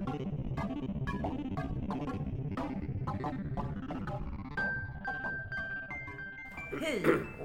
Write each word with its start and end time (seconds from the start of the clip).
Hej 0.00 0.16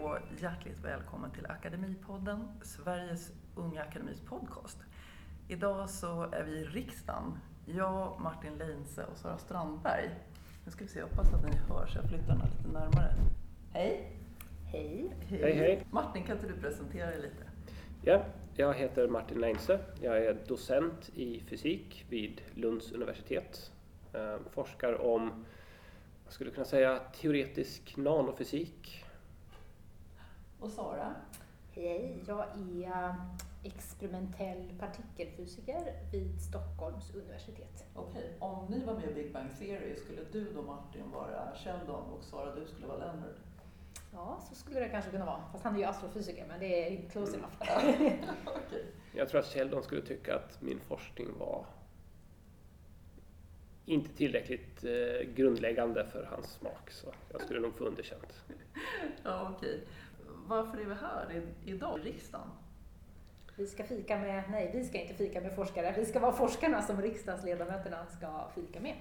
och 0.03 0.17
hjärtligt 0.41 0.79
välkommen 0.83 1.31
till 1.31 1.45
Akademipodden, 1.45 2.47
Sveriges 2.61 3.31
Unga 3.55 3.81
Akademis 3.81 4.19
podcast. 4.19 4.77
Idag 5.47 5.89
så 5.89 6.21
är 6.21 6.43
vi 6.43 6.51
i 6.51 6.63
riksdagen. 6.63 7.37
Jag, 7.65 8.21
Martin 8.21 8.57
Leinse 8.57 9.03
och 9.03 9.17
Sara 9.17 9.37
Strandberg. 9.37 10.09
Nu 10.65 10.71
ska 10.71 10.83
vi 10.83 10.89
se, 10.89 10.99
jag 10.99 11.07
hoppas 11.07 11.33
att 11.33 11.43
ni 11.43 11.57
hör 11.57 11.87
så 11.87 11.97
jag 11.97 12.09
flyttar 12.09 12.27
den 12.27 12.47
lite 12.57 12.67
närmare. 12.67 13.13
Hej! 13.73 14.17
Hej. 14.65 15.15
Hej, 15.27 15.55
hej. 15.55 15.85
Martin, 15.91 16.23
kan 16.23 16.35
inte 16.35 16.47
du 16.47 16.61
presentera 16.61 17.07
dig 17.09 17.21
lite? 17.21 17.43
Ja, 18.01 18.25
jag 18.57 18.73
heter 18.73 19.07
Martin 19.07 19.39
Leinse. 19.41 19.79
Jag 20.01 20.17
är 20.17 20.37
docent 20.47 21.09
i 21.15 21.39
fysik 21.39 22.05
vid 22.09 22.41
Lunds 22.53 22.91
universitet. 22.91 23.71
Eh, 24.13 24.37
Forskar 24.49 25.01
om, 25.01 25.45
vad 26.23 26.33
skulle 26.33 26.47
jag 26.47 26.55
kunna 26.55 26.65
säga, 26.65 26.99
teoretisk 26.99 27.97
nanofysik. 27.97 29.03
Och 30.59 30.69
Sara? 30.69 31.15
Hej, 31.71 32.23
jag 32.27 32.45
är 32.83 33.15
experimentell 33.63 34.73
partikelfysiker 34.79 35.93
vid 36.11 36.41
Stockholms 36.41 37.15
universitet. 37.15 37.85
Okej, 37.95 38.35
om 38.39 38.65
ni 38.69 38.85
var 38.85 38.93
med 38.93 39.09
i 39.09 39.13
Big 39.13 39.33
Bang 39.33 39.49
Theory, 39.59 39.95
skulle 39.95 40.21
du 40.31 40.53
då 40.53 40.61
Martin 40.61 41.11
vara 41.11 41.55
Sheldon 41.55 42.09
och 42.09 42.23
Sara 42.23 42.55
du 42.55 42.65
skulle 42.65 42.87
vara 42.87 42.97
Leonard? 42.97 43.35
Ja, 44.15 44.39
så 44.49 44.55
skulle 44.55 44.79
det 44.79 44.89
kanske 44.89 45.11
kunna 45.11 45.25
vara. 45.25 45.41
Fast 45.51 45.63
han 45.63 45.75
är 45.75 45.79
ju 45.79 45.85
astrofysiker, 45.85 46.45
men 46.47 46.59
det 46.59 46.87
är 46.87 47.09
close 47.09 47.37
enough. 47.37 47.53
Okej. 48.45 48.85
Jag 49.13 49.29
tror 49.29 49.39
att 49.39 49.45
Sheldon 49.45 49.83
skulle 49.83 50.01
tycka 50.01 50.35
att 50.35 50.61
min 50.61 50.79
forskning 50.79 51.27
var 51.37 51.65
inte 53.85 54.09
tillräckligt 54.09 54.83
eh, 54.83 55.27
grundläggande 55.35 56.05
för 56.05 56.23
hans 56.23 56.47
smak, 56.47 56.91
så 56.91 57.07
jag 57.31 57.41
skulle 57.41 57.59
nog 57.59 57.75
få 57.75 57.83
underkänt. 57.83 58.43
Ja, 59.23 59.53
okej. 59.57 59.83
Varför 60.47 60.77
är 60.77 60.85
vi 60.85 60.93
här 60.93 61.31
i, 61.65 61.71
idag 61.71 61.99
i 61.99 62.03
riksdagen? 62.03 62.47
Vi 63.55 63.67
ska 63.67 63.83
fika 63.83 64.17
med, 64.17 64.43
nej 64.49 64.71
vi 64.73 64.83
ska 64.83 65.01
inte 65.01 65.13
fika 65.13 65.41
med 65.41 65.55
forskare. 65.55 65.93
Vi 65.97 66.05
ska 66.05 66.19
vara 66.19 66.33
forskarna 66.33 66.81
som 66.81 67.01
riksdagsledamöterna 67.01 68.05
ska 68.05 68.49
fika 68.55 68.79
med. 68.79 68.95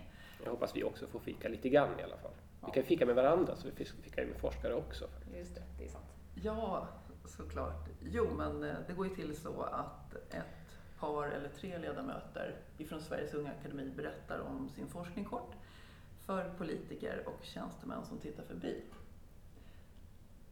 Jag 0.45 0.51
hoppas 0.51 0.77
vi 0.77 0.85
också 0.85 1.07
får 1.07 1.21
fika 1.21 1.49
lite 1.49 1.69
grann 1.69 2.01
i 2.01 2.03
alla 2.03 2.17
fall. 2.17 2.33
Vi 2.67 2.73
kan 2.73 2.83
fika 2.83 3.07
med 3.07 3.15
varandra, 3.15 3.57
så 3.57 3.69
vi 3.77 3.85
fikar 3.85 4.23
ju 4.23 4.29
med 4.29 4.41
forskare 4.41 4.75
också. 4.75 5.09
Just 5.39 5.55
det, 5.55 5.63
det 5.79 5.85
är 5.85 5.89
sant. 5.89 6.05
Ja, 6.35 6.89
såklart. 7.25 7.89
Jo, 8.01 8.29
men 8.37 8.65
eh, 8.65 8.77
det 8.87 8.93
går 8.93 9.07
ju 9.07 9.15
till 9.15 9.37
så 9.37 9.63
att 9.63 10.15
ett 10.15 10.79
par 10.99 11.27
eller 11.27 11.49
tre 11.49 11.79
ledamöter 11.79 12.57
ifrån 12.79 13.01
Sveriges 13.01 13.35
Unga 13.35 13.51
Akademi 13.51 13.91
berättar 13.97 14.39
om 14.39 14.69
sin 14.69 14.87
forskning 14.87 15.25
kort 15.25 15.53
för 16.27 16.51
politiker 16.59 17.23
och 17.27 17.45
tjänstemän 17.45 18.05
som 18.05 18.19
tittar 18.19 18.43
förbi. 18.43 18.83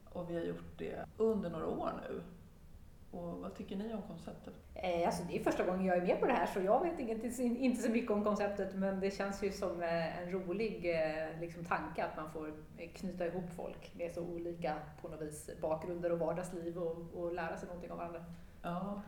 Och 0.05 0.31
vi 0.31 0.35
har 0.35 0.43
gjort 0.43 0.79
det 0.79 1.07
under 1.17 1.51
några 1.51 1.67
år 1.67 1.93
nu. 2.09 2.23
Och 3.13 3.39
vad 3.39 3.55
tycker 3.55 3.77
ni 3.77 3.95
om 3.95 4.03
konceptet? 4.03 4.55
Eh, 4.75 5.07
alltså 5.07 5.23
det 5.29 5.39
är 5.39 5.45
första 5.45 5.65
gången 5.65 5.85
jag 5.85 5.97
är 5.97 6.03
med 6.03 6.21
på 6.21 6.27
det 6.27 6.33
här 6.33 6.47
så 6.47 6.61
jag 6.61 6.85
vet 6.85 6.99
inte, 6.99 7.43
inte 7.43 7.83
så 7.83 7.91
mycket 7.91 8.11
om 8.11 8.25
konceptet 8.25 8.75
men 8.75 9.01
det 9.01 9.11
känns 9.11 9.43
ju 9.43 9.53
som 9.53 9.83
eh, 9.83 10.23
en 10.23 10.33
rolig 10.33 10.95
eh, 10.95 11.41
liksom, 11.41 11.65
tanke 11.65 12.05
att 12.05 12.17
man 12.17 12.31
får 12.31 12.49
eh, 12.79 12.91
knyta 12.95 13.27
ihop 13.27 13.45
folk 13.57 13.95
med 13.95 14.13
så 14.13 14.23
olika 14.23 14.77
på 15.03 15.09
något 15.09 15.21
vis 15.23 15.51
bakgrunder 15.61 16.13
och 16.13 16.19
vardagsliv 16.19 16.79
och, 16.79 16.97
och 17.15 17.35
lära 17.35 17.57
sig 17.57 17.67
någonting 17.67 17.91
av 17.91 17.99
varandra. 17.99 18.25
Ja, 18.63 19.03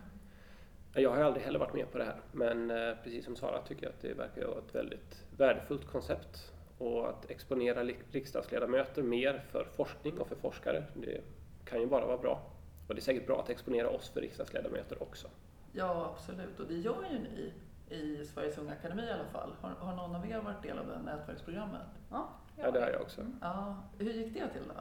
Jag 0.95 1.11
har 1.11 1.23
aldrig 1.23 1.45
heller 1.45 1.59
varit 1.59 1.75
med 1.75 1.93
på 1.93 1.99
det 1.99 2.05
här, 2.05 2.21
men 2.33 2.69
precis 3.03 3.25
som 3.25 3.37
Sara 3.37 3.63
tycker 3.63 3.83
jag 3.83 3.93
att 3.93 4.01
det 4.01 4.15
verkar 4.15 4.47
vara 4.47 4.59
ett 4.59 4.75
väldigt 4.75 5.25
värdefullt 5.37 5.87
koncept. 5.87 6.53
Och 6.79 7.09
att 7.09 7.31
exponera 7.31 7.85
riksdagsledamöter 8.11 9.03
mer 9.03 9.45
för 9.51 9.65
forskning 9.65 10.19
och 10.19 10.29
för 10.29 10.37
forskare, 10.37 10.85
det 10.95 11.21
kan 11.65 11.81
ju 11.81 11.87
bara 11.87 12.07
vara 12.07 12.19
bra. 12.19 12.54
Och 12.89 12.95
det 12.95 12.99
är 13.01 13.03
säkert 13.03 13.27
bra 13.27 13.41
att 13.41 13.51
exponera 13.51 13.89
oss 13.89 14.09
för 14.09 14.21
riksdagsledamöter 14.21 15.03
också. 15.03 15.29
ja 15.73 16.15
absolut. 16.15 16.61
Och 16.61 16.67
det 16.67 16.75
gör 16.75 17.05
ju 17.13 17.19
ni 17.19 17.53
i 17.97 18.25
Sveriges 18.25 18.59
Unga 18.59 18.73
Akademi 18.73 19.03
i 19.03 19.11
alla 19.11 19.25
fall. 19.25 19.53
Har, 19.61 19.71
har 19.71 19.97
någon 19.97 20.17
av 20.17 20.31
er 20.31 20.39
varit 20.39 20.63
del 20.63 20.79
av 20.79 20.87
det 20.87 20.99
nätverksprogrammet? 20.99 21.87
Ja, 22.11 22.29
Ja, 22.57 22.71
det 22.71 22.81
har 22.81 22.91
jag 22.91 23.01
också. 23.01 23.21
Ja, 23.41 23.77
hur 23.99 24.13
gick 24.13 24.35
det 24.35 24.49
till 24.49 24.69
då? 24.69 24.81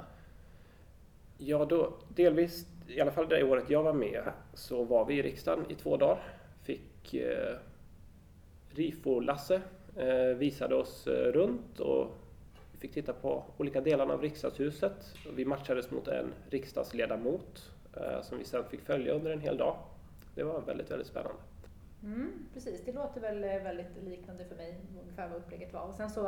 Ja, 1.38 1.66
då, 1.66 1.94
delvis, 2.10 2.68
i 2.88 3.02
alla 3.02 3.12
fall 3.12 3.30
det 3.30 3.44
året 3.44 3.70
jag 3.70 3.84
var 3.84 3.94
med, 3.94 4.32
så 4.54 4.84
var 4.84 5.06
vi 5.06 5.14
i 5.18 5.22
riksdagen 5.22 5.66
i 5.72 5.76
två 5.76 5.98
dagar. 5.98 6.24
Fick 6.64 7.14
eh, 7.14 7.56
RIFO-Lasse 8.70 9.62
eh, 9.96 10.38
visade 10.38 10.76
oss 10.76 11.08
eh, 11.08 11.32
runt 11.32 11.80
och 11.80 12.08
vi 12.72 12.78
fick 12.78 12.94
titta 12.94 13.14
på 13.14 13.44
olika 13.58 13.82
delar 13.82 14.12
av 14.12 14.22
riksdagshuset. 14.22 15.16
Vi 15.36 15.46
matchades 15.46 15.92
mot 15.92 16.08
en 16.08 16.34
riksdagsledamot 16.50 17.72
Eh, 17.98 18.22
som 18.22 18.38
vi 18.38 18.46
sen 18.46 18.64
fick 18.64 18.82
följa 18.82 19.14
under 19.14 19.32
en 19.32 19.42
hel 19.42 19.58
dag. 19.58 19.76
Det 20.36 20.44
var 20.44 20.62
väldigt, 20.62 20.92
väldigt 20.92 21.08
spännande. 21.08 21.38
Mm, 22.04 22.32
precis, 22.54 22.86
det 22.86 22.92
låter 22.92 23.22
väl 23.22 23.44
eh, 23.44 23.64
väldigt 23.64 24.04
liknande 24.04 24.46
för 24.46 24.56
mig, 24.56 24.78
ungefär 25.02 25.28
vad 25.28 25.38
upplägget 25.38 25.74
var. 25.74 25.82
Och 25.82 25.96
sen 25.96 26.10
så, 26.10 26.28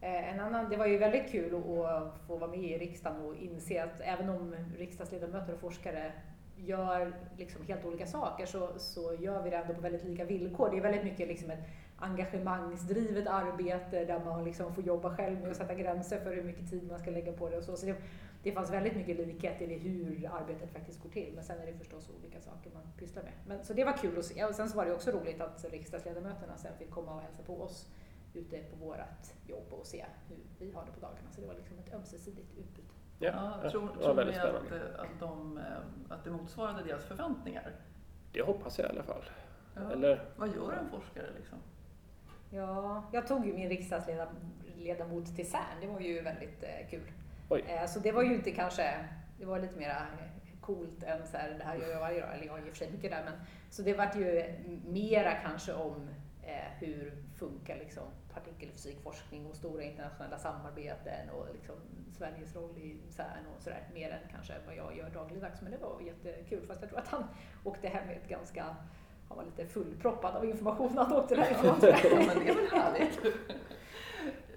eh, 0.00 0.34
en 0.34 0.40
annan, 0.40 0.70
det 0.70 0.76
var 0.76 0.86
ju 0.86 0.98
väldigt 0.98 1.30
kul 1.30 1.54
att, 1.54 1.86
att 1.86 2.18
få 2.26 2.36
vara 2.36 2.50
med 2.50 2.64
i 2.64 2.78
riksdagen 2.78 3.20
och 3.20 3.36
inse 3.36 3.84
att 3.84 4.00
även 4.00 4.28
om 4.28 4.54
riksdagsledamöter 4.78 5.54
och 5.54 5.60
forskare 5.60 6.12
gör 6.56 7.12
liksom 7.38 7.66
helt 7.66 7.84
olika 7.84 8.06
saker 8.06 8.46
så, 8.46 8.68
så 8.76 9.14
gör 9.20 9.42
vi 9.42 9.50
det 9.50 9.56
ändå 9.56 9.74
på 9.74 9.80
väldigt 9.80 10.04
lika 10.04 10.24
villkor. 10.24 10.70
Det 10.70 10.76
är 10.76 10.82
väldigt 10.82 11.04
mycket 11.04 11.28
liksom 11.28 11.50
ett 11.50 11.64
engagemangsdrivet 11.98 13.26
arbete 13.26 14.04
där 14.04 14.24
man 14.24 14.44
liksom 14.44 14.74
får 14.74 14.84
jobba 14.84 15.16
själv 15.16 15.40
med 15.40 15.50
att 15.50 15.56
sätta 15.56 15.74
gränser 15.74 16.20
för 16.20 16.34
hur 16.34 16.42
mycket 16.42 16.70
tid 16.70 16.88
man 16.88 16.98
ska 16.98 17.10
lägga 17.10 17.32
på 17.32 17.48
det 17.48 17.56
och 17.56 17.64
så. 17.64 17.76
så 17.76 17.86
det, 17.86 17.96
det 18.46 18.52
fanns 18.52 18.70
väldigt 18.70 18.96
mycket 18.96 19.16
likhet 19.16 19.62
i 19.62 19.78
hur 19.78 20.30
arbetet 20.32 20.72
faktiskt 20.72 21.02
går 21.02 21.10
till. 21.10 21.32
Men 21.34 21.44
sen 21.44 21.60
är 21.60 21.66
det 21.66 21.72
förstås 21.72 22.10
olika 22.18 22.40
saker 22.40 22.70
man 22.74 22.82
pysslar 22.98 23.22
med. 23.22 23.32
Men, 23.46 23.64
så 23.64 23.72
det 23.72 23.84
var 23.84 23.92
kul 23.92 24.18
att 24.18 24.24
se. 24.24 24.44
Och 24.44 24.54
sen 24.54 24.68
så 24.68 24.76
var 24.76 24.84
det 24.86 24.94
också 24.94 25.10
roligt 25.10 25.40
att 25.40 25.64
riksdagsledamöterna 25.70 26.56
sen 26.56 26.78
fick 26.78 26.90
komma 26.90 27.14
och 27.14 27.20
hälsa 27.20 27.42
på 27.42 27.62
oss 27.62 27.88
ute 28.34 28.58
på 28.58 28.76
vårt 28.76 28.98
jobb 29.46 29.66
och 29.70 29.86
se 29.86 30.04
hur 30.28 30.36
vi 30.58 30.72
har 30.72 30.84
det 30.86 30.92
på 30.92 31.00
dagarna. 31.00 31.30
Så 31.30 31.40
det 31.40 31.46
var 31.46 31.54
liksom 31.54 31.78
ett 31.78 31.94
ömsesidigt 31.94 32.58
utbyte. 32.58 32.94
Ja, 33.18 33.60
ja, 33.62 33.70
tror 33.70 33.80
det 33.80 34.06
var 34.06 34.14
tror 34.14 34.24
ni 34.24 34.38
att, 34.38 34.98
att, 34.98 35.20
de, 35.20 35.58
eh, 35.58 35.64
att 36.08 36.24
det 36.24 36.30
motsvarade 36.30 36.82
deras 36.82 37.04
förväntningar? 37.04 37.72
Det 38.32 38.42
hoppas 38.42 38.78
jag 38.78 38.88
i 38.88 38.90
alla 38.90 39.02
fall. 39.02 39.24
Ja. 39.74 39.92
Eller, 39.92 40.24
Vad 40.36 40.48
gör 40.48 40.72
en 40.72 40.90
forskare 40.90 41.26
liksom? 41.36 41.58
Ja, 42.50 43.04
jag 43.12 43.26
tog 43.26 43.46
ju 43.46 43.52
min 43.52 43.68
riksdagsledamot 43.68 45.36
till 45.36 45.50
CERN. 45.50 45.80
Det 45.80 45.86
var 45.86 46.00
ju 46.00 46.22
väldigt 46.22 46.62
eh, 46.62 46.90
kul. 46.90 47.12
Oj, 47.48 47.64
Eh, 47.68 47.86
så 47.86 47.98
det 48.00 48.12
var 48.12 48.22
ju 48.22 48.34
inte 48.34 48.50
kanske, 48.50 48.94
det 49.38 49.44
var 49.44 49.58
lite 49.58 49.76
mera 49.78 49.96
eh, 49.96 50.60
coolt 50.60 51.02
än 51.02 51.26
så 51.26 51.36
här, 51.36 51.54
det 51.58 51.64
här 51.64 51.76
gör 51.76 51.88
jag 51.88 52.00
varje 52.00 52.20
dag, 52.20 52.34
eller 52.34 52.46
jag 52.46 52.58
är 52.58 52.62
i 52.62 52.64
och 52.64 52.68
för 52.68 52.76
sig 52.76 52.90
mycket 52.92 53.10
där, 53.10 53.24
men 53.24 53.34
så 53.70 53.82
det 53.82 53.94
vart 53.94 54.16
ju 54.16 54.44
mera 54.86 55.34
kanske 55.34 55.72
om 55.72 56.08
eh, 56.42 56.70
hur 56.78 57.22
funkar 57.36 57.76
liksom 57.76 58.04
partikelfysikforskning 58.34 59.46
och 59.46 59.56
stora 59.56 59.82
internationella 59.82 60.38
samarbeten 60.38 61.30
och 61.30 61.46
liksom 61.52 61.74
Sveriges 62.18 62.56
roll 62.56 62.78
i 62.78 63.00
CERN 63.10 63.46
och 63.56 63.62
sådär, 63.62 63.88
mer 63.94 64.10
än 64.10 64.30
kanske 64.30 64.54
vad 64.66 64.76
jag 64.76 64.96
gör 64.96 65.10
dagligdags. 65.10 65.62
Men 65.62 65.72
det 65.72 65.78
var 65.78 66.00
jättekul, 66.00 66.66
fast 66.66 66.80
jag 66.80 66.90
tror 66.90 66.98
att 67.00 67.08
han 67.08 67.24
åkte 67.64 67.88
hem 67.88 68.06
med 68.06 68.16
ett 68.16 68.28
ganska 68.28 68.76
han 69.28 69.36
var 69.36 69.44
lite 69.44 69.66
fullproppad 69.66 70.36
av 70.36 70.44
information 70.44 70.92
när 70.94 71.04
han 71.04 71.12
åkte 71.12 71.36
därifrån. 71.36 71.76
Ja, 71.82 72.26
men 72.26 72.38
det 72.44 72.48
är 72.50 72.54
väl 72.54 72.66
härligt? 72.82 73.20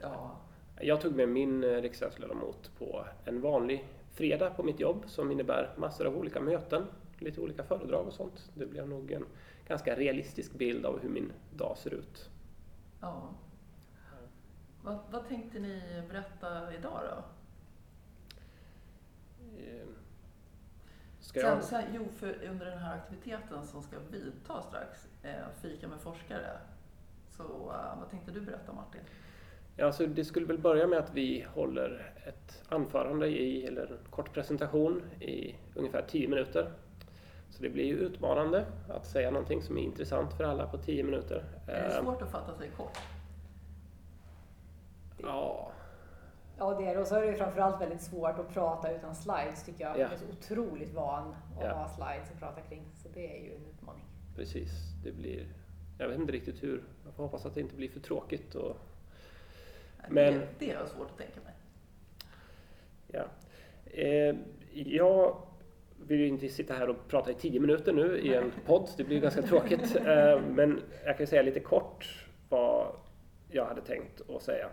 ja, 0.02 0.38
Jag 0.82 1.02
tog 1.02 1.16
med 1.16 1.30
min 1.30 1.64
eh, 1.64 1.82
riksdagsledamot 1.82 2.72
på 2.78 3.06
en 3.26 3.42
vanlig 3.42 3.88
fredag 4.12 4.50
på 4.50 4.64
mitt 4.64 4.80
jobb 4.80 5.04
som 5.08 5.32
innebär 5.32 5.74
massor 5.78 6.06
av 6.08 6.18
olika 6.18 6.42
möten, 6.42 6.86
lite 7.18 7.42
olika 7.42 7.64
föredrag 7.64 8.08
och 8.08 8.14
sånt. 8.14 8.52
Det 8.56 8.66
blev 8.66 8.90
nog 8.90 9.12
en 9.12 9.26
ganska 9.68 9.96
realistisk 9.96 10.54
bild 10.54 10.86
av 10.86 11.00
hur 11.00 11.10
min 11.10 11.32
dag 11.58 11.78
ser 11.78 11.94
ut. 11.94 12.30
ja. 13.02 13.30
Vad, 14.84 14.98
vad 15.12 15.28
tänkte 15.28 15.60
ni 15.60 16.04
berätta 16.10 16.74
idag 16.74 17.02
då? 17.10 17.24
Eh, 19.58 19.88
Ska 21.20 21.40
Sen, 21.40 21.50
jag... 21.50 21.64
sen, 21.64 21.84
jo, 21.94 22.08
för 22.16 22.44
under 22.50 22.66
den 22.66 22.78
här 22.80 22.96
aktiviteten 22.96 23.68
som 23.68 23.84
ska 23.84 24.00
vidta 24.12 24.62
strax, 24.62 25.08
eh, 25.24 25.34
fika 25.62 25.88
med 25.88 26.00
forskare, 26.00 26.60
så 27.38 27.44
eh, 27.44 28.00
vad 28.00 28.10
tänkte 28.10 28.32
du 28.32 28.42
berätta 28.42 28.74
Martin? 28.74 29.02
Ja, 29.80 29.86
alltså 29.86 30.06
det 30.08 30.26
skulle 30.26 30.46
väl 30.46 30.58
börja 30.58 30.88
med 30.88 31.00
att 31.00 31.14
vi 31.14 31.46
håller 31.54 32.14
ett 32.28 32.64
anförande 32.70 33.28
i, 33.28 33.66
eller 33.66 33.82
en 33.92 33.98
kort 34.10 34.34
presentation 34.34 35.02
i 35.20 35.56
ungefär 35.76 36.02
10 36.08 36.28
minuter. 36.28 36.72
Så 37.50 37.64
det 37.64 37.70
blir 37.70 37.84
ju 37.86 37.96
utmanande 37.98 38.66
att 38.90 39.06
säga 39.06 39.32
någonting 39.32 39.62
som 39.62 39.78
är 39.78 39.82
intressant 39.82 40.34
för 40.34 40.44
alla 40.44 40.68
på 40.68 40.78
10 40.78 41.04
minuter. 41.04 41.44
Är 41.68 41.82
det 41.90 41.96
Eh, 41.96 42.04
svårt 42.04 42.22
att 42.22 42.32
fatta 42.32 42.56
sig 42.58 42.70
kort? 42.78 42.98
Ja, 45.18 45.72
Ja, 46.58 46.74
det 46.80 46.86
är 46.88 46.96
det. 46.96 47.02
Och 47.02 47.08
så 47.08 47.16
är 47.16 47.22
det 47.22 47.28
ju 47.28 47.36
framförallt 47.36 47.82
väldigt 47.82 48.02
svårt 48.02 48.40
att 48.40 48.54
prata 48.54 48.92
utan 48.92 49.16
slides 49.16 49.64
tycker 49.66 49.84
jag. 49.84 49.96
Ja. 49.96 50.00
Jag 50.02 50.14
är 50.14 50.18
så 50.18 50.26
otroligt 50.26 50.94
van 50.94 51.28
att 51.58 51.64
Ja. 51.64 51.74
ha 51.74 51.88
slides 51.90 52.32
att 52.34 52.40
prata 52.40 52.62
kring. 52.62 52.84
Så 53.04 53.10
det 53.14 53.38
är 53.38 53.44
ju 53.44 53.56
en 53.56 53.66
utmaning. 53.66 54.04
precis. 54.36 54.72
Det 55.04 55.12
blir 55.12 55.46
jag 55.98 56.08
vet 56.08 56.20
inte 56.20 56.32
riktigt 56.34 56.64
hur. 56.64 56.84
Jag 57.06 57.14
får 57.14 57.24
hoppas 57.24 57.46
att 57.46 57.56
det 57.56 57.62
inte 57.62 57.76
blir 57.76 57.90
för 57.90 58.00
tråkigt. 58.00 58.56
Och, 58.56 58.78
Men... 60.08 60.34
Det, 60.34 60.48
det 60.60 60.72
är 60.72 60.86
svårt 60.86 61.12
att 61.12 61.18
tänka 61.18 61.40
mig. 61.42 61.54
Ja. 63.08 63.24
Eh, 63.86 64.36
jag 64.74 65.38
vill 66.08 66.20
ju 66.20 66.28
inte 66.28 66.50
sitta 66.50 66.74
här 66.74 66.90
och 66.90 67.08
prata 67.08 67.32
i 67.32 67.34
tio 67.34 67.60
minuter 67.60 67.94
nu 67.94 68.20
i 68.20 68.34
en 68.34 68.52
podd. 68.66 68.90
Det 68.98 69.04
blir 69.04 69.20
ganska 69.20 69.42
tråkigt. 69.42 69.96
Eh, 70.06 70.42
men 70.42 70.82
jag 71.06 71.18
kan 71.18 71.28
säga 71.28 71.42
lite 71.42 71.60
kort 71.60 72.26
vad 72.50 72.88
jag 73.52 73.66
hade 73.66 73.82
tänkt 73.82 74.30
att 74.30 74.42
säga. 74.42 74.70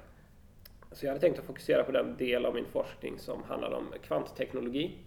Så 0.93 1.07
jag 1.07 1.11
hade 1.11 1.21
tänkt 1.21 1.39
att 1.39 1.45
fokusera 1.45 1.85
på 1.85 1.93
den 1.93 2.17
del 2.17 2.47
av 2.47 2.55
min 2.55 2.67
forskning 2.67 3.19
som 3.19 3.43
handlar 3.43 3.71
om 3.71 3.87
kvantteknologi. 4.03 4.99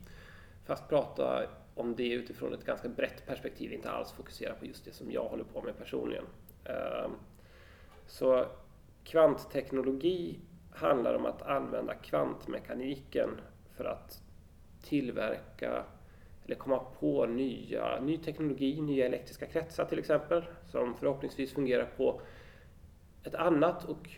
Fast 0.66 0.90
prata 0.90 1.44
om 1.76 1.96
det 1.96 2.10
utifrån 2.10 2.54
ett 2.54 2.66
ganska 2.66 2.90
brett 2.90 3.26
perspektiv, 3.26 3.74
inte 3.74 3.90
alls 3.90 4.12
fokusera 4.12 4.54
på 4.54 4.66
just 4.66 4.86
det 4.86 4.92
som 4.92 5.12
jag 5.12 5.24
håller 5.24 5.44
på 5.44 5.62
med 5.62 5.78
personligen. 5.78 6.26
Ehm, 6.66 7.12
så 8.08 8.46
kvantteknologi 9.10 10.40
handlar 10.72 11.14
om 11.14 11.26
att 11.26 11.42
använda 11.42 11.94
kvantmekaniken 11.94 13.30
för 13.78 13.86
att 13.86 14.22
tillverka 14.84 15.84
eller 16.46 16.56
komma 16.56 16.80
på 17.00 17.26
nya, 17.26 18.00
ny 18.02 18.18
teknologi, 18.18 18.82
nya 18.82 19.06
elektriska 19.06 19.46
kretsar 19.46 19.86
till 19.86 20.00
exempel, 20.00 20.44
som 20.66 20.96
förhoppningsvis 20.96 21.54
fungerar 21.54 21.86
på 21.98 22.22
ett 23.24 23.36
annat 23.36 23.86
och 23.86 24.10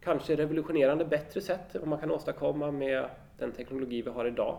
kanske 0.00 0.36
revolutionerande 0.36 1.04
bättre 1.04 1.40
sätt 1.40 1.74
än 1.74 1.80
vad 1.80 1.88
man 1.88 1.98
kan 1.98 2.10
åstadkomma 2.10 2.70
med 2.70 3.10
den 3.38 3.52
teknologi 3.52 4.02
vi 4.02 4.10
har 4.10 4.26
idag. 4.26 4.58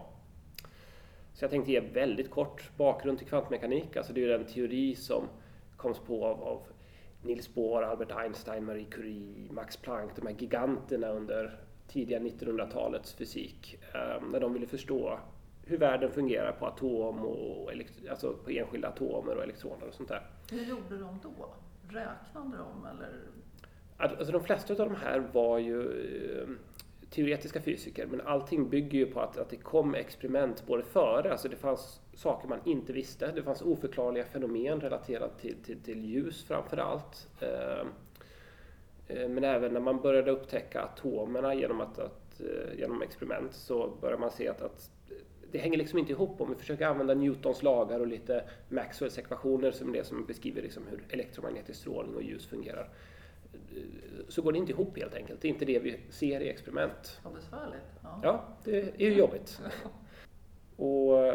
Så 1.33 1.43
jag 1.43 1.51
tänkte 1.51 1.71
ge 1.71 1.79
väldigt 1.79 2.31
kort 2.31 2.71
bakgrund 2.77 3.17
till 3.17 3.27
kvantmekanik. 3.27 3.95
Alltså 3.95 4.13
det 4.13 4.23
är 4.23 4.27
den 4.27 4.45
teori 4.45 4.95
som 4.95 5.23
koms 5.77 5.99
på 5.99 6.25
av, 6.25 6.43
av 6.43 6.61
Niels 7.25 7.53
Bohr, 7.53 7.83
Albert 7.83 8.11
Einstein, 8.11 8.65
Marie 8.65 8.85
Curie, 8.85 9.51
Max 9.51 9.77
Planck, 9.77 10.15
de 10.15 10.27
här 10.27 10.35
giganterna 10.39 11.09
under 11.09 11.59
tidiga 11.87 12.19
1900-talets 12.19 13.13
fysik. 13.13 13.79
Eh, 13.93 14.23
när 14.31 14.39
de 14.39 14.53
ville 14.53 14.67
förstå 14.67 15.19
hur 15.65 15.77
världen 15.77 16.11
fungerar 16.11 16.51
på 16.51 16.65
atom 16.65 17.25
och 17.25 17.71
alltså 18.09 18.33
på 18.33 18.49
enskilda 18.49 18.87
atomer 18.87 19.35
och 19.35 19.43
elektroner 19.43 19.87
och 19.87 19.93
sånt 19.93 20.09
där. 20.09 20.21
Hur 20.51 20.65
gjorde 20.65 20.97
de 20.97 21.19
då? 21.23 21.53
Räknade 21.87 22.57
de 22.57 22.85
eller? 22.85 23.09
Alltså 23.97 24.31
de 24.31 24.43
flesta 24.43 24.73
av 24.73 24.89
de 24.89 24.95
här 24.95 25.19
var 25.19 25.57
ju 25.57 25.81
eh, 26.41 26.47
teoretiska 27.15 27.61
fysiker, 27.61 28.05
men 28.05 28.21
allting 28.21 28.69
bygger 28.69 28.99
ju 28.99 29.05
på 29.05 29.19
att, 29.19 29.37
att 29.37 29.49
det 29.49 29.55
kom 29.55 29.95
experiment 29.95 30.63
både 30.67 30.83
före, 30.83 31.31
alltså 31.31 31.49
det 31.49 31.55
fanns 31.55 32.01
saker 32.13 32.47
man 32.47 32.59
inte 32.65 32.93
visste, 32.93 33.31
det 33.31 33.43
fanns 33.43 33.61
oförklarliga 33.61 34.25
fenomen 34.25 34.81
relaterat 34.81 35.39
till, 35.39 35.55
till, 35.63 35.79
till 35.79 36.05
ljus 36.05 36.43
framför 36.43 36.77
allt. 36.77 37.27
Eh, 37.39 37.87
ehm, 39.07 39.33
men 39.33 39.43
även 39.43 39.73
när 39.73 39.79
man 39.79 40.01
började 40.01 40.31
upptäcka 40.31 40.81
atomerna 40.81 41.53
genom, 41.53 41.81
att, 41.81 41.99
att 41.99 42.41
eh, 42.41 42.79
genom 42.79 43.01
experiment 43.01 43.53
så 43.53 43.97
började 44.01 44.21
man 44.21 44.31
se 44.31 44.47
att, 44.47 44.61
att 44.61 44.91
det 45.51 45.57
hänger 45.57 45.77
liksom 45.77 45.99
inte 45.99 46.11
ihop 46.11 46.41
om 46.41 46.49
vi 46.49 46.55
försöker 46.55 46.85
använda 46.85 47.13
Newtons 47.13 47.63
lagar 47.63 47.99
och 47.99 48.07
lite 48.07 48.43
Maxwells 48.69 49.17
ekvationer 49.17 49.71
som 49.71 49.91
det 49.91 50.03
som 50.03 50.25
beskriver 50.25 50.61
liksom 50.61 50.83
hur 50.89 51.03
elektromagnetisk 51.09 51.79
strålning 51.79 52.15
och 52.15 52.23
ljus 52.23 52.47
fungerar 52.47 52.89
så 54.29 54.41
går 54.41 54.51
det 54.51 54.57
inte 54.57 54.71
ihop 54.71 54.97
helt 54.97 55.15
enkelt. 55.15 55.41
Det 55.41 55.47
är 55.47 55.49
inte 55.49 55.65
det 55.65 55.79
vi 55.79 55.99
ser 56.09 56.41
i 56.41 56.49
experiment. 56.49 57.19
Vad 57.23 57.33
besvärligt. 57.33 57.99
Ja. 58.03 58.19
ja, 58.23 58.43
det 58.63 58.79
är 58.79 59.09
ju 59.09 59.13
jobbigt. 59.13 59.61
Och 60.77 61.33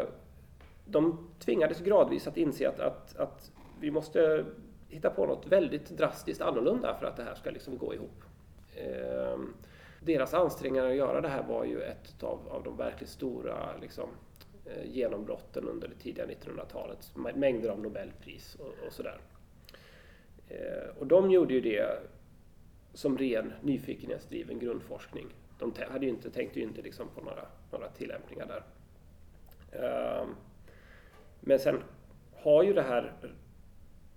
de 0.85 1.29
tvingades 1.39 1.79
gradvis 1.79 2.27
att 2.27 2.37
inse 2.37 2.69
att, 2.69 2.79
att, 2.79 3.15
att 3.15 3.51
vi 3.79 3.91
måste 3.91 4.45
hitta 4.89 5.09
på 5.09 5.25
något 5.25 5.47
väldigt 5.47 5.89
drastiskt 5.89 6.41
annorlunda 6.41 6.95
för 6.99 7.05
att 7.05 7.17
det 7.17 7.23
här 7.23 7.35
ska 7.35 7.49
liksom 7.49 7.77
gå 7.77 7.93
ihop. 7.93 8.23
Eh, 8.75 9.39
deras 9.99 10.33
ansträngningar 10.33 10.85
att 10.85 10.95
göra 10.95 11.21
det 11.21 11.27
här 11.27 11.43
var 11.43 11.65
ju 11.65 11.81
ett 11.81 12.23
av, 12.23 12.39
av 12.49 12.63
de 12.63 12.77
verkligt 12.77 13.09
stora 13.09 13.77
liksom, 13.81 14.09
eh, 14.65 14.91
genombrotten 14.91 15.67
under 15.67 15.87
det 15.87 15.95
tidiga 15.95 16.25
1900-talet. 16.25 17.11
Mängder 17.35 17.69
av 17.69 17.79
Nobelpris 17.79 18.55
och, 18.55 18.87
och 18.87 18.93
sådär. 18.93 19.21
Eh, 20.51 20.97
och 20.99 21.07
de 21.07 21.31
gjorde 21.31 21.53
ju 21.53 21.61
det 21.61 21.99
som 22.93 23.17
ren 23.17 23.53
nyfikenhetsdriven 23.61 24.59
grundforskning. 24.59 25.27
De 25.59 25.73
hade 25.89 26.05
ju 26.05 26.11
inte, 26.11 26.29
tänkte 26.29 26.59
ju 26.59 26.65
inte 26.65 26.81
liksom 26.81 27.07
på 27.15 27.21
några, 27.21 27.45
några 27.71 27.89
tillämpningar 27.89 28.47
där. 28.47 28.63
Ehm, 29.71 30.35
men 31.39 31.59
sen 31.59 31.83
har 32.35 32.63
ju 32.63 32.73
det 32.73 32.81
här 32.81 33.13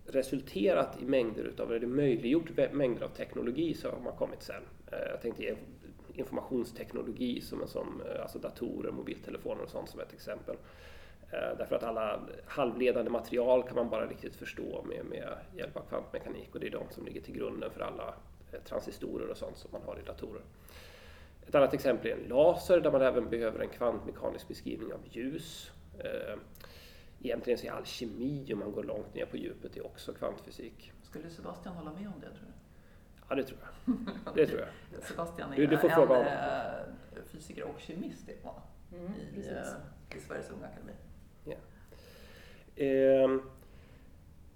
resulterat 0.06 1.02
i 1.02 1.04
mängder 1.04 1.44
utav, 1.44 1.72
eller 1.72 1.86
möjliggjort 1.86 2.50
mängder 2.72 3.02
av 3.02 3.08
teknologi 3.08 3.74
som 3.74 4.06
har 4.06 4.12
kommit 4.12 4.42
sen. 4.42 4.62
Eh, 4.92 5.10
jag 5.10 5.22
tänkte 5.22 5.42
ge 5.42 5.54
informationsteknologi 6.14 7.40
som 7.40 7.62
en 7.62 7.68
sån, 7.68 8.02
eh, 8.06 8.22
alltså 8.22 8.38
datorer, 8.38 8.90
mobiltelefoner 8.90 9.62
och 9.62 9.70
sånt 9.70 9.90
som 9.90 10.00
ett 10.00 10.12
exempel. 10.12 10.56
Eh, 11.30 11.58
därför 11.58 11.76
att 11.76 11.82
alla 11.82 12.20
halvledande 12.46 13.10
material 13.10 13.62
kan 13.62 13.74
man 13.74 13.90
bara 13.90 14.06
riktigt 14.06 14.36
förstå 14.36 14.84
med, 14.88 15.04
med 15.04 15.36
hjälp 15.56 15.76
av 15.76 15.80
kvantmekanik 15.80 16.54
och 16.54 16.60
det 16.60 16.66
är 16.66 16.70
de 16.70 16.84
som 16.90 17.04
ligger 17.04 17.20
till 17.20 17.34
grunden 17.34 17.70
för 17.70 17.80
alla 17.80 18.14
eh, 18.52 18.60
transistorer 18.60 19.30
och 19.30 19.36
sånt 19.36 19.56
som 19.56 19.70
man 19.72 19.82
har 19.82 19.98
i 19.98 20.06
datorer. 20.06 20.42
Ett 21.46 21.54
annat 21.54 21.74
exempel 21.74 22.10
är 22.10 22.16
en 22.16 22.28
laser 22.28 22.80
där 22.80 22.92
man 22.92 23.02
även 23.02 23.28
behöver 23.28 23.60
en 23.60 23.68
kvantmekanisk 23.68 24.48
beskrivning 24.48 24.92
av 24.92 25.00
ljus. 25.10 25.70
Eh, 25.98 26.38
egentligen 27.20 27.58
så 27.58 27.66
är 27.66 27.70
all 27.70 27.84
kemi, 27.84 28.52
om 28.52 28.58
man 28.58 28.72
går 28.72 28.84
långt 28.84 29.14
ner 29.14 29.26
på 29.26 29.36
djupet, 29.36 29.76
är 29.76 29.86
också 29.86 30.12
kvantfysik. 30.12 30.92
Skulle 31.02 31.30
Sebastian 31.30 31.74
hålla 31.74 31.92
med 31.92 32.06
om 32.06 32.20
det 32.20 32.26
tror 32.26 32.46
du? 32.46 32.52
Ja, 33.28 33.34
det 33.34 33.44
tror 33.44 33.58
jag. 33.60 34.34
Det 34.34 34.46
tror 34.46 34.60
jag. 34.60 35.02
Sebastian 35.08 35.52
är 35.52 35.56
du, 35.56 35.66
du 35.66 35.78
får 35.78 35.88
en 35.88 35.94
fråga 35.94 36.26
fysiker 37.24 37.64
och 37.64 37.80
kemist 37.80 38.28
mm, 38.92 39.12
i, 39.34 39.40
i 40.16 40.20
Sveriges 40.20 40.50
Unga 40.50 40.66
Akademi. 40.66 40.92
Eh, 42.76 43.36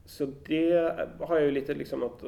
så 0.08 0.26
det 0.46 0.72
har 1.20 1.36
jag 1.36 1.44
ju 1.44 1.50
lite 1.50 1.74
liksom 1.74 2.00
något, 2.00 2.22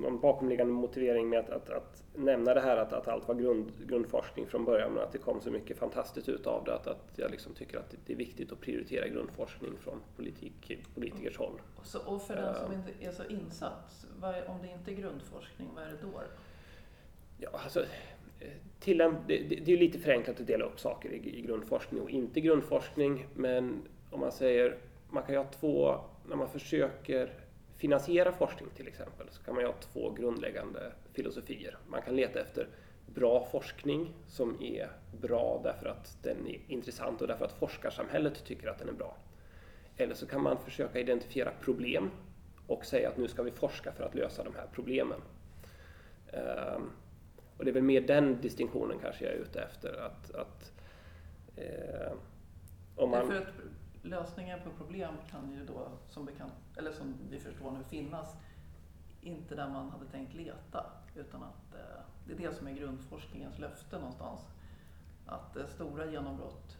någon 0.00 0.20
bakomliggande 0.20 0.72
motivering 0.72 1.28
med 1.28 1.38
att, 1.38 1.50
att, 1.50 1.70
att 1.70 2.04
nämna 2.14 2.54
det 2.54 2.60
här 2.60 2.76
att, 2.76 2.92
att 2.92 3.08
allt 3.08 3.28
var 3.28 3.34
grund, 3.34 3.72
grundforskning 3.86 4.46
från 4.46 4.64
början 4.64 4.92
men 4.92 5.02
att 5.02 5.12
det 5.12 5.18
kom 5.18 5.40
så 5.40 5.50
mycket 5.50 5.78
fantastiskt 5.78 6.28
ut 6.28 6.46
av 6.46 6.64
det 6.64 6.74
att, 6.74 6.86
att 6.86 7.12
jag 7.16 7.30
liksom 7.30 7.54
tycker 7.54 7.78
att 7.78 7.94
det 8.06 8.12
är 8.12 8.16
viktigt 8.16 8.52
att 8.52 8.60
prioritera 8.60 9.08
grundforskning 9.08 9.72
från 9.78 10.00
politik, 10.16 10.78
politikers 10.94 11.38
håll. 11.38 11.60
Och, 11.76 11.86
så, 11.86 11.98
och 12.06 12.22
för 12.22 12.36
den 12.36 12.54
som 12.54 12.72
inte 12.72 12.92
är 13.00 13.12
så 13.12 13.24
insatt, 13.24 14.06
är, 14.22 14.50
om 14.50 14.56
det 14.62 14.68
inte 14.72 14.90
är 14.90 14.94
grundforskning, 14.94 15.68
vad 15.74 15.84
är 15.84 15.88
det 15.88 15.98
då? 16.02 16.22
Ja, 17.38 17.48
alltså, 17.52 17.84
till 18.80 19.00
en, 19.00 19.16
det, 19.26 19.38
det 19.64 19.72
är 19.72 19.78
lite 19.78 19.98
förenklat 19.98 20.40
att 20.40 20.46
dela 20.46 20.64
upp 20.64 20.80
saker 20.80 21.08
i, 21.10 21.38
i 21.38 21.42
grundforskning 21.42 22.02
och 22.02 22.10
inte 22.10 22.40
grundforskning 22.40 23.26
men 23.34 23.82
om 24.10 24.20
man 24.20 24.32
säger 24.32 24.76
man 25.12 25.22
kan 25.22 25.34
ju 25.34 25.38
ha 25.38 25.48
två, 25.60 26.00
när 26.28 26.36
man 26.36 26.48
försöker 26.48 27.32
finansiera 27.76 28.32
forskning 28.32 28.68
till 28.76 28.88
exempel, 28.88 29.26
så 29.30 29.42
kan 29.42 29.54
man 29.54 29.64
ju 29.64 29.66
ha 29.68 29.74
två 29.92 30.10
grundläggande 30.10 30.92
filosofier. 31.12 31.78
Man 31.88 32.02
kan 32.02 32.16
leta 32.16 32.40
efter 32.40 32.68
bra 33.06 33.48
forskning 33.52 34.14
som 34.26 34.62
är 34.62 34.90
bra 35.20 35.60
därför 35.64 35.86
att 35.86 36.18
den 36.22 36.46
är 36.46 36.60
intressant 36.66 37.20
och 37.20 37.28
därför 37.28 37.44
att 37.44 37.52
forskarsamhället 37.52 38.44
tycker 38.44 38.68
att 38.68 38.78
den 38.78 38.88
är 38.88 38.92
bra. 38.92 39.16
Eller 39.96 40.14
så 40.14 40.26
kan 40.26 40.42
man 40.42 40.58
försöka 40.58 41.00
identifiera 41.00 41.50
problem 41.60 42.10
och 42.66 42.84
säga 42.84 43.08
att 43.08 43.16
nu 43.16 43.28
ska 43.28 43.42
vi 43.42 43.50
forska 43.50 43.92
för 43.92 44.04
att 44.04 44.14
lösa 44.14 44.44
de 44.44 44.54
här 44.54 44.66
problemen. 44.72 45.20
Ehm, 46.32 46.90
och 47.56 47.64
det 47.64 47.70
är 47.70 47.74
väl 47.74 47.82
mer 47.82 48.00
den 48.00 48.40
distinktionen 48.40 48.98
kanske 49.02 49.24
jag 49.24 49.34
är 49.34 49.38
ute 49.38 49.60
efter. 49.62 50.00
Att, 50.00 50.34
att 50.34 50.72
eh, 51.56 52.12
om 52.96 53.10
man... 53.10 53.28
Därför 53.28 53.42
att 53.42 53.54
Lösningar 54.02 54.58
på 54.58 54.70
problem 54.70 55.14
kan 55.30 55.52
ju 55.52 55.66
då, 55.66 55.88
som, 56.08 56.24
bekant, 56.24 56.52
eller 56.78 56.92
som 56.92 57.14
vi 57.30 57.40
förstår 57.40 57.70
nu, 57.70 57.84
finnas 57.84 58.36
inte 59.20 59.54
där 59.54 59.68
man 59.68 59.90
hade 59.90 60.06
tänkt 60.06 60.34
leta, 60.34 60.86
utan 61.14 61.42
att 61.42 61.74
eh, 61.74 62.02
det 62.26 62.32
är 62.32 62.48
det 62.48 62.56
som 62.56 62.66
är 62.66 62.72
grundforskningens 62.72 63.58
löfte 63.58 63.98
någonstans. 63.98 64.40
Att 65.26 65.56
eh, 65.56 65.66
stora 65.66 66.06
genombrott 66.06 66.78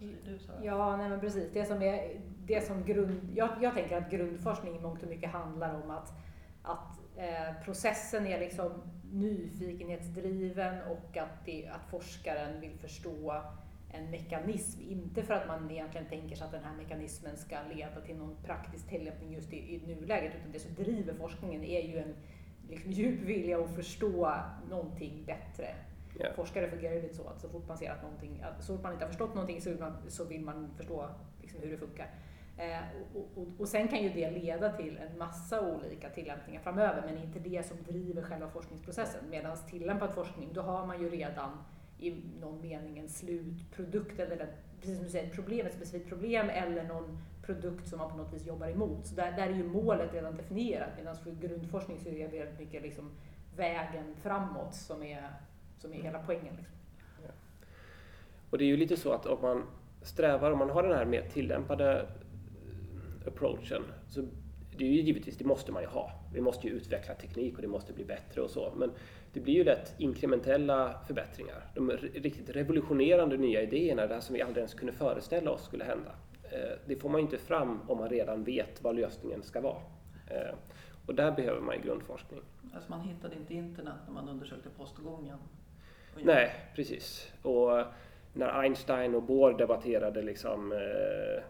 du, 0.00 0.38
ja, 0.62 0.96
nej 0.96 1.08
men 1.08 1.20
precis. 1.20 1.52
Det 1.52 1.64
som 1.64 1.82
är, 1.82 2.20
det 2.46 2.66
som 2.66 2.84
grund, 2.84 3.20
jag, 3.34 3.50
jag 3.60 3.74
tänker 3.74 3.96
att 3.96 4.10
grundforskning 4.10 4.76
i 4.76 4.80
mångt 4.80 5.02
och 5.02 5.08
mycket 5.08 5.30
handlar 5.30 5.82
om 5.82 5.90
att, 5.90 6.12
att 6.62 6.98
eh, 7.16 7.64
processen 7.64 8.26
är 8.26 8.40
liksom 8.40 8.72
nyfikenhetsdriven 9.12 10.82
och 10.82 11.16
att, 11.16 11.44
det, 11.44 11.68
att 11.68 11.90
forskaren 11.90 12.60
vill 12.60 12.78
förstå 12.78 13.42
en 13.92 14.10
mekanism. 14.10 14.80
Inte 14.82 15.22
för 15.22 15.34
att 15.34 15.48
man 15.48 15.70
egentligen 15.70 16.06
tänker 16.06 16.36
sig 16.36 16.44
att 16.44 16.52
den 16.52 16.64
här 16.64 16.76
mekanismen 16.76 17.36
ska 17.36 17.56
leda 17.74 18.00
till 18.00 18.16
någon 18.16 18.36
praktisk 18.44 18.88
tillämpning 18.88 19.32
just 19.32 19.52
i, 19.52 19.56
i 19.56 19.82
nuläget, 19.86 20.32
utan 20.34 20.52
det 20.52 20.58
som 20.58 20.74
driver 20.74 21.14
forskningen 21.14 21.64
är 21.64 21.88
ju 21.88 21.98
en 21.98 22.14
liksom, 22.68 22.90
djup 22.92 23.20
vilja 23.20 23.58
att 23.58 23.74
förstå 23.74 24.34
någonting 24.70 25.24
bättre. 25.26 25.74
Yeah. 26.18 26.34
Forskare 26.34 26.70
fungerar 26.70 26.94
ju 26.94 27.02
lite 27.02 27.14
så 27.14 27.28
att 27.28 27.40
så 27.40 27.48
fort 27.48 27.68
man 27.68 27.78
ser 27.78 27.90
att 27.90 28.02
någonting, 28.02 28.42
att 28.42 28.64
så 28.64 28.74
fort 28.74 28.82
man 28.82 28.92
inte 28.92 29.04
har 29.04 29.10
förstått 29.10 29.34
någonting 29.34 29.60
så 29.60 29.70
vill 29.70 29.80
man, 29.80 29.96
så 30.08 30.24
vill 30.24 30.40
man 30.40 30.70
förstå 30.76 31.08
liksom, 31.40 31.60
hur 31.60 31.70
det 31.70 31.78
funkar. 31.78 32.10
Eh, 32.56 32.80
och, 33.14 33.42
och, 33.42 33.48
och, 33.58 33.68
sen 33.68 33.88
kan 33.88 34.02
ju 34.02 34.08
det 34.08 34.30
leda 34.30 34.72
till 34.72 34.98
en 34.98 35.18
massa 35.18 35.60
olika 35.60 36.10
tillämpningar 36.10 36.60
framöver, 36.60 37.02
men 37.06 37.18
inte 37.18 37.38
det 37.38 37.66
som 37.66 37.76
driver 37.82 38.22
själva 38.22 38.48
forskningsprocessen. 38.48 39.20
Medan 39.30 39.56
tillämpad 39.70 40.14
forskning, 40.14 40.48
då 40.52 40.62
har 40.62 40.86
man 40.86 41.02
ju 41.02 41.10
redan 41.10 41.50
i 42.00 42.22
någon 42.40 42.60
mening 42.60 42.98
en 42.98 43.08
slutprodukt, 43.08 44.20
eller 44.20 44.48
precis 44.80 44.96
som 44.96 45.04
du 45.04 45.10
säger, 45.10 45.26
ett 45.26 45.34
problem, 45.34 45.66
ett 45.66 45.74
specifikt 45.74 46.08
problem 46.08 46.50
eller 46.50 46.84
någon 46.84 47.18
produkt 47.42 47.88
som 47.88 47.98
man 47.98 48.10
på 48.10 48.16
något 48.16 48.34
vis 48.34 48.46
jobbar 48.46 48.68
emot. 48.68 49.06
Så 49.06 49.14
där, 49.14 49.32
där 49.32 49.46
är 49.46 49.54
ju 49.54 49.64
målet 49.64 50.14
redan 50.14 50.36
definierat, 50.36 50.90
medan 50.96 51.16
för 51.16 51.30
grundforskning 51.30 51.98
så 51.98 52.08
är 52.08 52.12
det 52.12 52.38
väldigt 52.38 52.58
mycket 52.58 52.82
liksom 52.82 53.10
vägen 53.56 54.14
framåt 54.22 54.74
som 54.74 55.02
är, 55.02 55.30
som 55.78 55.92
är 55.92 56.02
hela 56.02 56.18
poängen. 56.26 56.54
Liksom. 56.56 56.76
Ja. 57.24 57.30
Och 58.50 58.58
det 58.58 58.64
är 58.64 58.68
ju 58.68 58.76
lite 58.76 58.96
så 58.96 59.12
att 59.12 59.26
om 59.26 59.42
man 59.42 59.62
strävar, 60.02 60.50
om 60.50 60.58
man 60.58 60.70
har 60.70 60.82
den 60.82 60.92
här 60.92 61.04
mer 61.04 61.22
tillämpade 61.22 62.00
eh, 62.00 63.28
approachen. 63.28 63.82
Så 64.08 64.22
det 64.76 64.84
är 64.84 64.88
ju 64.88 65.00
givetvis, 65.00 65.36
det 65.36 65.44
måste 65.44 65.72
man 65.72 65.82
ju 65.82 65.88
ha. 65.88 66.12
Vi 66.32 66.40
måste 66.40 66.66
ju 66.66 66.72
utveckla 66.72 67.14
teknik 67.14 67.56
och 67.56 67.62
det 67.62 67.68
måste 67.68 67.92
bli 67.92 68.04
bättre 68.04 68.40
och 68.40 68.50
så. 68.50 68.72
Men 68.76 68.90
det 69.32 69.40
blir 69.40 69.54
ju 69.54 69.64
rätt 69.64 69.94
inkrementella 69.98 70.94
förbättringar. 71.06 71.66
De 71.74 71.90
riktigt 71.90 72.50
revolutionerande 72.50 73.36
nya 73.36 73.62
idéerna, 73.62 74.06
det 74.06 74.14
här 74.14 74.20
som 74.20 74.34
vi 74.34 74.42
aldrig 74.42 74.56
ens 74.56 74.74
kunde 74.74 74.92
föreställa 74.92 75.50
oss 75.50 75.64
skulle 75.64 75.84
hända. 75.84 76.10
Eh, 76.42 76.78
det 76.86 76.96
får 76.96 77.08
man 77.08 77.20
inte 77.20 77.38
fram 77.38 77.80
om 77.88 77.98
man 77.98 78.08
redan 78.08 78.44
vet 78.44 78.82
vad 78.82 78.96
lösningen 78.96 79.42
ska 79.42 79.60
vara. 79.60 79.82
Eh, 80.26 80.54
och 81.06 81.14
där 81.14 81.32
behöver 81.32 81.60
man 81.60 81.76
ju 81.76 81.82
grundforskning. 81.82 82.40
Alltså 82.74 82.90
man 82.90 83.00
hittade 83.00 83.36
inte 83.36 83.54
internet 83.54 83.94
när 84.06 84.14
man 84.14 84.28
undersökte 84.28 84.68
postgången? 84.68 85.38
Nej, 86.22 86.50
precis. 86.74 87.32
Och 87.42 87.84
när 88.32 88.60
Einstein 88.60 89.14
och 89.14 89.22
Bohr 89.22 89.52
debatterade 89.58 90.22
liksom 90.22 90.72
eh, 90.72 91.42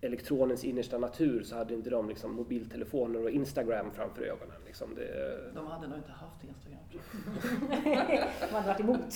elektronens 0.00 0.64
innersta 0.64 0.98
natur 0.98 1.42
så 1.42 1.56
hade 1.56 1.74
inte 1.74 1.90
de 1.90 2.08
liksom 2.08 2.34
mobiltelefoner 2.34 3.22
och 3.22 3.30
Instagram 3.30 3.90
framför 3.90 4.22
ögonen. 4.22 4.56
Liksom 4.66 4.94
det... 4.94 5.40
De 5.54 5.66
hade 5.66 5.88
nog 5.88 5.98
inte 5.98 6.12
haft 6.12 6.44
Instagram. 6.44 6.80
de 8.40 8.54
hade 8.54 8.66
varit 8.66 8.80
emot. 8.80 9.14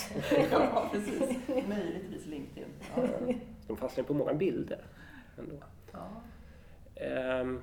ja, 0.50 0.88
precis. 0.92 1.38
Möjligtvis 1.68 2.26
LinkedIn. 2.26 2.68
Ja. 2.96 3.02
De 3.66 3.76
fastnade 3.76 4.06
på 4.06 4.14
många 4.14 4.34
bilder 4.34 4.84
ändå. 5.38 5.56
Ja. 5.92 6.22
Um, 7.40 7.62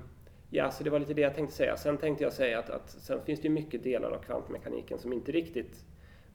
ja, 0.50 0.70
så 0.70 0.84
det 0.84 0.90
var 0.90 0.98
lite 0.98 1.14
det 1.14 1.22
jag 1.22 1.34
tänkte 1.34 1.56
säga. 1.56 1.76
Sen 1.76 1.98
tänkte 1.98 2.24
jag 2.24 2.32
säga 2.32 2.58
att, 2.58 2.70
att 2.70 2.90
sen 2.90 3.24
finns 3.24 3.40
det 3.40 3.48
mycket 3.48 3.82
delar 3.82 4.10
av 4.10 4.22
kvantmekaniken 4.22 4.98
som 4.98 5.12
inte 5.12 5.32
riktigt, 5.32 5.84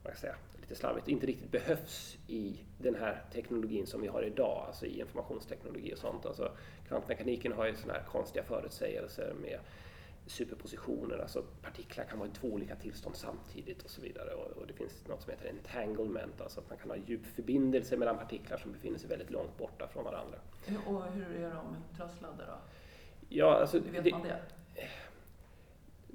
vad 0.02 0.12
jag 0.12 0.18
säga, 0.18 0.34
lite 0.68 0.80
slarvigt, 0.80 1.08
inte 1.08 1.26
riktigt 1.26 1.50
behövs 1.50 2.18
i 2.26 2.60
den 2.78 2.94
här 2.94 3.22
teknologin 3.32 3.86
som 3.86 4.00
vi 4.00 4.08
har 4.08 4.22
idag, 4.22 4.64
alltså 4.66 4.86
i 4.86 5.00
informationsteknologi 5.00 5.94
och 5.94 5.98
sånt. 5.98 6.26
Alltså, 6.26 6.52
kvantmekaniken 6.88 7.52
har 7.52 7.66
ju 7.66 7.74
sådana 7.74 7.98
här 7.98 8.06
konstiga 8.06 8.44
förutsägelser 8.44 9.34
med 9.42 9.60
superpositioner, 10.26 11.18
alltså 11.18 11.42
partiklar 11.62 12.04
kan 12.04 12.18
vara 12.18 12.28
i 12.28 12.32
två 12.32 12.48
olika 12.48 12.76
tillstånd 12.76 13.16
samtidigt 13.16 13.82
och 13.82 13.90
så 13.90 14.00
vidare. 14.00 14.34
Och, 14.34 14.56
och 14.56 14.66
det 14.66 14.72
finns 14.72 15.08
något 15.08 15.22
som 15.22 15.30
heter 15.30 15.48
entanglement, 15.48 16.40
alltså 16.40 16.60
att 16.60 16.68
man 16.68 16.78
kan 16.78 16.90
ha 16.90 16.96
djupförbindelser 16.96 17.96
mellan 17.96 18.18
partiklar 18.18 18.58
som 18.58 18.72
befinner 18.72 18.98
sig 18.98 19.08
väldigt 19.08 19.30
långt 19.30 19.58
borta 19.58 19.88
från 19.88 20.04
varandra. 20.04 20.38
Och 20.86 21.04
hur 21.12 21.36
är 21.36 21.54
de 21.54 21.96
trasslade 21.96 22.44
då? 22.46 22.58
Ja, 23.28 23.60
alltså, 23.60 23.78
hur 23.78 23.92
vet 23.92 24.04
det, 24.04 24.10
man 24.10 24.22
det? 24.22 24.40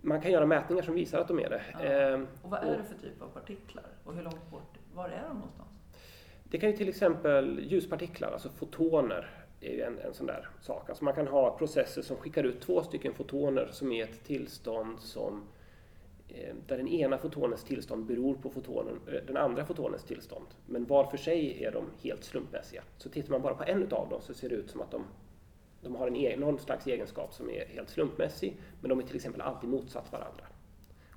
Man 0.05 0.21
kan 0.21 0.31
göra 0.31 0.45
mätningar 0.45 0.83
som 0.83 0.95
visar 0.95 1.19
att 1.19 1.27
de 1.27 1.39
är 1.39 1.49
det. 1.49 1.61
Ja. 1.73 1.79
Ehm, 1.79 2.27
och 2.41 2.49
vad 2.49 2.63
är 2.63 2.77
det 2.77 2.83
för 2.83 2.95
typ 2.95 3.21
av 3.21 3.27
partiklar? 3.27 3.85
Och 4.03 4.15
hur 4.15 4.23
långt 4.23 4.51
bort, 4.51 4.77
var 4.93 5.09
är 5.09 5.23
de 5.27 5.35
någonstans? 5.35 5.69
Det 6.43 6.57
kan 6.57 6.69
ju 6.69 6.77
till 6.77 6.89
exempel 6.89 7.59
ljuspartiklar, 7.63 8.31
alltså 8.31 8.49
fotoner, 8.49 9.29
är 9.61 9.85
en, 9.85 9.99
en 9.99 10.13
sån 10.13 10.25
där 10.27 10.47
sak. 10.61 10.89
Alltså 10.89 11.03
man 11.03 11.13
kan 11.13 11.27
ha 11.27 11.57
processer 11.57 12.01
som 12.01 12.17
skickar 12.17 12.43
ut 12.43 12.61
två 12.61 12.83
stycken 12.83 13.13
fotoner 13.13 13.69
som 13.71 13.91
är 13.91 14.03
ett 14.03 14.23
tillstånd 14.23 14.99
som 14.99 15.43
eh, 16.27 16.55
där 16.67 16.77
den 16.77 16.87
ena 16.87 17.17
fotonens 17.17 17.63
tillstånd 17.63 18.05
beror 18.05 18.35
på 18.35 18.49
fotonen, 18.49 18.99
eh, 19.07 19.25
den 19.27 19.37
andra 19.37 19.65
fotonens 19.65 20.03
tillstånd. 20.03 20.47
Men 20.65 20.85
var 20.85 21.03
för 21.05 21.17
sig 21.17 21.63
är 21.63 21.71
de 21.71 21.85
helt 22.01 22.23
slumpmässiga. 22.23 22.83
Så 22.97 23.09
tittar 23.09 23.31
man 23.31 23.41
bara 23.41 23.55
på 23.55 23.63
en 23.63 23.83
av 23.83 24.09
dem 24.09 24.21
så 24.21 24.33
ser 24.33 24.49
det 24.49 24.55
ut 24.55 24.69
som 24.69 24.81
att 24.81 24.91
de, 24.91 25.03
de 25.83 25.95
har 25.95 26.07
en 26.07 26.15
egen, 26.15 26.39
någon 26.39 26.59
slags 26.59 26.87
egenskap 26.87 27.33
som 27.33 27.49
är 27.49 27.65
helt 27.65 27.89
slumpmässig, 27.89 28.57
men 28.81 28.89
de 28.89 28.99
är 28.99 29.03
till 29.03 29.15
exempel 29.15 29.41
alltid 29.41 29.69
motsatt 29.69 30.11
varandra. 30.11 30.45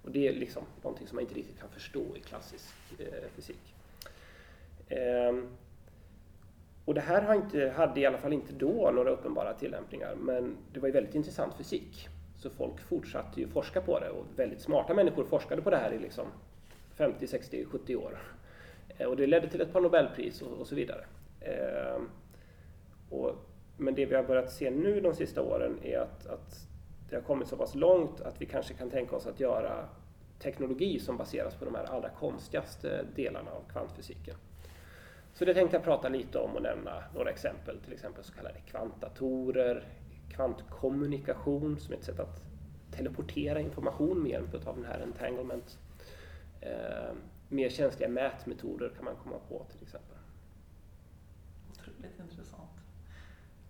Och 0.07 0.13
det 0.13 0.29
är 0.29 0.33
liksom 0.33 0.63
någonting 0.83 1.07
som 1.07 1.17
man 1.17 1.23
inte 1.23 1.35
riktigt 1.35 1.61
kan 1.61 1.69
förstå 1.69 2.05
i 2.17 2.21
klassisk 2.21 2.75
eh, 2.99 3.29
fysik. 3.37 3.75
Ehm, 4.89 5.49
och 6.85 6.95
det 6.95 7.01
här 7.01 7.35
inte, 7.35 7.69
hade 7.77 8.01
i 8.01 8.07
alla 8.07 8.19
fall 8.19 8.33
inte 8.33 8.53
då 8.53 8.91
några 8.95 9.11
uppenbara 9.11 9.55
tillämpningar, 9.55 10.15
men 10.15 10.57
det 10.73 10.81
var 10.81 10.89
ju 10.89 10.93
väldigt 10.93 11.15
intressant 11.15 11.55
fysik. 11.55 12.09
Så 12.37 12.51
folk 12.51 12.81
fortsatte 12.81 13.41
ju 13.41 13.49
forska 13.49 13.81
på 13.81 14.01
det 14.01 14.11
och 14.11 14.27
väldigt 14.37 14.61
smarta 14.61 14.95
människor 14.95 15.25
forskade 15.25 15.63
på 15.63 15.71
det 15.71 15.77
här 15.77 15.93
i 15.93 15.99
liksom 15.99 16.27
50, 16.95 17.27
60, 17.27 17.65
70 17.65 17.97
år. 17.97 18.19
Ehm, 18.99 19.09
och 19.09 19.17
det 19.17 19.27
ledde 19.27 19.49
till 19.49 19.61
ett 19.61 19.73
par 19.73 19.81
Nobelpris 19.81 20.43
och, 20.43 20.61
och 20.61 20.67
så 20.67 20.75
vidare. 20.75 21.05
Ehm, 21.41 22.09
och, 23.11 23.37
men 23.77 23.95
det 23.95 24.07
vi 24.07 24.15
har 24.15 24.23
börjat 24.23 24.53
se 24.53 24.71
nu 24.71 25.01
de 25.01 25.15
sista 25.15 25.43
åren 25.43 25.79
är 25.83 25.99
att, 25.99 26.27
att 26.27 26.69
det 27.11 27.17
har 27.17 27.23
kommit 27.23 27.49
så 27.49 27.57
pass 27.57 27.75
långt 27.75 28.21
att 28.21 28.41
vi 28.41 28.47
kanske 28.47 28.75
kan 28.75 28.91
tänka 28.91 29.17
oss 29.17 29.27
att 29.27 29.41
göra 29.41 29.89
teknologi 30.39 30.99
som 30.99 31.17
baseras 31.17 31.55
på 31.55 31.65
de 31.65 31.75
här 31.75 31.85
allra 31.85 32.09
konstigaste 32.09 33.05
delarna 33.15 33.51
av 33.51 33.73
kvantfysiken. 33.73 34.37
Så 35.33 35.45
det 35.45 35.55
tänkte 35.55 35.77
jag 35.77 35.85
prata 35.85 36.09
lite 36.09 36.39
om 36.39 36.51
och 36.57 36.63
nämna 36.63 37.05
några 37.15 37.31
exempel, 37.31 37.79
till 37.79 37.93
exempel 37.93 38.25
så 38.25 38.33
kallade 38.33 38.61
kvantdatorer, 38.61 39.85
kvantkommunikation 40.31 41.79
som 41.79 41.93
är 41.95 41.99
ett 41.99 42.05
sätt 42.05 42.21
att 42.21 42.43
teleportera 42.91 43.61
information 43.61 44.23
med 44.23 44.31
hjälp 44.31 44.67
av 44.67 44.77
den 44.77 44.85
här 44.85 45.01
entanglement. 45.01 45.79
Eh, 46.61 47.13
mer 47.49 47.69
känsliga 47.69 48.09
mätmetoder 48.09 48.89
kan 48.97 49.05
man 49.05 49.17
komma 49.17 49.37
på 49.49 49.67
till 49.73 49.83
exempel. 49.83 50.17
Otroligt 51.71 52.21
intressant. 52.21 52.66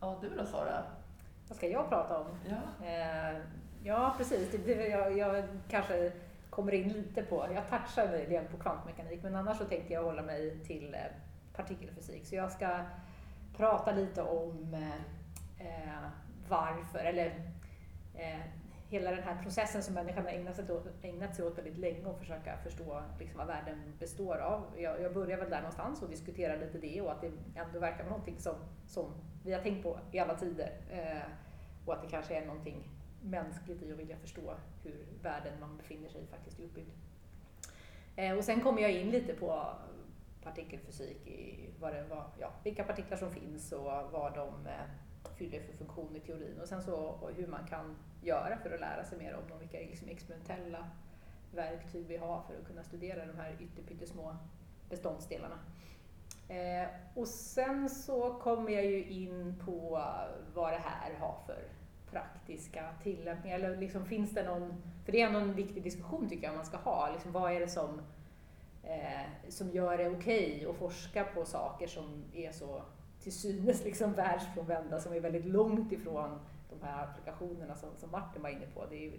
Ja, 0.00 0.18
du 0.20 0.30
då 0.30 0.46
Sara? 0.46 0.82
Vad 1.48 1.56
ska 1.56 1.68
jag 1.68 1.88
prata 1.88 2.18
om? 2.18 2.26
Ja, 2.48 2.86
eh, 2.86 3.36
ja 3.84 4.14
precis. 4.18 4.50
Det, 4.66 4.88
jag, 4.88 5.18
jag 5.18 5.44
kanske 5.68 6.12
kommer 6.50 6.72
in 6.74 6.88
lite 6.88 7.22
på, 7.22 7.46
jag 7.54 7.68
touchar 7.70 8.08
möjligen 8.08 8.46
på 8.46 8.56
kvantmekanik, 8.56 9.22
men 9.22 9.36
annars 9.36 9.58
så 9.58 9.64
tänkte 9.64 9.92
jag 9.92 10.02
hålla 10.02 10.22
mig 10.22 10.58
till 10.64 10.94
eh, 10.94 11.00
partikelfysik. 11.56 12.26
Så 12.26 12.34
jag 12.34 12.52
ska 12.52 12.80
prata 13.56 13.92
lite 13.92 14.22
om 14.22 14.74
eh, 15.58 16.08
varför, 16.48 16.98
eller 16.98 17.26
eh, 18.14 18.40
hela 18.88 19.10
den 19.10 19.22
här 19.22 19.42
processen 19.42 19.82
som 19.82 19.94
människan 19.94 20.24
har 20.24 20.30
ägnat 20.30 20.56
sig 20.56 20.70
åt, 20.70 20.86
ägnat 21.02 21.36
sig 21.36 21.44
åt 21.44 21.58
väldigt 21.58 21.78
länge 21.78 22.06
och 22.06 22.18
försöka 22.18 22.56
förstå 22.56 23.02
liksom, 23.18 23.38
vad 23.38 23.46
världen 23.46 23.92
består 23.98 24.36
av. 24.36 24.62
Jag, 24.76 25.00
jag 25.00 25.14
börjar 25.14 25.38
väl 25.38 25.50
där 25.50 25.60
någonstans 25.60 26.02
och 26.02 26.08
diskuterar 26.08 26.56
lite 26.56 26.78
det 26.78 27.00
och 27.00 27.12
att 27.12 27.20
det 27.20 27.30
ändå 27.54 27.78
verkar 27.78 27.98
vara 27.98 28.10
någonting 28.10 28.38
som, 28.38 28.54
som 28.86 29.10
vi 29.46 29.52
har 29.52 29.60
tänkt 29.60 29.82
på 29.82 29.98
i 30.12 30.18
alla 30.18 30.34
tider. 30.34 30.72
Eh, 30.90 31.28
och 31.84 31.94
att 31.94 32.02
det 32.02 32.08
kanske 32.08 32.36
är 32.36 32.46
någonting 32.46 32.88
mänskligt 33.22 33.82
i 33.82 33.92
att 33.92 33.98
vilja 33.98 34.16
förstå 34.16 34.54
hur 34.82 35.06
världen 35.22 35.60
man 35.60 35.76
befinner 35.76 36.08
sig 36.08 36.22
i 36.22 36.26
faktiskt 36.26 36.58
är 36.58 36.64
uppbyggd. 36.64 36.90
Eh, 38.16 38.36
och 38.36 38.44
sen 38.44 38.60
kommer 38.60 38.82
jag 38.82 38.92
in 38.92 39.10
lite 39.10 39.34
på 39.34 39.66
partikelfysik 40.42 41.26
i 41.26 41.70
vad 41.80 41.94
det 41.94 42.04
var, 42.04 42.24
ja, 42.40 42.52
vilka 42.64 42.84
partiklar 42.84 43.16
som 43.16 43.30
finns 43.30 43.72
och 43.72 43.84
vad 44.12 44.34
de 44.34 44.66
eh, 44.66 45.30
fyller 45.36 45.60
för 45.60 45.72
funktion 45.72 46.16
i 46.16 46.20
teorin 46.20 46.60
och 46.60 46.68
sen 46.68 46.82
så 46.82 47.18
hur 47.36 47.46
man 47.46 47.66
kan 47.66 47.96
göra 48.22 48.58
för 48.58 48.74
att 48.74 48.80
lära 48.80 49.04
sig 49.04 49.18
mer 49.18 49.34
om 49.34 49.48
dem, 49.48 49.58
vilka 49.58 49.78
liksom 49.78 50.08
experimentella 50.08 50.90
verktyg 51.54 52.06
vi 52.06 52.16
har 52.16 52.42
för 52.42 52.60
att 52.60 52.66
kunna 52.66 52.82
studera 52.82 53.26
de 53.26 53.36
här 53.36 53.56
ytterpyttesmå 53.60 54.36
beståndsdelarna. 54.88 55.58
Eh, 56.48 56.88
och 57.14 57.28
sen 57.28 57.88
så 57.88 58.34
kommer 58.34 58.70
jag 58.70 58.84
ju 58.84 59.04
in 59.04 59.62
på 59.64 60.02
vad 60.54 60.72
det 60.72 60.82
här 60.84 61.14
har 61.20 61.38
för 61.46 61.62
praktiska 62.10 62.84
tillämpningar, 63.02 63.58
eller 63.58 63.76
liksom 63.76 64.04
finns 64.04 64.30
det 64.30 64.44
någon, 64.44 64.82
för 65.04 65.12
det 65.12 65.22
är 65.22 65.26
ändå 65.26 65.38
en 65.38 65.54
viktig 65.54 65.82
diskussion 65.82 66.28
tycker 66.28 66.46
jag 66.46 66.56
man 66.56 66.66
ska 66.66 66.76
ha, 66.76 67.10
liksom 67.12 67.32
vad 67.32 67.52
är 67.52 67.60
det 67.60 67.68
som 67.68 68.00
eh, 68.82 69.48
som 69.48 69.70
gör 69.70 69.98
det 69.98 70.08
okej 70.08 70.56
okay 70.56 70.66
att 70.70 70.76
forska 70.76 71.24
på 71.24 71.44
saker 71.44 71.86
som 71.86 72.24
är 72.34 72.52
så 72.52 72.82
till 73.20 73.32
synes 73.32 73.84
liksom 73.84 74.12
världsfrånvända, 74.12 75.00
som 75.00 75.12
är 75.12 75.20
väldigt 75.20 75.44
långt 75.44 75.92
ifrån 75.92 76.38
de 76.70 76.86
här 76.86 77.04
applikationerna 77.04 77.76
som, 77.76 77.88
som 77.96 78.10
Martin 78.10 78.42
var 78.42 78.50
inne 78.50 78.66
på. 78.74 78.84
Det 78.90 78.96
är 78.96 79.00
ju, 79.00 79.12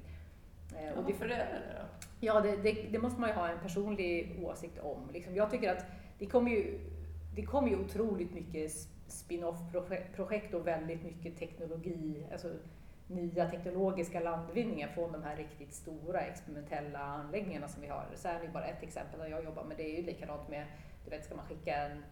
eh, 0.78 0.98
och 0.98 1.04
det, 1.04 1.14
varför 1.14 1.26
är 1.26 1.38
det 1.38 1.80
då? 1.80 2.06
Ja, 2.20 2.42
det, 2.42 2.56
det, 2.56 2.88
det, 2.92 3.00
måste 3.00 3.22
man 3.22 3.30
ju 3.30 3.36
ha 3.36 3.50
en 3.50 3.60
personlig 3.60 4.40
åsikt 4.44 4.80
om. 4.80 5.10
Liksom, 5.14 5.36
jag 5.36 5.52
tycker 5.52 5.72
att 5.72 5.86
det 6.20 6.26
kommer 6.26 6.52
ju, 6.52 6.80
det 7.38 7.46
kommer 7.46 7.70
ju 7.70 7.80
otroligt 7.80 8.34
mycket 8.34 8.72
spin-off-projekt 9.08 10.54
och 10.54 10.68
väldigt 10.68 11.04
mycket 11.04 11.38
teknologi, 11.38 12.28
alltså 12.32 12.54
nya 13.08 13.50
teknologiska 13.50 14.20
landvinningar 14.20 14.88
från 14.88 15.12
de 15.12 15.24
här 15.24 15.36
riktigt 15.36 15.74
stora 15.74 16.20
experimentella 16.20 17.00
anläggningarna 17.00 17.68
som 17.68 17.82
vi 17.82 17.88
har. 17.88 18.06
CERN 18.16 18.42
är 18.42 18.52
bara 18.52 18.66
ett 18.66 18.84
exempel 18.84 19.20
där 19.20 19.28
jag 19.28 19.44
jobbar, 19.44 19.64
men 19.64 19.78
det 19.78 19.84
är 19.84 19.98
ju 19.98 20.06
likadant 20.06 20.50
med, 20.50 20.66
du 21.04 21.10
vet, 21.10 21.26
ska 21.26 21.36
man 21.36 21.46
skicka 21.46 21.76
en 21.76 22.04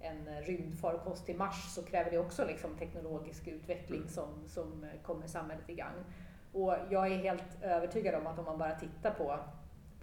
en 0.00 0.42
rymdfarkost 0.42 1.26
till 1.26 1.36
Mars 1.36 1.74
så 1.74 1.82
kräver 1.82 2.10
det 2.10 2.18
också 2.18 2.44
liksom 2.44 2.76
teknologisk 2.76 3.48
utveckling 3.48 4.00
mm. 4.00 4.08
som, 4.08 4.28
som 4.48 4.86
kommer 5.02 5.26
samhället 5.26 5.70
i 5.70 5.74
gang. 5.74 6.04
Och 6.52 6.74
jag 6.90 7.12
är 7.12 7.16
helt 7.16 7.62
övertygad 7.62 8.14
om 8.14 8.26
att 8.26 8.38
om 8.38 8.44
man 8.44 8.58
bara 8.58 8.74
tittar 8.74 9.10
på, 9.10 9.38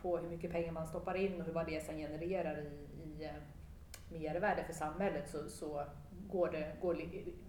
på 0.01 0.17
hur 0.17 0.29
mycket 0.29 0.51
pengar 0.51 0.72
man 0.72 0.88
stoppar 0.88 1.15
in 1.15 1.41
och 1.41 1.53
vad 1.53 1.65
det 1.65 1.86
sen 1.86 1.98
genererar 1.98 2.57
i, 2.57 3.00
i 3.03 3.25
eh, 3.25 3.31
mervärde 4.10 4.64
för 4.64 4.74
samhället 4.74 5.30
så, 5.30 5.50
så 5.50 5.84
går, 6.32 6.52
det, 6.52 6.72
går 6.82 7.02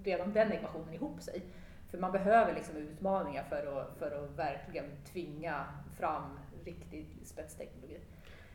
redan 0.04 0.32
den 0.32 0.52
ekvationen 0.52 0.94
ihop 0.94 1.22
sig. 1.22 1.42
För 1.90 1.98
man 1.98 2.12
behöver 2.12 2.54
liksom 2.54 2.76
utmaningar 2.76 3.44
för 3.44 3.80
att, 3.80 3.98
för 3.98 4.24
att 4.24 4.38
verkligen 4.38 4.84
tvinga 5.12 5.64
fram 5.96 6.38
riktig 6.64 7.06
spetsteknologi. 7.24 7.98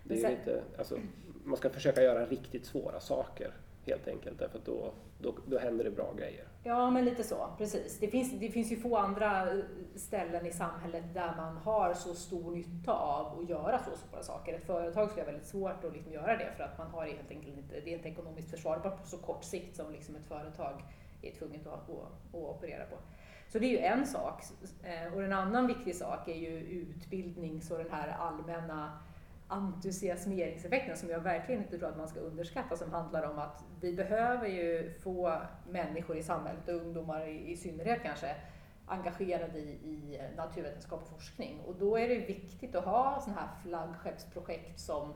Det 0.04 0.14
är 0.14 0.22
sen, 0.22 0.32
lite, 0.32 0.64
alltså, 0.78 1.00
man 1.44 1.58
ska 1.58 1.70
försöka 1.70 2.02
göra 2.02 2.26
riktigt 2.26 2.66
svåra 2.66 3.00
saker 3.00 3.54
helt 3.86 4.08
enkelt 4.08 4.40
därför 4.40 4.58
att 4.58 4.66
då, 4.66 4.94
då, 5.20 5.36
då 5.48 5.60
händer 5.60 5.84
det 5.84 5.92
bra 5.92 6.14
grejer. 6.14 6.48
Ja, 6.64 6.90
men 6.90 7.06
lite 7.06 7.24
så, 7.24 7.48
precis. 7.58 8.00
Det 8.00 8.08
finns, 8.08 8.40
det 8.40 8.50
finns 8.50 8.72
ju 8.72 8.76
få 8.76 8.98
andra 8.98 9.52
eh, 9.52 9.60
ställen 9.96 10.46
i 10.46 10.52
samhället 10.52 11.04
där 11.14 11.36
man 11.38 11.58
har 11.58 11.94
så 11.94 12.14
stor 12.14 12.52
nytta 12.52 12.94
av 12.94 13.40
att 13.40 13.50
göra 13.50 13.80
så 13.80 13.92
svåra 13.98 14.24
saker. 14.24 14.54
Ett 14.54 14.66
företag 14.66 15.10
skulle 15.10 15.26
ha 15.26 15.32
väldigt 15.32 15.48
svårt 15.48 15.84
att 15.84 15.94
liksom 15.94 16.14
göra 16.14 16.38
det 16.38 16.52
för 16.58 16.64
att 16.64 16.78
man 16.78 16.88
har 16.88 17.06
helt 17.06 17.32
enkelt 17.32 17.58
inte, 17.58 17.80
det 17.80 17.94
är 17.94 17.98
inte 17.98 18.10
ekonomiskt 18.10 18.52
försvarbart 18.52 19.02
på 19.02 19.08
så 19.08 19.18
kort 19.18 19.44
sikt 19.44 19.76
som 19.76 19.92
liksom 19.92 20.16
ett 20.16 20.26
företag 20.26 20.84
är 21.22 21.32
tvunget 21.32 21.68
att, 21.68 21.74
att, 21.74 21.90
att 21.90 22.36
operera 22.36 22.86
på. 22.86 22.96
Så 23.54 23.60
det 23.60 23.66
är 23.66 23.70
ju 23.70 23.78
en 23.78 24.06
sak. 24.06 24.44
Eh, 24.84 25.14
och 25.14 25.24
en 25.24 25.34
annan 25.34 25.68
viktig 25.68 25.96
sak 25.96 26.28
är 26.28 26.36
ju 26.36 26.60
utbildning 26.60 27.62
och 27.72 27.78
den 27.78 27.92
här 27.92 28.16
allmänna 28.20 29.00
entusiasmeringseffekten 29.48 30.98
som 30.98 31.10
jag 31.10 31.20
verkligen 31.20 31.62
inte 31.62 31.78
tror 31.78 31.90
att 31.90 31.98
man 31.98 32.08
ska 32.08 32.20
underskatta 32.20 32.78
som 32.78 32.92
handlar 32.92 33.24
om 33.24 33.40
att 33.40 33.64
vi 33.82 33.94
behöver 33.94 34.48
ju 34.48 34.94
få 35.04 35.42
människor 35.70 36.18
i 36.18 36.24
samhället, 36.24 36.68
och 36.68 36.76
ungdomar 36.76 37.28
i, 37.28 37.52
i 37.52 37.58
synnerhet 37.58 38.04
kanske, 38.04 38.36
engagerade 38.86 39.60
i, 39.60 39.72
i 39.72 40.22
naturvetenskap 40.38 41.02
och 41.02 41.08
forskning. 41.08 41.60
Och 41.68 41.76
då 41.76 41.98
är 41.98 42.10
det 42.10 42.16
viktigt 42.16 42.76
att 42.76 42.86
ha 42.86 43.22
sådana 43.22 43.42
här 43.42 43.50
flaggskeppsprojekt 43.64 44.80
som, 44.80 45.14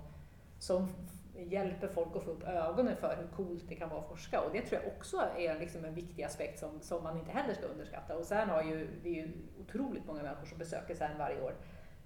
som 0.60 0.88
hjälper 1.36 1.88
folk 1.88 2.16
att 2.16 2.24
få 2.24 2.32
upp 2.32 2.44
ögonen 2.44 2.96
för 2.96 3.18
hur 3.18 3.28
coolt 3.28 3.64
det 3.70 3.76
kan 3.76 3.90
vara 3.90 4.00
att 4.00 4.08
forska. 4.08 4.42
Och 4.42 4.52
det 4.54 4.62
tror 4.62 4.82
jag 4.84 4.94
också 4.98 5.24
är 5.38 5.60
liksom 5.60 5.86
en 5.86 5.94
viktig 5.94 6.24
aspekt 6.24 6.60
som, 6.60 6.82
som 6.82 7.04
man 7.04 7.18
inte 7.18 7.32
heller 7.32 7.54
ska 7.54 7.66
underskatta. 7.66 8.18
Och 8.18 8.26
sen 8.26 8.50
har 8.50 8.64
ju, 8.64 8.88
det 9.04 9.10
är 9.10 9.14
ju 9.14 9.32
otroligt 9.62 10.06
många 10.08 10.24
människor 10.24 10.46
som 10.46 10.58
besöker 10.58 10.96
CERN 10.96 11.18
varje 11.18 11.42
år. 11.42 11.54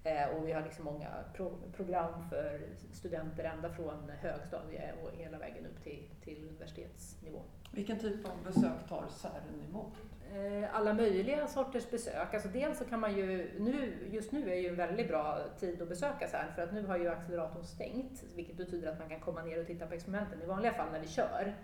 Eh, 0.04 0.28
och 0.28 0.48
vi 0.48 0.52
har 0.52 0.62
liksom 0.62 0.84
många 0.84 1.08
pro 1.34 1.58
program 1.76 2.28
för 2.30 2.60
studenter 2.92 3.44
ända 3.44 3.70
från 3.70 4.12
högstadie 4.20 4.92
och 5.02 5.10
hela 5.16 5.38
vägen 5.38 5.66
upp 5.66 5.84
till, 5.84 6.08
till 6.24 6.48
universitetsnivå. 6.48 7.42
Vilken 7.72 7.98
typ 7.98 8.26
av 8.26 8.44
besök 8.44 8.88
tar 8.88 9.04
CERN 9.08 9.62
emot? 9.68 9.92
Eh, 10.32 10.76
alla 10.76 10.94
möjliga 10.94 11.46
sorters 11.46 11.90
besök. 11.90 12.34
Alltså 12.34 12.48
dels 12.48 12.78
så 12.78 12.84
kan 12.84 13.00
man 13.00 13.16
ju, 13.16 13.50
nu, 13.58 13.92
just 14.10 14.32
nu 14.32 14.52
är 14.52 14.56
ju 14.56 14.68
en 14.68 14.76
väldigt 14.76 15.08
bra 15.08 15.38
tid 15.58 15.82
att 15.82 15.88
besöka 15.88 16.28
CERN 16.28 16.54
för 16.54 16.62
att 16.62 16.72
nu 16.72 16.86
har 16.86 16.98
ju 16.98 17.08
acceleratorn 17.08 17.64
stängt 17.64 18.22
vilket 18.34 18.56
betyder 18.56 18.92
att 18.92 18.98
man 18.98 19.08
kan 19.08 19.20
komma 19.20 19.42
ner 19.42 19.60
och 19.60 19.66
titta 19.66 19.86
på 19.86 19.94
experimenten. 19.94 20.42
I 20.42 20.46
vanliga 20.46 20.72
fall 20.72 20.92
när 20.92 21.00
vi 21.00 21.08
kör 21.08 21.54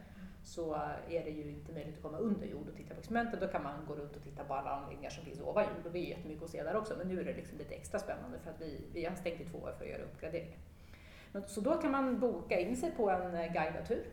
så 0.44 0.74
är 1.08 1.24
det 1.24 1.30
ju 1.30 1.50
inte 1.50 1.72
möjligt 1.72 1.96
att 1.96 2.02
komma 2.02 2.18
under 2.18 2.46
jord 2.46 2.68
och 2.68 2.76
titta 2.76 2.94
på 2.94 3.00
experimenten. 3.00 3.40
Då 3.40 3.48
kan 3.48 3.62
man 3.62 3.86
gå 3.86 3.94
runt 3.94 4.16
och 4.16 4.22
titta 4.22 4.44
på 4.44 4.54
alla 4.54 4.70
anläggningar 4.70 5.10
som 5.10 5.24
finns 5.24 5.40
ovan 5.40 5.64
jord 5.64 5.86
och 5.86 5.92
det 5.92 5.98
är 5.98 6.08
jättemycket 6.08 6.44
att 6.44 6.50
se 6.50 6.62
där 6.62 6.76
också. 6.76 6.94
Men 6.98 7.08
nu 7.08 7.20
är 7.20 7.24
det 7.24 7.34
liksom 7.34 7.58
lite 7.58 7.74
extra 7.74 7.98
spännande 7.98 8.38
för 8.38 8.50
att 8.50 8.60
vi, 8.60 8.80
vi 8.92 9.04
har 9.04 9.14
stängt 9.14 9.40
i 9.40 9.44
två 9.44 9.58
år 9.58 9.74
för 9.78 9.84
att 9.84 9.90
göra 9.90 10.02
uppgraderingar. 10.02 10.58
Så 11.46 11.60
då 11.60 11.74
kan 11.74 11.90
man 11.90 12.20
boka 12.20 12.60
in 12.60 12.76
sig 12.76 12.90
på 12.90 13.10
en 13.10 13.34
eh, 13.34 13.52
guidad 13.52 13.86
tur 13.88 14.06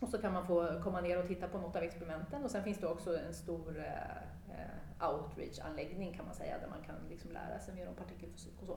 och 0.00 0.08
så 0.08 0.18
kan 0.18 0.32
man 0.32 0.46
få 0.46 0.80
komma 0.84 1.00
ner 1.00 1.18
och 1.18 1.28
titta 1.28 1.48
på 1.48 1.58
något 1.58 1.76
av 1.76 1.82
experimenten 1.82 2.44
och 2.44 2.50
sen 2.50 2.64
finns 2.64 2.78
det 2.78 2.86
också 2.86 3.18
en 3.18 3.34
stor 3.34 3.78
eh, 3.78 4.16
eh, 4.50 5.10
outreach-anläggning 5.10 6.14
kan 6.16 6.24
man 6.26 6.34
säga 6.34 6.58
där 6.58 6.68
man 6.68 6.82
kan 6.82 6.94
liksom 7.08 7.32
lära 7.32 7.58
sig 7.58 7.74
mer 7.74 7.88
om 7.88 7.94
partikelfysik 7.94 8.54
och 8.60 8.66
så. 8.66 8.76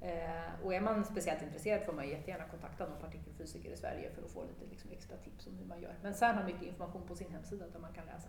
Eh, 0.00 0.64
och 0.64 0.74
är 0.74 0.80
man 0.80 1.04
speciellt 1.04 1.42
intresserad 1.42 1.82
får 1.82 1.92
man 1.92 2.08
jättegärna 2.08 2.44
kontakta 2.44 2.86
någon 2.86 3.00
partikelfysiker 3.00 3.70
i 3.70 3.76
Sverige 3.76 4.10
för 4.10 4.22
att 4.22 4.30
få 4.30 4.42
lite 4.42 4.70
liksom, 4.70 4.90
extra 4.90 5.16
tips 5.16 5.46
om 5.46 5.58
hur 5.58 5.64
man 5.64 5.80
gör. 5.80 5.94
Men 6.02 6.14
CERN 6.14 6.36
har 6.36 6.44
mycket 6.44 6.62
information 6.62 7.02
på 7.06 7.16
sin 7.16 7.32
hemsida 7.32 7.64
där 7.72 7.80
man 7.80 7.92
kan 7.92 8.06
läsa. 8.06 8.28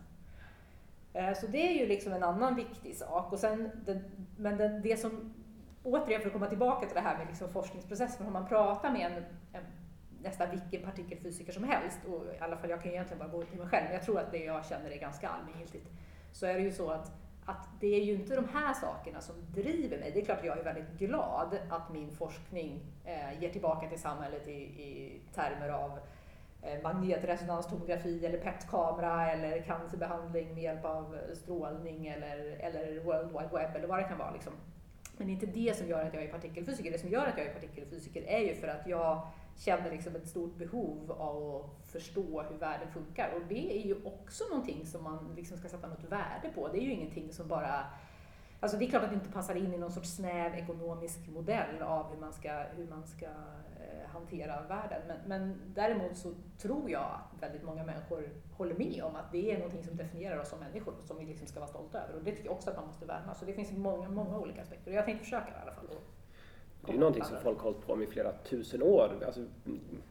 Eh, 1.13 1.34
så 1.34 1.47
det 1.47 1.67
är 1.67 1.79
ju 1.79 1.88
liksom 1.88 2.13
en 2.13 2.23
annan 2.23 2.55
viktig 2.55 2.95
sak. 2.95 3.34
Och 3.34 3.39
sen, 3.39 3.71
det, 3.86 4.01
men 4.38 4.57
det, 4.57 4.79
det 4.84 4.97
som, 4.97 5.34
återigen 5.84 6.21
för 6.21 6.27
att 6.27 6.34
komma 6.34 6.47
tillbaka 6.47 6.86
till 6.86 6.95
det 6.95 7.01
här 7.01 7.17
med 7.17 7.27
liksom 7.27 7.49
forskningsprocessen, 7.49 8.27
om 8.27 8.34
man 8.34 8.47
pratar 8.47 8.91
med 8.91 9.12
en, 9.12 9.23
en 9.53 9.65
nästan 10.21 10.47
vilken 10.51 10.81
partikelfysiker 10.81 11.53
som 11.53 11.63
helst, 11.63 11.99
och 12.05 12.25
i 12.36 12.39
alla 12.39 12.57
fall 12.57 12.69
jag 12.69 12.81
kan 12.84 12.91
egentligen 12.91 13.19
bara 13.19 13.29
gå 13.29 13.43
till 13.43 13.60
mig 13.60 13.67
själv, 13.67 13.84
men 13.86 13.93
jag 13.93 14.03
tror 14.03 14.19
att 14.19 14.31
det 14.31 14.43
jag 14.43 14.65
känner 14.65 14.91
är 14.91 14.99
ganska 14.99 15.29
allmängiltigt, 15.29 15.88
så 16.31 16.45
är 16.45 16.53
det 16.53 16.62
ju 16.62 16.71
så 16.71 16.89
att 16.89 17.12
att 17.45 17.67
det 17.80 17.95
är 17.95 18.04
ju 18.04 18.13
inte 18.13 18.36
de 18.36 18.47
här 18.54 18.73
sakerna 18.73 19.21
som 19.21 19.36
driver 19.54 19.97
mig. 19.97 20.12
Det 20.12 20.21
är 20.21 20.25
klart 20.25 20.39
att 20.39 20.45
jag 20.45 20.58
är 20.58 20.63
väldigt 20.63 20.99
glad 20.99 21.58
att 21.69 21.93
min 21.93 22.12
forskning 22.12 22.80
eh, 23.06 23.41
ger 23.41 23.49
tillbaka 23.49 23.89
till 23.89 23.99
samhället 23.99 24.47
i, 24.47 24.62
i 24.62 25.21
termer 25.34 25.69
av 25.69 25.99
eh, 26.62 26.82
magnetresonanstomografi 26.84 28.25
eller 28.25 28.38
PET-kamera 28.38 29.32
eller 29.32 29.62
cancerbehandling 29.62 30.54
med 30.54 30.63
hjälp 30.63 30.86
av 30.86 31.17
strålning 31.34 32.08
eller, 32.08 32.38
eller 32.60 33.04
World 33.04 33.32
Wide 33.32 33.49
Web 33.51 33.75
eller 33.75 33.88
vad 33.88 33.99
det 33.99 34.04
kan 34.04 34.17
vara. 34.17 34.32
Liksom. 34.32 34.54
Men 35.17 35.27
det 35.27 35.32
är 35.32 35.34
inte 35.34 35.60
det 35.60 35.77
som 35.77 35.88
gör 35.88 36.06
att 36.06 36.13
jag 36.13 36.23
är 36.23 36.32
partikelfysiker. 36.32 36.91
Det 36.91 36.99
som 36.99 37.10
gör 37.10 37.27
att 37.27 37.38
jag 37.38 37.47
är 37.47 37.54
partikelfysiker 37.54 38.23
är 38.27 38.39
ju 38.39 38.56
för 38.56 38.67
att 38.67 38.88
jag 38.88 39.27
känner 39.57 39.91
liksom 39.91 40.15
ett 40.15 40.27
stort 40.27 40.57
behov 40.57 41.11
av 41.11 41.55
att 41.55 41.91
förstå 41.91 42.41
hur 42.41 42.57
världen 42.57 42.91
funkar. 42.91 43.33
Och 43.35 43.41
det 43.49 43.77
är 43.77 43.85
ju 43.85 43.95
också 44.05 44.43
någonting 44.49 44.85
som 44.85 45.03
man 45.03 45.33
liksom 45.35 45.57
ska 45.57 45.69
sätta 45.69 45.87
något 45.87 46.03
värde 46.03 46.49
på. 46.55 46.67
Det 46.67 46.77
är 46.77 46.81
ju 46.81 46.91
ingenting 46.91 47.33
som 47.33 47.47
bara 47.47 47.85
Alltså 48.63 48.77
det 48.77 48.85
är 48.85 48.89
klart 48.89 49.03
att 49.03 49.09
det 49.09 49.15
inte 49.15 49.31
passar 49.31 49.55
in 49.55 49.73
i 49.73 49.77
någon 49.77 49.91
sorts 49.91 50.15
snäv 50.15 50.53
ekonomisk 50.55 51.27
modell 51.27 51.81
av 51.81 52.11
hur 52.13 52.19
man 52.19 52.33
ska, 52.33 52.63
hur 52.75 52.87
man 52.87 53.07
ska 53.07 53.25
eh, 53.25 54.09
hantera 54.09 54.61
världen. 54.61 55.01
Men, 55.07 55.17
men 55.25 55.61
däremot 55.73 56.17
så 56.17 56.33
tror 56.57 56.91
jag 56.91 57.01
att 57.01 57.43
väldigt 57.43 57.63
många 57.63 57.83
människor 57.83 58.29
håller 58.57 58.75
med 58.75 59.03
om 59.03 59.15
att 59.15 59.31
det 59.31 59.51
är 59.51 59.57
någonting 59.57 59.83
som 59.83 59.97
definierar 59.97 60.39
oss 60.39 60.49
som 60.49 60.59
människor 60.59 60.93
som 61.03 61.17
vi 61.17 61.25
liksom 61.25 61.47
ska 61.47 61.59
vara 61.59 61.69
stolta 61.69 62.01
över. 62.01 62.15
Och 62.15 62.23
det 62.23 62.31
tycker 62.31 62.45
jag 62.45 62.53
också 62.53 62.69
att 62.69 62.75
man 62.75 62.87
måste 62.87 63.05
värna. 63.05 63.35
Så 63.35 63.45
det 63.45 63.53
finns 63.53 63.71
många, 63.71 64.09
många 64.09 64.37
olika 64.37 64.61
aspekter. 64.61 64.91
Och 64.91 64.97
jag 64.97 65.05
tänkte 65.05 65.23
försöka 65.23 65.49
i 65.49 65.61
alla 65.61 65.73
fall. 65.73 65.87
Det 66.85 66.91
är 66.91 66.97
någonting 66.97 67.23
som 67.23 67.37
folk 67.43 67.57
har 67.57 67.63
hållit 67.63 67.87
på 67.87 67.95
med 67.95 68.07
i 68.07 68.11
flera 68.11 68.31
tusen 68.31 68.83
år. 68.83 69.23
Alltså, 69.25 69.45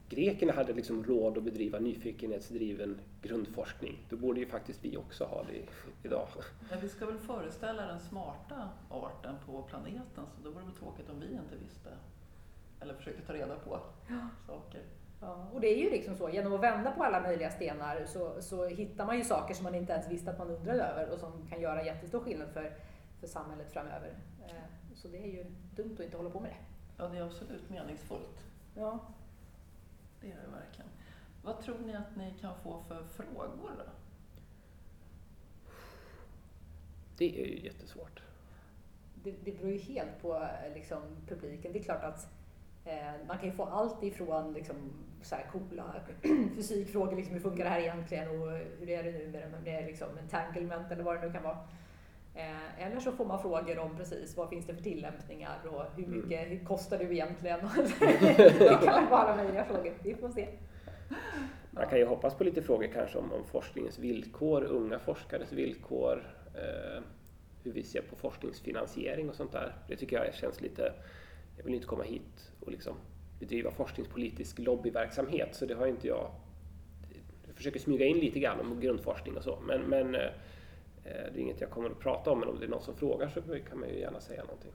grekerna 0.09 0.53
hade 0.53 0.73
liksom 0.73 1.03
råd 1.03 1.37
att 1.37 1.43
bedriva 1.43 1.79
nyfikenhetsdriven 1.79 2.99
grundforskning. 3.21 4.05
Då 4.09 4.17
borde 4.17 4.39
ju 4.39 4.45
faktiskt 4.45 4.85
vi 4.85 4.97
också 4.97 5.23
ha 5.23 5.43
det 5.43 5.61
idag. 6.07 6.27
Ja, 6.71 6.77
vi 6.81 6.89
ska 6.89 7.05
väl 7.05 7.17
föreställa 7.17 7.85
den 7.85 7.99
smarta 7.99 8.69
arten 8.89 9.35
på 9.45 9.61
planeten 9.61 10.25
så 10.35 10.43
då 10.43 10.49
vore 10.49 10.63
det 10.65 10.79
tråkigt 10.79 11.09
om 11.09 11.19
vi 11.19 11.25
inte 11.25 11.55
visste 11.63 11.89
eller 12.81 12.93
försökte 12.93 13.21
ta 13.21 13.33
reda 13.33 13.55
på 13.55 13.79
ja. 14.07 14.27
saker. 14.47 14.81
Ja, 15.21 15.47
och 15.53 15.61
det 15.61 15.67
är 15.67 15.77
ju 15.77 15.89
liksom 15.89 16.15
så, 16.15 16.29
genom 16.29 16.53
att 16.53 16.61
vända 16.61 16.91
på 16.91 17.03
alla 17.03 17.21
möjliga 17.21 17.49
stenar 17.49 18.05
så, 18.05 18.41
så 18.41 18.65
hittar 18.65 19.05
man 19.05 19.17
ju 19.17 19.23
saker 19.23 19.53
som 19.53 19.63
man 19.63 19.75
inte 19.75 19.93
ens 19.93 20.11
visste 20.11 20.31
att 20.31 20.39
man 20.39 20.49
undrade 20.49 20.83
över 20.83 21.13
och 21.13 21.19
som 21.19 21.47
kan 21.49 21.61
göra 21.61 21.85
jättestor 21.85 22.19
skillnad 22.19 22.49
för, 22.49 22.73
för 23.19 23.27
samhället 23.27 23.73
framöver. 23.73 24.15
Så 25.01 25.07
det 25.07 25.17
är 25.17 25.27
ju 25.27 25.45
dumt 25.75 25.93
att 25.93 26.05
inte 26.05 26.17
hålla 26.17 26.29
på 26.29 26.39
med 26.39 26.51
det. 26.51 26.57
Ja, 26.97 27.07
det 27.07 27.17
är 27.17 27.23
absolut 27.23 27.69
meningsfullt. 27.69 28.45
Ja. 28.75 28.99
Det 30.21 30.31
är 30.31 30.35
det 30.35 30.51
verkligen. 30.51 30.91
Vad 31.43 31.61
tror 31.61 31.79
ni 31.79 31.95
att 31.95 32.15
ni 32.15 32.33
kan 32.41 32.55
få 32.63 32.83
för 32.87 33.03
frågor 33.03 33.71
då? 33.77 33.91
Det 37.17 37.41
är 37.41 37.45
ju 37.45 37.59
jättesvårt. 37.65 38.21
Det, 39.23 39.31
det 39.31 39.51
beror 39.51 39.71
ju 39.71 39.77
helt 39.77 40.21
på 40.21 40.47
liksom, 40.73 41.01
publiken. 41.27 41.73
Det 41.73 41.79
är 41.79 41.83
klart 41.83 42.03
att 42.03 42.27
eh, 42.85 43.27
man 43.27 43.37
kan 43.37 43.49
ju 43.49 43.55
få 43.55 43.65
allt 43.65 44.03
ifrån 44.03 44.53
liksom, 44.53 44.75
så 45.21 45.35
här 45.35 45.45
coola 45.51 45.95
fysikfrågor, 46.55 47.15
liksom, 47.15 47.33
hur 47.33 47.41
funkar 47.41 47.63
det 47.63 47.69
här 47.69 47.79
egentligen 47.79 48.29
och 48.29 48.51
hur 48.51 48.89
är 48.89 49.03
det 49.03 49.11
nu 49.11 49.27
med, 49.27 49.63
med 49.63 49.85
liksom, 49.85 50.17
entanglement 50.17 50.91
eller 50.91 51.03
vad 51.03 51.15
det 51.15 51.27
nu 51.27 51.33
kan 51.33 51.43
vara 51.43 51.67
Eh, 52.35 52.85
eller 52.87 52.99
så 52.99 53.11
får 53.11 53.25
man 53.25 53.41
frågor 53.41 53.79
om 53.79 53.97
precis 53.97 54.37
vad 54.37 54.49
finns 54.49 54.65
det 54.65 54.73
för 54.73 54.83
tillämpningar 54.83 55.59
och 55.71 55.83
hur 55.95 56.05
mm. 56.05 56.19
mycket 56.19 56.47
mm. 56.47 56.65
kostar 56.65 56.97
du 56.97 57.13
egentligen? 57.13 57.59
det 57.99 58.79
kan 58.85 59.09
vara 59.09 59.21
alla 59.21 59.43
möjliga 59.43 59.65
frågor. 59.65 59.93
Vi 60.03 60.15
får 60.15 60.29
se. 60.29 60.47
Man 61.71 61.87
kan 61.89 61.99
ju 61.99 62.05
hoppas 62.05 62.35
på 62.35 62.43
lite 62.43 62.61
frågor 62.61 62.87
kanske 62.93 63.17
om, 63.17 63.31
om 63.31 63.43
forskningens 63.45 63.99
villkor, 63.99 64.63
unga 64.63 64.99
forskares 64.99 65.51
villkor, 65.51 66.23
eh, 66.55 67.03
hur 67.63 67.71
vi 67.71 67.83
ser 67.83 68.01
på 68.01 68.15
forskningsfinansiering 68.15 69.29
och 69.29 69.35
sånt 69.35 69.51
där. 69.51 69.75
Det 69.87 69.95
tycker 69.95 70.23
jag 70.23 70.33
känns 70.33 70.61
lite... 70.61 70.93
Jag 71.57 71.63
vill 71.63 71.73
inte 71.73 71.87
komma 71.87 72.03
hit 72.03 72.51
och 72.59 72.71
liksom 72.71 72.95
bedriva 73.39 73.71
forskningspolitisk 73.71 74.59
lobbyverksamhet 74.59 75.55
så 75.55 75.65
det 75.65 75.73
har 75.73 75.87
inte 75.87 76.07
jag... 76.07 76.31
Jag 77.47 77.55
försöker 77.55 77.79
smyga 77.79 78.05
in 78.05 78.17
lite 78.17 78.39
grann 78.39 78.59
om 78.59 78.79
grundforskning 78.79 79.37
och 79.37 79.43
så 79.43 79.59
men, 79.67 79.81
men 79.81 80.15
eh, 80.15 80.29
det 81.03 81.09
är 81.09 81.37
inget 81.37 81.61
jag 81.61 81.69
kommer 81.69 81.89
att 81.89 81.99
prata 81.99 82.31
om, 82.31 82.39
men 82.39 82.49
om 82.49 82.59
det 82.59 82.65
är 82.65 82.69
någon 82.69 82.81
som 82.81 82.95
frågar 82.95 83.29
så 83.29 83.41
kan 83.41 83.79
man 83.79 83.89
ju 83.89 83.99
gärna 83.99 84.19
säga 84.19 84.43
någonting. 84.43 84.71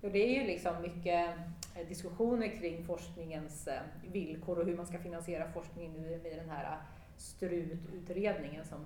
Och 0.00 0.10
det 0.10 0.18
är 0.18 0.40
ju 0.40 0.46
liksom 0.46 0.82
mycket 0.82 1.36
eh, 1.76 1.88
diskussioner 1.88 2.48
kring 2.48 2.84
forskningens 2.84 3.68
eh, 3.68 3.80
villkor 4.12 4.58
och 4.58 4.66
hur 4.66 4.76
man 4.76 4.86
ska 4.86 4.98
finansiera 4.98 5.52
forskning 5.52 5.92
nu 5.92 6.20
med 6.22 6.36
den 6.36 6.50
här 6.50 6.78
strututredningen 7.16 8.64
som, 8.64 8.84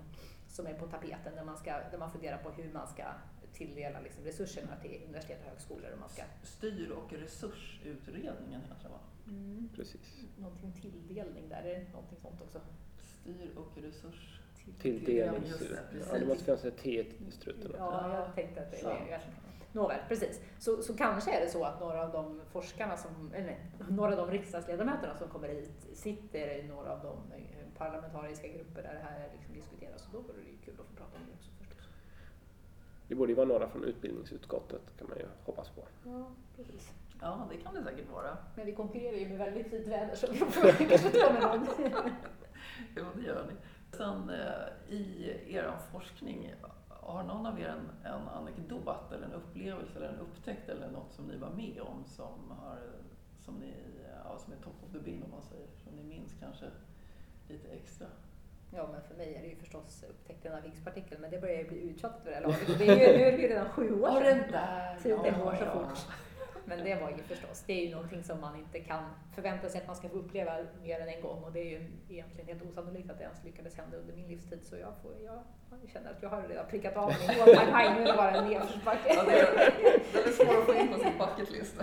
som 0.48 0.66
är 0.66 0.74
på 0.74 0.86
tapeten 0.86 1.34
där 1.34 1.44
man, 1.44 1.56
ska, 1.56 1.72
där 1.90 1.98
man 1.98 2.10
funderar 2.10 2.38
på 2.38 2.50
hur 2.50 2.72
man 2.72 2.88
ska 2.88 3.04
tilldela 3.52 4.00
liksom 4.00 4.24
resurserna 4.24 4.76
till 4.82 5.00
universitet 5.06 5.38
och 5.44 5.50
högskolor. 5.50 5.92
Och 5.92 6.00
man 6.00 6.08
ska... 6.08 6.22
Styr 6.42 6.90
och 6.90 7.12
resursutredningen 7.12 8.60
heter 8.60 8.82
det 8.82 8.88
va? 8.88 9.00
Mm. 9.26 9.68
Precis. 9.74 10.24
Någonting 10.38 10.72
tilldelning 10.72 11.48
där, 11.48 11.62
är 11.62 11.78
det 11.78 11.92
någonting 11.92 12.18
sånt 12.22 12.40
också? 12.40 12.60
Styr 12.98 13.50
och 13.56 13.82
resurs... 13.82 14.40
Tilldelnings... 14.80 15.48
Just 15.48 15.60
det, 15.60 15.78
Ja, 16.12 16.18
det 16.18 16.26
måste 16.26 16.44
finnas 16.44 16.64
ett 16.64 16.78
T 16.78 16.90
i 17.28 17.30
struten 17.30 17.70
också. 17.70 17.76
Ja, 17.78 18.14
jag 18.14 18.34
tänkte 18.34 18.60
att 18.60 18.70
det 18.70 18.82
är 18.82 19.20
Nåväl, 19.72 19.98
precis. 20.08 20.40
Så, 20.58 20.82
så 20.82 20.96
kanske 20.96 21.36
är 21.36 21.40
det 21.40 21.50
så 21.50 21.64
att 21.64 21.80
några 21.80 22.02
av 22.02 22.12
de 22.12 22.40
forskarna 22.52 22.96
som, 22.96 23.32
eller 23.34 23.46
nej, 23.46 23.60
några 23.88 24.10
av 24.20 24.26
de 24.26 24.30
riksdagsledamöterna 24.30 25.16
som 25.16 25.28
kommer 25.28 25.48
hit 25.48 25.70
sitter 25.94 26.58
i 26.58 26.62
några 26.68 26.92
av 26.92 27.00
de 27.02 27.36
eh, 27.36 27.78
parlamentariska 27.78 28.48
grupper 28.48 28.82
där 28.82 28.94
det 28.94 29.00
här 29.00 29.28
liksom 29.32 29.54
diskuteras. 29.54 30.06
Och 30.06 30.12
då 30.12 30.18
vore 30.18 30.42
det 30.44 30.50
ju 30.50 30.56
kul 30.64 30.74
att 30.80 30.86
få 30.86 30.96
prata 30.96 31.16
om 31.16 31.22
det 31.26 31.32
också 31.34 31.50
förstås. 31.58 31.88
Det 33.08 33.14
borde 33.14 33.32
ju 33.32 33.36
vara 33.36 33.46
några 33.48 33.68
från 33.68 33.84
utbildningsutskottet 33.84 34.82
kan 34.98 35.08
man 35.08 35.18
ju 35.18 35.26
hoppas 35.44 35.68
på. 35.68 35.82
Ja, 36.04 36.26
precis. 36.56 36.92
Ja, 37.20 37.48
det 37.50 37.56
kan 37.56 37.74
det 37.74 37.82
säkert 37.82 38.10
vara. 38.12 38.36
Men 38.56 38.66
vi 38.66 38.72
konkurrerar 38.72 39.16
ju 39.16 39.28
med 39.28 39.38
väldigt 39.38 39.66
fint 39.66 39.86
väder 39.86 40.14
så 40.14 40.26
vi 40.32 40.38
får 40.38 40.86
kanske 40.88 41.10
ta 41.10 41.32
med 41.32 41.42
någon. 41.42 41.66
Jo, 42.96 43.04
det 43.14 43.22
gör 43.22 43.46
ni. 43.46 43.54
Sen 43.96 44.30
eh, 44.30 44.94
i 44.94 45.32
er 45.48 45.72
forskning, 45.92 46.54
har 46.88 47.22
någon 47.22 47.46
av 47.46 47.60
er 47.60 47.68
en, 47.68 47.90
en 48.04 48.28
anekdot 48.28 49.12
eller 49.12 49.26
en 49.26 49.32
upplevelse 49.32 49.98
eller 49.98 50.08
en 50.08 50.20
upptäckt 50.20 50.68
eller 50.68 50.90
något 50.90 51.12
som 51.12 51.26
ni 51.26 51.36
var 51.36 51.50
med 51.50 51.80
om 51.80 52.04
som, 52.04 52.50
har, 52.50 52.78
som, 53.44 53.54
ni, 53.54 53.74
ja, 54.24 54.38
som 54.38 54.52
är 54.52 54.56
top 54.56 54.84
of 54.84 54.92
the 54.92 54.98
bin 54.98 55.22
om 55.22 55.30
man 55.30 55.42
säger, 55.42 55.66
som 55.84 55.92
ni 55.96 56.02
minns 56.02 56.34
kanske 56.40 56.66
lite 57.48 57.68
extra? 57.68 58.06
Ja, 58.70 58.88
men 58.92 59.00
för 59.02 59.14
mig 59.14 59.34
är 59.34 59.42
det 59.42 59.48
ju 59.48 59.56
förstås 59.56 60.04
upptäckten 60.10 60.54
av 60.54 60.60
Higgspartikeln, 60.60 61.20
men 61.20 61.30
det 61.30 61.40
börjar 61.40 61.58
ju 61.58 61.68
bli 61.68 61.80
uttjatat 61.90 62.20
vid 62.24 62.32
det 62.32 62.36
här 62.36 62.42
laget. 62.42 62.78
Det 62.78 62.88
är 62.88 63.12
ju, 63.12 63.18
nu 63.18 63.24
är 63.24 63.32
det 63.32 63.42
ju 63.42 63.48
redan 63.48 63.68
sju 63.68 64.02
år 64.02 64.20
sedan. 64.20 64.98
Tiden 65.02 65.40
går 65.40 65.54
så 65.56 65.64
fort. 65.64 66.06
Men 66.64 66.84
det 66.84 66.94
var 66.94 67.10
ju 67.10 67.16
förstås, 67.16 67.64
det 67.66 67.72
är 67.72 67.86
ju 67.86 67.90
någonting 67.90 68.24
som 68.24 68.40
man 68.40 68.56
inte 68.56 68.80
kan 68.80 69.04
förvänta 69.34 69.68
sig 69.68 69.80
att 69.80 69.86
man 69.86 69.96
ska 69.96 70.08
få 70.08 70.16
uppleva 70.16 70.52
mer 70.82 71.00
än 71.00 71.08
en 71.08 71.20
gång 71.20 71.42
och 71.42 71.52
det 71.52 71.60
är 71.60 71.70
ju 71.70 71.90
egentligen 72.08 72.46
helt 72.46 72.62
osannolikt 72.62 73.10
att 73.10 73.18
det 73.18 73.24
ens 73.24 73.44
lyckades 73.44 73.76
hända 73.76 73.96
under 73.96 74.14
min 74.14 74.28
livstid 74.28 74.60
så 74.62 74.76
jag, 74.76 74.94
får, 75.02 75.12
jag 75.24 75.42
känner 75.92 76.10
att 76.10 76.22
jag 76.22 76.28
har 76.28 76.42
redan 76.48 76.66
prickat 76.66 76.96
av 76.96 77.12
min 77.20 77.40
all 77.40 77.46
time 77.46 77.78
high, 77.78 77.94
nu 77.94 78.02
är 78.02 78.06
det 78.06 78.16
bara 78.16 78.30
en 78.30 78.48
nedförsbacke. 78.48 79.14
Ja, 79.14 79.24
det 79.26 79.38
är, 79.38 79.72
den 80.12 80.22
är 80.24 80.32
svår 80.32 80.60
att 80.60 80.66
få 80.66 80.74
in 80.74 80.88
på 80.88 80.98
sin 80.98 81.18
bucket 81.18 81.52
list. 81.52 81.74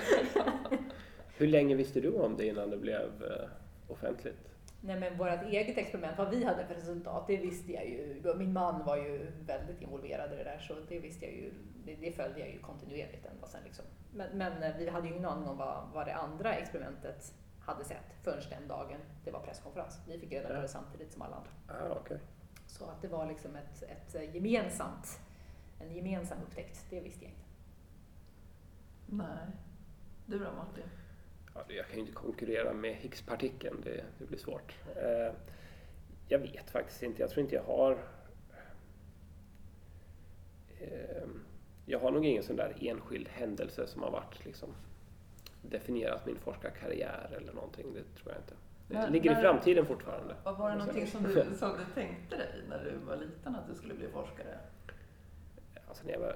Hur 1.38 1.48
länge 1.48 1.76
visste 1.76 2.00
du 2.00 2.12
om 2.12 2.38
det 2.38 2.48
innan 2.48 2.70
det 2.70 2.78
blev 2.78 3.24
eh, 3.24 3.50
offentligt? 3.88 4.52
Nej 4.82 5.00
men 5.00 5.18
vårt 5.18 5.44
eget 5.52 5.78
experiment, 5.78 6.18
vad 6.18 6.30
vi 6.30 6.44
hade 6.44 6.66
för 6.66 6.76
resultat, 6.76 7.28
det 7.28 7.38
visste 7.38 7.74
jag 7.74 7.86
ju. 7.86 8.22
Min 8.38 8.54
man 8.54 8.86
var 8.86 8.98
ju 8.98 9.32
väldigt 9.48 9.82
involverad 9.82 10.34
i 10.34 10.36
det 10.36 10.44
där 10.44 10.60
så 10.60 10.76
det 10.90 11.00
visste 11.00 11.26
jag 11.26 11.34
ju, 11.34 11.52
det, 11.86 11.96
det 11.96 12.12
följde 12.12 12.40
jag 12.40 12.50
ju 12.50 12.60
kontinuerligt 12.60 13.26
ända 13.26 13.48
sen 13.48 13.62
liksom. 13.64 13.86
Men, 14.14 14.38
men 14.38 14.64
eh, 14.64 14.78
vi 14.78 14.90
hade 14.90 15.08
ju 15.08 15.14
ingen 15.14 15.26
aning 15.26 15.50
om 15.50 15.58
vad, 15.58 15.90
vad 15.94 16.08
det 16.08 16.14
andra 16.16 16.56
experimentet 16.56 17.34
hade 17.60 17.84
sett 17.86 18.14
förrän 18.24 18.42
den 18.50 18.68
dagen 18.68 19.00
det 19.24 19.32
var 19.32 19.40
presskonferens. 19.40 20.00
Vi 20.08 20.20
fick 20.20 20.32
reda 20.32 20.48
på 20.48 20.54
det 20.62 20.68
samtidigt 20.68 21.12
som 21.14 21.22
alla 21.22 21.36
andra. 21.36 21.52
Ah, 21.68 21.96
okej. 22.02 22.20
Så 22.68 22.86
att 22.86 23.02
det 23.02 23.08
var 23.08 23.26
liksom 23.26 23.56
ett, 23.56 23.84
ett 23.84 24.36
gemensamt, 24.36 25.20
en 25.80 25.92
gemensam 25.96 26.38
upptäckt, 26.48 26.86
det 26.90 27.00
visste 27.02 27.26
jag 27.26 27.32
inte. 27.32 27.44
Nej. 29.06 29.48
Du 30.26 30.40
då 30.40 30.52
Martin? 30.52 30.84
Ja, 31.56 31.62
det- 31.68 31.74
jag 31.74 31.86
kan 31.86 31.96
ju 31.96 32.02
inte 32.02 32.14
konkurrera 32.14 32.74
med 32.74 32.96
Higgspartikeln, 32.96 33.82
det, 33.84 34.04
det 34.20 34.26
blir 34.26 34.38
svårt. 34.38 34.76
Eh, 34.96 35.34
jag 36.28 36.40
vet 36.40 36.70
faktiskt 36.70 37.04
inte, 37.04 37.22
jag 37.22 37.30
tror 37.30 37.44
inte 37.44 37.56
jag 37.56 37.64
har... 37.64 37.98
Eh, 40.80 41.28
jag 41.92 42.00
har 42.00 42.12
nog 42.12 42.26
ingen 42.26 42.44
sån 42.44 42.56
där 42.56 42.74
enskild 42.82 43.28
händelse 43.28 43.88
som 43.88 44.04
har 44.04 44.12
varit 44.12 44.46
liksom 44.46 44.70
definierat 45.62 46.26
min 46.26 46.38
forskarkarriär 46.40 47.30
eller 47.38 47.54
någonting, 47.54 47.86
det 47.94 48.22
tror 48.22 48.34
jag 48.34 48.38
inte. 48.42 48.54
Det 48.88 48.94
Men- 48.94 49.12
ligger 49.14 49.32
i 49.32 49.34
men- 49.34 49.42
framtiden 49.44 49.86
fortfarande. 49.86 50.36
Vad 50.44 50.58
var 50.58 50.70
det 50.72 50.76
någonting 50.78 51.08
som 51.08 51.24
du, 51.24 51.34
som 51.60 51.70
du 51.78 52.02
tänkte 52.02 52.38
dig 52.38 52.52
när 52.70 52.84
du 52.84 53.06
var 53.06 53.16
liten 53.16 53.56
att 53.56 53.68
du 53.70 53.76
skulle 53.76 53.94
bli 53.94 54.08
forskare? 54.08 54.58
Alltså 55.88 56.06
när 56.06 56.14
jag 56.14 56.20
var, 56.20 56.36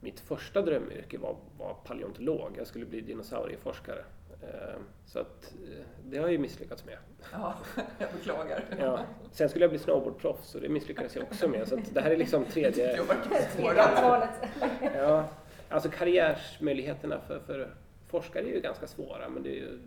mitt 0.00 0.20
första 0.20 0.62
drömyrke 0.62 1.18
var, 1.18 1.36
var 1.58 1.74
paleontolog. 1.84 2.52
Jag 2.58 2.66
skulle 2.66 2.86
bli 2.86 3.00
dinosaurieforskare. 3.00 4.04
Eh, 4.42 4.74
Så 5.06 5.18
att 5.18 5.52
eh, 5.68 5.84
det 6.04 6.16
har 6.16 6.24
jag 6.24 6.32
ju 6.32 6.38
misslyckats 6.38 6.84
med. 6.84 6.98
Ja, 7.32 7.54
jag 7.98 8.12
beklagar. 8.12 8.64
Ja. 8.78 9.00
Sen 9.32 9.48
skulle 9.48 9.64
jag 9.64 9.70
bli 9.70 9.78
snowboardproffs 9.78 10.54
och 10.54 10.60
det 10.60 10.68
misslyckades 10.68 11.16
jag 11.16 11.24
också 11.24 11.48
med. 11.48 11.68
Så 11.68 11.74
att 11.78 11.94
det 11.94 12.00
här 12.00 12.10
är 12.10 12.16
liksom 12.16 12.44
tredje... 12.44 13.00
Ja, 14.94 15.28
alltså 15.68 15.90
karriärsmöjligheterna 15.90 17.20
för, 17.20 17.40
för 17.40 17.74
forskare 18.06 18.42
är 18.44 18.54
ju 18.54 18.60
ganska 18.60 18.86
svåra 18.86 19.28
men 19.28 19.42
det 19.42 19.48
är 19.48 19.54
ju 19.60 19.80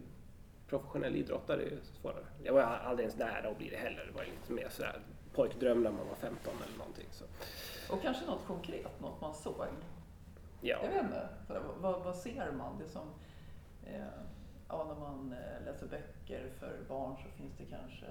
professionell 0.70 1.16
idrottare 1.16 1.62
är 1.62 1.66
ju 1.66 1.80
svårare. 2.02 2.26
Jag 2.44 2.54
var 2.54 2.62
aldrig 2.62 3.06
ens 3.08 3.20
nära 3.20 3.50
att 3.50 3.58
bli 3.58 3.70
det 3.70 3.78
heller. 3.78 4.06
Det 4.12 4.18
var 4.18 4.24
lite 4.24 4.54
mer 4.54 4.70
sådär 4.70 5.00
pojkdröm 5.34 5.84
när 5.84 5.92
man 5.92 6.08
var 6.08 6.16
15 6.16 6.54
eller 6.68 6.78
någonting. 6.78 7.08
Så. 7.12 7.26
Och 7.94 8.02
kanske 8.02 8.26
något 8.26 8.48
konkret, 8.48 9.00
något 9.02 9.22
man 9.22 9.34
såg. 9.34 9.66
Ja. 10.62 10.78
Jag 10.84 10.90
vet 10.90 11.04
inte, 11.04 11.30
så 11.48 11.54
där, 11.54 11.62
vad, 11.82 12.04
vad 12.04 12.16
ser 12.16 12.52
man? 12.52 12.78
Det 12.80 12.90
som, 12.90 13.08
eh, 13.86 14.02
ja, 14.72 14.86
när 14.88 14.96
man 14.96 15.34
eh, 15.34 15.66
läser 15.66 15.88
böcker 15.88 16.50
för 16.60 16.78
barn 16.88 17.16
så 17.24 17.30
finns 17.38 17.54
det 17.58 17.66
kanske 17.66 18.06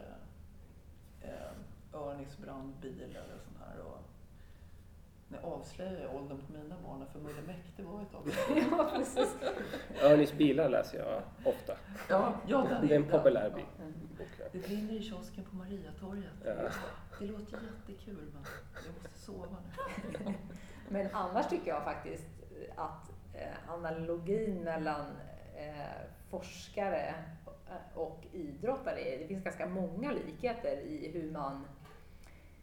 eh, 1.20 2.00
Örnis 2.00 2.38
brandbil 2.38 3.02
eller 3.02 3.38
sånt 3.38 3.58
här. 3.66 3.80
Och, 3.80 3.98
nu 5.28 5.38
avslöjar 5.42 6.00
jag 6.00 6.14
åldern 6.14 6.38
på 6.46 6.52
mina 6.52 6.76
barn, 6.84 7.06
för 7.12 7.18
Mulle 7.20 7.42
Meck, 7.46 7.72
det 7.76 7.82
var 7.82 8.02
ett 8.02 8.12
tag 8.12 8.22
ja, 8.70 8.90
precis. 8.94 9.36
Örnis 10.02 10.32
bilar 10.32 10.68
läser 10.68 10.98
jag 10.98 11.22
ofta. 11.44 11.76
Ja, 12.08 12.34
ja, 12.46 12.66
den 12.68 12.86
Det 12.86 12.94
är 12.94 12.96
en 12.96 13.02
den. 13.02 13.10
populär 13.10 13.50
bil. 13.50 13.64
Ja. 13.78 13.84
Mm. 13.84 13.94
bok, 14.18 14.28
ja. 14.38 14.44
Det 14.52 14.58
brinner 14.58 14.92
i 14.92 15.02
kiosken 15.02 15.44
på 15.44 15.56
Mariatorget. 15.56 16.32
Ja. 16.44 16.52
Det 17.18 17.26
låter 17.26 17.58
jättekul 17.62 18.30
men 18.34 18.44
jag 18.86 18.94
måste 18.94 19.18
sova 19.18 19.56
nu. 20.26 20.34
Men 20.88 21.08
annars 21.12 21.48
tycker 21.48 21.68
jag 21.70 21.84
faktiskt 21.84 22.26
att 22.76 23.10
eh, 23.34 23.72
analogin 23.74 24.64
mellan 24.64 25.06
eh, 25.60 26.30
forskare 26.30 27.14
och 27.94 28.26
idrottare, 28.32 29.16
det 29.18 29.26
finns 29.26 29.44
ganska 29.44 29.66
många 29.66 30.12
likheter 30.12 30.76
i 30.76 31.10
hur 31.14 31.32
man 31.32 31.64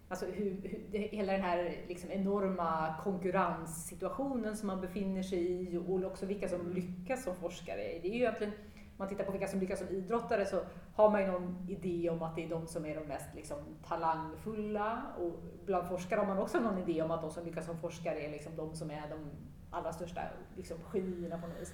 Alltså 0.10 0.26
hur, 0.26 0.62
hur 0.64 0.82
det, 0.92 0.98
hela 0.98 1.34
den 1.34 1.42
här 1.42 1.76
liksom 1.88 2.12
enorma 2.12 2.96
konkurrenssituationen 3.04 4.58
som 4.58 4.68
man 4.68 4.82
befinner 4.82 5.24
sig 5.24 5.52
i 5.52 5.78
och 5.78 6.04
också 6.04 6.26
vilka 6.26 6.50
som 6.50 6.70
lyckas 6.74 7.24
som 7.24 7.36
forskare. 7.36 7.82
Det 8.02 8.08
är 8.08 8.14
ju 8.14 8.20
egentligen, 8.20 8.54
om 8.54 8.94
man 8.98 9.08
tittar 9.08 9.24
på 9.24 9.32
vilka 9.32 9.48
som 9.48 9.60
lyckas 9.60 9.80
som 9.80 9.90
idrottare 9.90 10.46
så 10.46 10.62
har 10.96 11.10
man 11.10 11.22
ju 11.22 11.28
någon 11.28 11.68
idé 11.70 12.10
om 12.10 12.22
att 12.22 12.36
det 12.36 12.44
är 12.44 12.50
de 12.50 12.68
som 12.68 12.86
är 12.86 12.96
de 12.96 13.02
mest 13.02 13.36
liksom, 13.36 13.58
talangfulla 13.88 15.04
och 15.20 15.40
bland 15.66 15.88
forskare 15.88 16.20
har 16.20 16.28
man 16.28 16.38
också 16.38 16.60
någon 16.60 16.78
idé 16.78 17.02
om 17.02 17.12
att 17.12 17.22
de 17.22 17.32
som 17.32 17.46
lyckas 17.46 17.66
som 17.66 17.78
forskare 17.78 18.20
är 18.20 18.32
liksom 18.32 18.56
de 18.56 18.76
som 18.76 18.92
är 18.92 19.10
de 19.10 19.30
allra 19.72 19.94
största 19.94 20.22
liksom, 20.56 20.78
genierna 20.84 21.38
på 21.38 21.48
något 21.48 21.62
vis. 21.62 21.74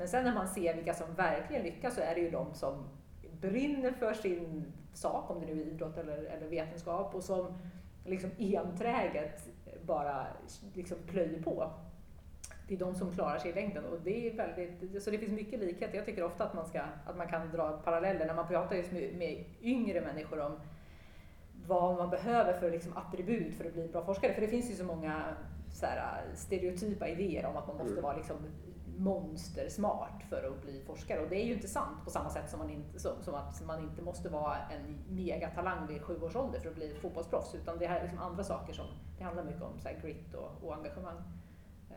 Men 0.00 0.08
sen 0.08 0.24
när 0.24 0.34
man 0.34 0.48
ser 0.48 0.74
vilka 0.74 0.94
som 0.94 1.14
verkligen 1.14 1.62
lyckas 1.62 1.94
så 1.94 2.00
är 2.00 2.14
det 2.14 2.20
ju 2.20 2.30
de 2.30 2.54
som 2.54 2.84
brinner 3.40 3.92
för 3.92 4.14
sin 4.14 4.72
sak, 4.94 5.30
om 5.30 5.40
det 5.40 5.46
nu 5.46 5.62
är 5.62 5.66
idrott 5.66 5.98
eller, 5.98 6.22
eller 6.22 6.46
vetenskap, 6.48 7.14
och 7.14 7.24
som 7.24 7.58
liksom 8.04 8.30
enträget 8.38 9.48
bara 9.86 10.26
liksom 10.74 10.98
plöjer 11.06 11.42
på. 11.42 11.70
Det 12.68 12.74
är 12.74 12.78
de 12.78 12.94
som 12.94 13.12
klarar 13.12 13.38
sig 13.38 13.50
i 13.50 13.54
längden 13.54 13.84
och 13.84 13.98
det 14.04 14.28
är 14.28 14.36
väldigt, 14.36 15.02
så 15.02 15.10
det 15.10 15.18
finns 15.18 15.32
mycket 15.32 15.60
likhet. 15.60 15.94
Jag 15.94 16.06
tycker 16.06 16.24
ofta 16.24 16.44
att 16.44 16.54
man, 16.54 16.66
ska, 16.66 16.80
att 17.06 17.16
man 17.16 17.28
kan 17.28 17.50
dra 17.50 17.80
paralleller 17.84 18.26
när 18.26 18.34
man 18.34 18.48
pratar 18.48 18.76
just 18.76 18.92
med, 18.92 19.14
med 19.14 19.44
yngre 19.62 20.00
människor 20.00 20.40
om 20.40 20.60
vad 21.66 21.96
man 21.96 22.10
behöver 22.10 22.52
för 22.52 22.70
liksom 22.70 22.96
attribut 22.96 23.54
för 23.54 23.64
att 23.64 23.72
bli 23.72 23.82
en 23.82 23.90
bra 23.90 24.04
forskare. 24.04 24.34
För 24.34 24.40
det 24.40 24.48
finns 24.48 24.70
ju 24.70 24.74
så 24.74 24.84
många 24.84 25.22
så 25.72 25.86
här, 25.86 26.22
stereotypa 26.34 27.08
idéer 27.08 27.46
om 27.46 27.56
att 27.56 27.66
man 27.66 27.76
måste 27.76 27.92
Mm. 27.92 28.02
vara 28.02 28.16
liksom 28.16 28.36
monstersmart 29.00 30.22
för 30.28 30.44
att 30.50 30.62
bli 30.62 30.82
forskare. 30.86 31.20
Och 31.20 31.28
det 31.28 31.36
är 31.42 31.46
ju 31.46 31.52
inte 31.54 31.68
sant 31.68 32.04
på 32.04 32.10
samma 32.10 32.30
sätt 32.30 32.50
som, 32.50 32.58
man 32.58 32.70
inte, 32.70 33.00
som, 33.00 33.12
som 33.22 33.34
att 33.34 33.62
man 33.66 33.82
inte 33.82 34.02
måste 34.02 34.28
vara 34.28 34.56
en 34.56 34.98
megatalang 35.16 35.86
vid 35.86 36.02
sju 36.02 36.20
års 36.22 36.36
ålder 36.36 36.60
för 36.60 36.68
att 36.68 36.74
bli 36.74 36.94
fotbollsproffs. 36.94 37.54
Utan 37.54 37.78
det 37.78 37.86
här 37.86 37.98
är 37.98 38.02
liksom 38.02 38.18
andra 38.18 38.44
saker 38.44 38.72
som, 38.72 38.86
det 39.18 39.24
handlar 39.24 39.44
mycket 39.44 39.62
om 39.62 39.78
så 39.78 39.88
här, 39.88 40.00
grit 40.02 40.34
och, 40.34 40.50
och 40.64 40.74
engagemang. 40.74 41.16
Eh, 41.90 41.96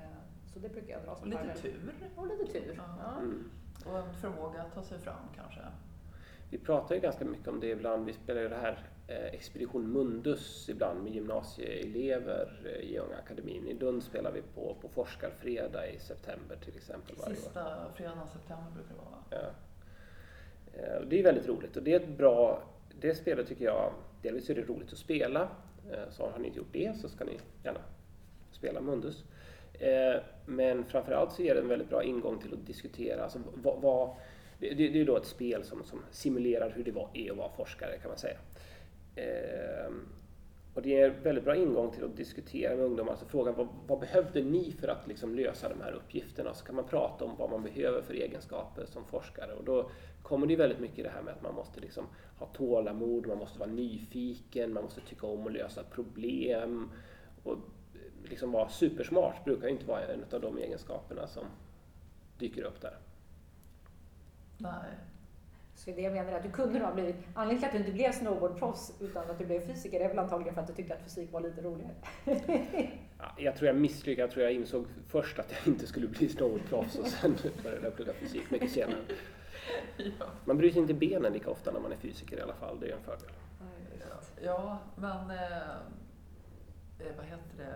Så 0.54 0.60
det 0.60 0.70
brukar 0.70 0.94
jag 0.94 1.04
dra 1.04 1.12
Och 1.12 1.18
som 1.18 1.28
lite 1.30 1.38
parallell. 1.38 1.62
tur. 1.62 1.94
Och 2.16 2.28
lite 2.28 2.52
tur. 2.52 2.76
Ja. 2.78 2.96
Ja. 3.04 3.18
Mm. 3.20 3.50
Och 3.86 3.98
en 3.98 4.14
förmåga 4.14 4.62
att 4.62 4.74
ta 4.74 4.84
sig 4.84 5.00
fram 5.00 5.24
kanske. 5.36 5.62
vi 6.50 6.58
pratar 6.58 6.96
ju 6.96 7.02
ganska 7.02 7.26
mycket 7.26 7.48
om 7.48 7.60
det 7.60 7.68
ibland. 7.68 8.06
Vi 8.06 8.14
spelar 8.14 8.42
ju 8.42 8.50
det 8.50 8.56
här 8.58 8.88
Expedition 9.08 9.92
Mundus 9.92 10.70
ibland 10.70 11.04
med 11.04 11.14
gymnasieelever 11.14 12.62
eh, 12.66 12.90
i 12.90 12.98
Unga 13.00 13.16
Akademin. 13.18 13.68
I 13.68 13.74
Lund 13.74 14.04
spelar 14.04 14.32
vi 14.32 14.42
på, 14.42 14.76
på 14.82 14.90
Forskarfredag 14.90 15.94
i 15.94 16.00
september 16.00 16.56
till 16.56 16.78
exempel 16.78 17.16
varje 17.16 17.32
år. 17.32 17.36
Sista 17.36 17.92
fredagen 17.96 18.20
i 18.28 18.32
september 18.34 18.72
brukar 18.76 18.90
det 18.90 19.00
vara 19.00 19.10
va? 19.10 19.24
Ja. 19.30 19.50
Eh, 20.82 21.02
Det 21.08 21.20
är 21.20 21.24
väldigt 21.24 21.48
roligt 21.48 21.78
och 21.78 21.84
det 21.84 21.94
är 21.94 22.00
ett 22.00 22.18
bra, 22.18 22.64
det 23.02 23.16
spelet 23.16 23.48
tycker 23.48 23.66
jag, 23.66 23.94
delvis 24.22 24.50
är 24.50 24.56
det 24.56 24.62
roligt 24.62 24.92
att 24.94 24.98
spela. 24.98 25.42
Eh, 25.92 26.10
Så 26.12 26.30
har 26.30 26.40
ni 26.40 26.48
inte 26.48 26.58
gjort 26.60 26.74
det 26.74 26.98
så 27.02 27.10
ska 27.10 27.24
ni 27.26 27.38
gärna 27.64 27.80
spela 28.52 28.82
Mundus. 28.82 29.24
Eh, 29.74 30.22
Men 30.46 30.86
framförallt 30.86 31.32
så 31.32 31.42
är 31.42 31.56
det 31.56 31.62
en 31.62 31.68
väldigt 31.68 31.90
bra 31.90 32.04
ingång 32.04 32.40
till 32.40 32.54
att 32.54 32.66
diskutera, 32.68 33.24
alltså 33.24 33.40
vad, 33.54 33.82
vad, 33.82 34.10
det, 34.60 34.74
det 34.74 35.02
är 35.02 35.06
då 35.06 35.18
ett 35.18 35.26
spel 35.26 35.64
som, 35.64 35.84
som 35.84 36.00
simulerar 36.12 36.70
hur 36.70 36.84
det 36.84 36.92
var, 36.92 37.10
är 37.14 37.32
att 37.32 37.38
vara 37.38 37.50
forskare 37.50 37.98
kan 37.98 38.10
man 38.10 38.18
säga. 38.18 38.38
Eh, 39.16 39.92
Och 40.76 40.82
det 40.82 41.00
är 41.02 41.10
en 41.10 41.24
väldigt 41.24 41.44
bra 41.44 41.56
ingång 41.56 41.92
till 41.92 42.04
att 42.04 42.18
diskutera 42.18 42.76
med 42.76 42.86
ungdomar, 42.86 43.12
alltså 43.12 43.26
frågan 43.26 43.56
vad, 43.56 43.68
vad 43.88 44.00
behövde 44.00 44.42
ni 44.42 44.72
för 44.72 44.88
att 44.88 45.08
liksom 45.08 45.36
lösa 45.36 45.70
de 45.70 45.82
här 45.82 45.92
uppgifterna? 45.92 46.54
Så 46.54 46.66
kan 46.66 46.76
man 46.76 46.86
prata 46.88 47.26
om 47.26 47.36
vad 47.38 47.50
man 47.50 47.64
behöver 47.64 48.02
för 48.02 48.14
egenskaper 48.14 48.86
som 48.86 49.06
forskare 49.06 49.54
och 49.54 49.64
då 49.64 49.90
kommer 50.24 50.48
det 50.48 50.56
väldigt 50.56 50.80
mycket 50.80 51.04
det 51.04 51.10
här 51.10 51.22
med 51.22 51.34
att 51.34 51.42
man 51.42 51.56
måste 51.56 51.80
liksom 51.80 52.06
ha 52.38 52.48
tålamod, 52.48 53.28
man 53.28 53.38
måste 53.38 53.60
vara 53.60 53.70
nyfiken, 53.70 54.74
man 54.74 54.84
måste 54.84 55.02
tycka 55.02 55.28
om 55.28 55.48
att 55.48 55.54
lösa 55.54 55.84
problem 55.84 56.90
och 57.44 57.54
eh, 57.54 58.30
liksom 58.30 58.52
vara 58.52 58.70
supersmart 58.70 59.46
brukar 59.46 59.68
ju 59.68 59.74
inte 59.74 59.86
vara 59.86 60.06
en 60.06 60.24
av 60.32 60.42
de 60.42 60.58
egenskaperna 60.58 61.28
som 61.28 61.44
dyker 62.40 62.64
upp 62.64 62.82
där. 62.82 62.98
Nej. 64.58 64.92
Så 65.76 65.92
det 65.92 66.02
jag 66.02 66.14
menar 66.14 66.32
är 66.32 66.38
att 66.38 66.44
du 66.44 66.52
kunde 66.52 66.80
nog 66.80 66.88
ha 66.88 66.94
blivit, 66.94 67.16
anledningen 67.34 67.60
till 67.60 67.68
att 67.68 67.72
du 67.72 67.78
inte 67.78 67.92
blev 67.92 68.12
snowboardproffs 68.12 68.94
utan 69.00 69.30
att 69.30 69.40
du 69.40 69.46
blev 69.46 69.68
fysiker 69.68 70.00
är 70.00 70.08
väl 70.08 70.20
antagligen 70.20 70.54
för 70.54 70.62
att 70.62 70.68
du 70.68 70.74
tyckte 70.74 70.94
att 70.94 71.04
fysik 71.04 71.32
var 71.32 71.42
lite 71.42 71.62
roligare. 71.62 71.94
Ja, 73.20 73.34
jag 73.38 73.56
tror 73.56 73.68
jag 73.68 73.76
misslyckades, 73.76 74.20
jag 74.20 74.32
tror 74.32 74.44
jag 74.44 74.54
insåg 74.54 74.86
först 75.08 75.40
att 75.40 75.52
jag 75.52 75.74
inte 75.74 75.88
skulle 75.88 76.08
bli 76.08 76.30
snowboardproffs 76.30 76.96
och 76.96 77.08
sen 77.08 77.36
började 77.64 77.84
jag 77.84 77.96
plugga 77.96 78.14
fysik 78.14 78.52
mycket 78.52 78.72
senare. 78.72 78.98
Ja. 79.98 80.26
Man 80.46 80.58
bryter 80.58 80.80
inte 80.80 80.94
benen 80.94 81.34
lika 81.34 81.50
ofta 81.50 81.72
när 81.72 81.80
man 81.80 81.92
är 81.92 81.98
fysiker 81.98 82.38
i 82.38 82.42
alla 82.42 82.54
fall, 82.54 82.80
det 82.80 82.88
är 82.88 82.96
en 82.96 83.04
fördel. 83.04 83.30
Ja, 84.42 84.78
men 84.96 85.32
eh, 85.32 85.58
eh, 87.00 87.16
vad 87.18 87.26
heter 87.26 87.58
det, 87.58 87.74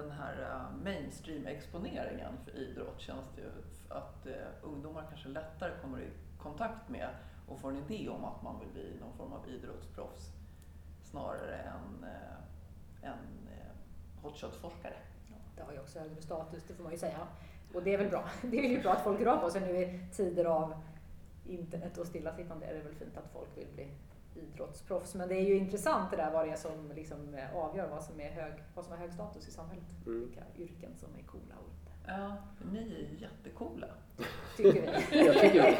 den 0.00 0.10
här 0.10 0.42
eh, 0.42 0.84
mainstream-exponeringen 0.84 2.32
för 2.44 2.58
idrott 2.58 3.00
känns 3.00 3.26
det 3.36 3.42
ju 3.42 3.48
att 3.88 4.26
eh, 4.26 4.32
ungdomar 4.62 5.06
kanske 5.08 5.28
lättare 5.28 5.72
kommer 5.82 6.00
i 6.00 6.08
kontakt 6.38 6.88
med 6.88 7.08
och 7.50 7.60
får 7.60 7.70
en 7.70 7.76
idé 7.76 8.08
om 8.08 8.24
att 8.24 8.42
man 8.42 8.60
vill 8.60 8.68
bli 8.68 8.96
någon 9.00 9.12
form 9.12 9.32
av 9.32 9.48
idrottsproffs 9.48 10.32
snarare 11.02 11.56
än 11.56 12.04
eh, 12.04 13.10
en 13.10 13.48
eh, 13.48 14.22
hotshot-forskare. 14.22 14.96
Ja, 15.28 15.36
det 15.56 15.62
har 15.62 15.72
ju 15.72 15.80
också 15.80 15.98
högre 15.98 16.22
status, 16.22 16.62
det 16.68 16.74
får 16.74 16.82
man 16.82 16.92
ju 16.92 16.98
säga. 16.98 17.26
Och 17.74 17.82
det 17.82 17.94
är 17.94 17.98
väl 17.98 18.10
bra. 18.10 18.24
Det 18.42 18.58
är 18.66 18.70
ju 18.70 18.82
bra 18.82 18.92
att 18.92 19.04
folk 19.04 19.20
rör 19.20 19.36
på 19.36 19.50
sig 19.50 19.60
nu 19.60 19.76
i 19.76 20.06
tider 20.12 20.44
av 20.44 20.74
internet 21.46 21.98
och 21.98 22.06
stillasittande. 22.06 22.66
är 22.66 22.74
det 22.74 22.80
väl 22.80 22.94
fint 22.94 23.16
att 23.16 23.32
folk 23.32 23.48
vill 23.56 23.68
bli 23.74 23.88
idrottsproffs. 24.34 25.14
Men 25.14 25.28
det 25.28 25.34
är 25.34 25.46
ju 25.46 25.56
intressant 25.56 26.10
det 26.10 26.16
där 26.16 26.30
vad 26.32 26.46
det 26.46 26.52
är 26.52 26.56
som 26.56 26.92
liksom 26.94 27.34
eh, 27.34 27.56
avgör 27.56 27.88
vad 27.88 28.04
som 28.04 28.20
är 28.20 28.30
hög, 28.30 28.52
vad 28.74 28.84
som 28.84 28.92
har 28.92 29.00
hög 29.00 29.12
status 29.12 29.48
i 29.48 29.50
samhället. 29.50 30.06
Mm. 30.06 30.20
Vilka 30.20 30.42
yrken 30.58 30.90
som 30.96 31.08
är 31.18 31.22
coola 31.22 31.54
och. 31.58 31.79
Ja, 32.10 32.36
ni 32.72 32.78
är 32.78 32.98
ju 32.98 33.18
jättecoola. 33.18 33.86
Tycker 34.56 34.72
vi. 34.72 35.18
Jag 35.26 35.34
tycker 35.40 35.62
det. 35.62 35.78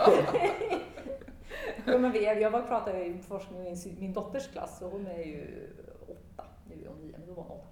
jo, 1.87 1.99
men 1.99 2.13
vi, 2.13 2.25
jag 2.25 2.69
pratade 2.69 3.05
i 3.05 3.19
forskning 3.19 3.63
med 3.63 3.79
min, 3.99 4.13
dotters 4.13 4.49
klass 4.49 4.83
och 4.83 4.91
hon 4.91 5.07
är 5.07 5.23
ju 5.23 5.69
åtta, 6.09 6.45
nu 6.69 6.85
är 6.85 6.89
hon 6.89 6.99
nio, 6.99 7.19
men 7.19 7.27
då 7.27 7.35
var 7.35 7.43
hon 7.43 7.59
åtta. 7.59 7.67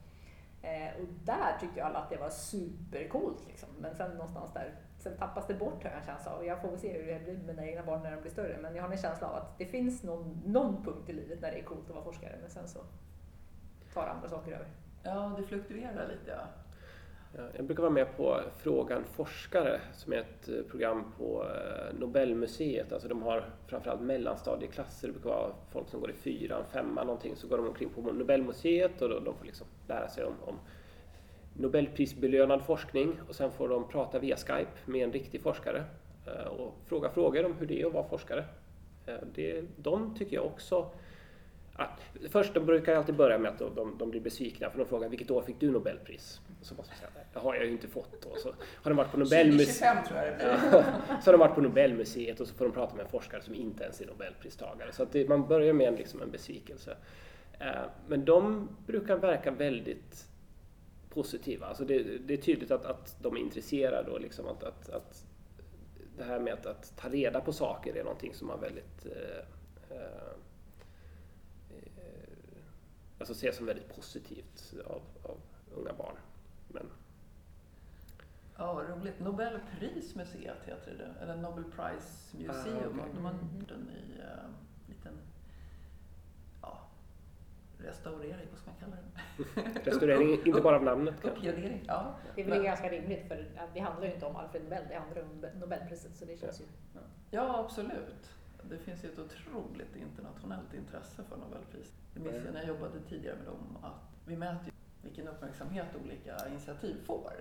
Eh, 0.63 1.03
och 1.03 1.09
där 1.25 1.59
tyckte 1.61 1.81
ju 1.81 1.87
alla 1.87 1.99
att 1.99 2.11
det 2.11 2.17
var 2.17 2.31
supercoolt 2.31 3.47
liksom. 3.47 3.69
Men 3.79 3.95
sen 3.95 4.11
någonstans 4.11 4.53
där, 4.53 4.75
sen 4.99 5.17
tappas 5.17 5.47
det 5.47 5.55
bort 5.55 5.83
har 5.83 5.91
jag 5.91 5.99
en 5.99 6.07
känsla 6.07 6.33
av. 6.33 6.39
Och 6.39 6.47
jag 6.47 6.61
får 6.61 6.69
väl 6.69 6.79
se 6.79 6.93
hur 6.93 7.07
det 7.07 7.25
blir 7.25 7.35
med 7.35 7.47
mina 7.47 7.67
egna 7.67 7.83
barn 7.83 8.03
när 8.03 8.11
de 8.11 8.21
blir 8.21 8.31
större. 8.31 8.59
Men 8.63 8.75
jag 8.75 8.83
har 8.83 8.91
en 8.91 8.99
känsla 8.99 9.29
av 9.29 9.35
att 9.35 9.59
det 9.59 9.67
finns 9.67 10.03
någon, 10.03 10.43
någon 10.47 10.85
punkt 10.85 11.09
i 11.09 11.13
livet 11.13 11.41
när 11.41 11.51
det 11.51 11.59
är 11.59 11.65
coolt 11.65 11.89
att 11.89 11.95
vara 11.95 12.05
forskare. 12.05 12.37
Men 12.41 12.51
sen 12.51 12.69
så 12.69 12.79
tar 13.95 14.07
andra 14.07 14.29
saker 14.29 14.53
över. 14.53 14.67
Ja, 15.03 15.35
det 15.37 15.43
fluktuerar 15.43 16.09
lite 16.09 16.31
ja. 16.31 16.47
Eh, 17.35 17.45
jag 17.57 17.65
brukar 17.65 17.83
vara 17.83 17.93
med 17.93 18.17
på 18.17 18.41
Frågan 18.57 19.05
forskare 19.05 19.81
som 19.93 20.13
är 20.13 20.17
ett 20.17 20.49
eh, 20.49 20.63
program 20.71 21.13
på 21.19 21.45
eh, 21.45 21.99
Nobelmuseet. 22.01 22.93
Alltså 22.93 23.09
de 23.09 23.23
har 23.23 23.45
framförallt 23.67 24.01
mellanstadieklasser, 24.01 25.09
det 25.09 25.13
brukar 25.13 25.31
vara 25.31 25.53
folk 25.73 25.89
som 25.89 26.01
går 26.01 26.11
i 26.11 26.15
fyran, 26.15 26.65
femman 26.73 27.07
någonting. 27.07 27.37
Så 27.37 27.49
går 27.49 27.57
de 27.57 27.69
omkring 27.69 27.89
på 27.89 28.01
Nobelmuseet 28.01 29.03
och 29.03 29.09
de 29.09 29.35
får 29.37 29.47
liksom 29.47 29.67
lära 29.89 30.09
sig 30.09 30.25
om, 30.25 30.35
om 30.41 30.55
Nobelprisbelönad 31.55 32.63
forskning 32.63 33.21
och 33.29 33.35
sen 33.35 33.51
får 33.51 33.69
de 33.69 33.89
prata 33.89 34.19
via 34.19 34.37
Skype 34.37 34.71
med 34.85 35.05
en 35.05 35.13
riktig 35.13 35.43
forskare 35.43 35.85
och 36.59 36.75
fråga 36.87 37.11
frågor 37.11 37.45
om 37.45 37.55
hur 37.55 37.67
det 37.67 37.83
är 37.83 37.87
att 37.87 37.93
vara 37.93 38.09
forskare. 38.09 38.45
Det, 39.35 39.65
de 39.77 40.15
tycker 40.15 40.37
jag 40.37 40.47
också 40.47 40.91
att... 41.73 42.01
först, 42.31 42.55
de 42.55 42.67
brukar 42.67 42.95
alltid 42.95 43.15
börja 43.15 43.39
med 43.39 43.51
att 43.51 43.59
de, 43.59 43.75
de, 43.75 43.99
de 43.99 44.11
blir 44.11 44.21
besvikna 44.21 44.71
för 44.71 44.79
de 44.79 44.85
frågar 44.85 45.09
vilket 45.09 45.31
år 45.31 45.43
fick 45.43 45.61
du 45.61 45.71
Nobelpris? 45.71 46.41
Så 46.63 46.75
måste 46.75 46.93
man 46.93 46.99
säga, 46.99 47.25
det 47.33 47.39
har 47.39 47.55
jag 47.55 47.65
ju 47.65 47.73
inte 47.73 47.89
fått 47.89 48.23
då. 48.23 48.37
Så 48.37 48.49
har 48.83 48.91
de 48.91 48.97
varit 48.97 49.11
på 49.11 49.19
Nobelmuseet, 49.19 50.05
2025 50.05 50.05
tror 50.05 50.19
jag 50.19 50.33
det 50.33 50.37
blir. 50.37 50.83
så 51.23 51.27
har 51.27 51.33
de 51.33 51.39
varit 51.41 51.55
på 51.55 51.61
Nobelmuseet 51.61 52.41
och 52.41 52.49
så 52.49 52.55
får 52.55 52.65
de 52.65 52.75
prata 52.75 52.95
med 52.95 53.05
en 53.05 53.11
forskare 53.11 53.43
som 53.43 53.55
inte 53.55 53.85
ens 53.85 54.01
är 54.01 54.07
Nobelpristagare. 54.07 54.93
Så 54.93 55.03
att 55.03 55.13
det, 55.13 55.29
man 55.29 55.49
börjar 55.49 55.73
med 55.73 55.89
en, 55.89 55.95
liksom 55.95 56.23
en 56.23 56.31
besvikelse. 56.31 56.97
Eh, 57.59 57.67
Men 58.09 58.25
de 58.25 58.69
brukar 58.87 59.17
verka 59.17 59.51
väldigt 59.51 60.29
positiva. 61.11 61.67
Alltså 61.67 61.85
det, 61.85 62.03
det 62.03 62.35
är 62.35 62.39
tydligt 62.39 62.71
att, 62.71 62.85
att 62.85 63.17
de 63.23 63.37
är 63.37 63.41
intresserade 63.41 64.11
och 64.11 64.21
liksom 64.21 64.47
att, 64.47 64.63
att, 64.65 64.89
att 64.89 65.25
det 66.19 66.25
här 66.25 66.41
med 66.41 66.53
att, 66.53 66.67
att 66.67 66.97
ta 66.97 67.09
reda 67.09 67.41
på 67.41 67.53
saker 67.53 67.97
är 67.97 68.05
någonting 68.05 68.35
som 68.35 68.47
man 68.47 68.61
väldigt 68.61 69.07
eh, 69.07 69.39
eh, 69.97 70.33
eh, 71.71 72.63
alltså 73.19 73.35
ser 73.35 73.53
som 73.53 73.67
väldigt 73.67 73.89
positivt 73.97 74.75
av, 74.87 75.03
av 75.23 75.39
unga 75.75 75.93
barn. 75.93 76.17
Men 76.69 76.91
Ja, 78.59 78.85
roligt. 78.89 79.21
Nobelprismuseet 79.21 80.65
heter 80.65 80.95
det, 80.99 81.23
eller 81.23 81.37
Nobel 81.37 81.65
Prize 81.65 82.37
Museum. 82.37 83.01
Ah, 83.01 83.03
okej. 83.03 83.13
De 83.15 83.25
har 83.25 83.33
gjort 83.33 83.71
en 83.71 83.81
ny 83.81 84.21
uh, 84.23 84.51
liten 84.89 85.13
ja, 86.63 86.79
restaurering, 87.79 88.47
vad 88.51 88.59
ska 88.59 88.71
man 88.71 88.81
kalla 88.81 88.97
det? 88.97 89.81
restaurering, 89.91 90.47
inte 90.47 90.61
bara 90.61 90.77
av 90.77 90.83
namnet 90.83 91.15
kanske. 91.23 91.39
Uppgradering, 91.39 91.85
ja. 91.87 92.15
Det 92.35 92.41
är 92.41 92.45
väl 92.45 92.55
Men- 92.55 92.65
ganska 92.65 92.91
rimligt 92.91 93.29
för 93.29 93.47
ja, 93.57 93.63
det 93.75 93.81
handlar 93.81 94.07
ju 94.07 94.15
inte 94.15 94.27
om 94.27 94.37
Alfred 94.37 94.63
Nobel, 94.63 94.85
det 94.89 94.95
handlar 94.95 95.23
om 95.23 95.61
Nobelpriset 95.61 96.17
så 96.17 96.25
det 96.25 96.41
känns 96.41 96.61
ju... 96.61 96.65
Ja. 96.95 97.01
Ja, 97.31 97.59
absolut. 97.65 98.35
Det 98.63 98.79
finns 98.79 99.05
ju 99.05 99.09
ett 99.09 99.19
otroligt 99.19 99.97
internationellt 99.97 100.75
intresse 100.75 101.23
för 101.23 101.37
Nobelpris. 101.37 101.93
Det 102.15 102.21
minns 102.21 102.45
jag 102.45 102.55
när 102.55 102.61
jag 102.61 102.69
jobbade 102.69 103.01
tidigare 103.09 103.37
med 103.37 103.47
dem 103.47 103.79
att 103.83 104.27
vi 104.27 104.37
mäter 104.37 104.67
ju 104.67 104.73
vilken 105.03 105.29
uppmärksamhet 105.29 105.87
olika 106.05 106.49
initiativ 106.49 107.05
får 107.05 107.33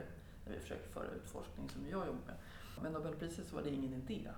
när 0.46 0.54
vi 0.54 0.60
försöker 0.60 0.88
föra 0.88 1.08
ut 1.08 1.30
forskning 1.30 1.70
som 1.70 1.90
jag 1.90 2.08
jobbar 2.08 2.22
med. 2.26 2.36
Men 2.82 2.94
Nobelpriset 2.94 3.48
så 3.48 3.56
var 3.56 3.64
det 3.64 3.70
ingen 3.70 3.94
idé. 3.94 4.30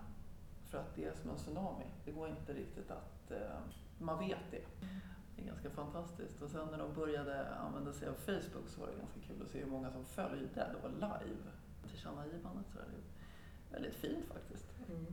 För 0.66 0.78
att 0.78 0.96
det 0.96 1.06
är 1.06 1.14
som 1.14 1.30
en 1.30 1.38
tsunami. 1.38 1.86
Det 2.06 2.12
går 2.12 2.30
inte 2.30 2.54
riktigt 2.54 2.92
att... 2.92 3.32
Eh, 3.32 3.60
man 3.98 4.20
vet 4.20 4.52
det. 4.52 4.62
Det 5.36 5.42
är 5.42 5.48
ganska 5.48 5.70
fantastiskt. 5.70 6.42
Och 6.42 6.50
sen 6.50 6.68
när 6.72 6.78
de 6.78 6.94
började 6.94 7.50
använda 7.50 7.94
sig 7.94 8.08
av 8.08 8.14
Facebook 8.14 8.68
så 8.68 8.82
var 8.82 8.88
det 8.88 8.98
ganska 8.98 9.20
kul 9.28 9.42
att 9.42 9.50
se 9.50 9.60
hur 9.60 9.72
många 9.72 9.92
som 9.92 10.06
följde 10.06 10.76
då 10.82 10.88
live 10.88 11.50
tillkännagivandet. 11.88 12.66
Så 12.74 12.78
det 12.78 12.84
är 12.86 13.82
väldigt 13.82 13.96
fint 13.96 14.26
faktiskt. 14.26 14.66
Mm. 14.90 15.06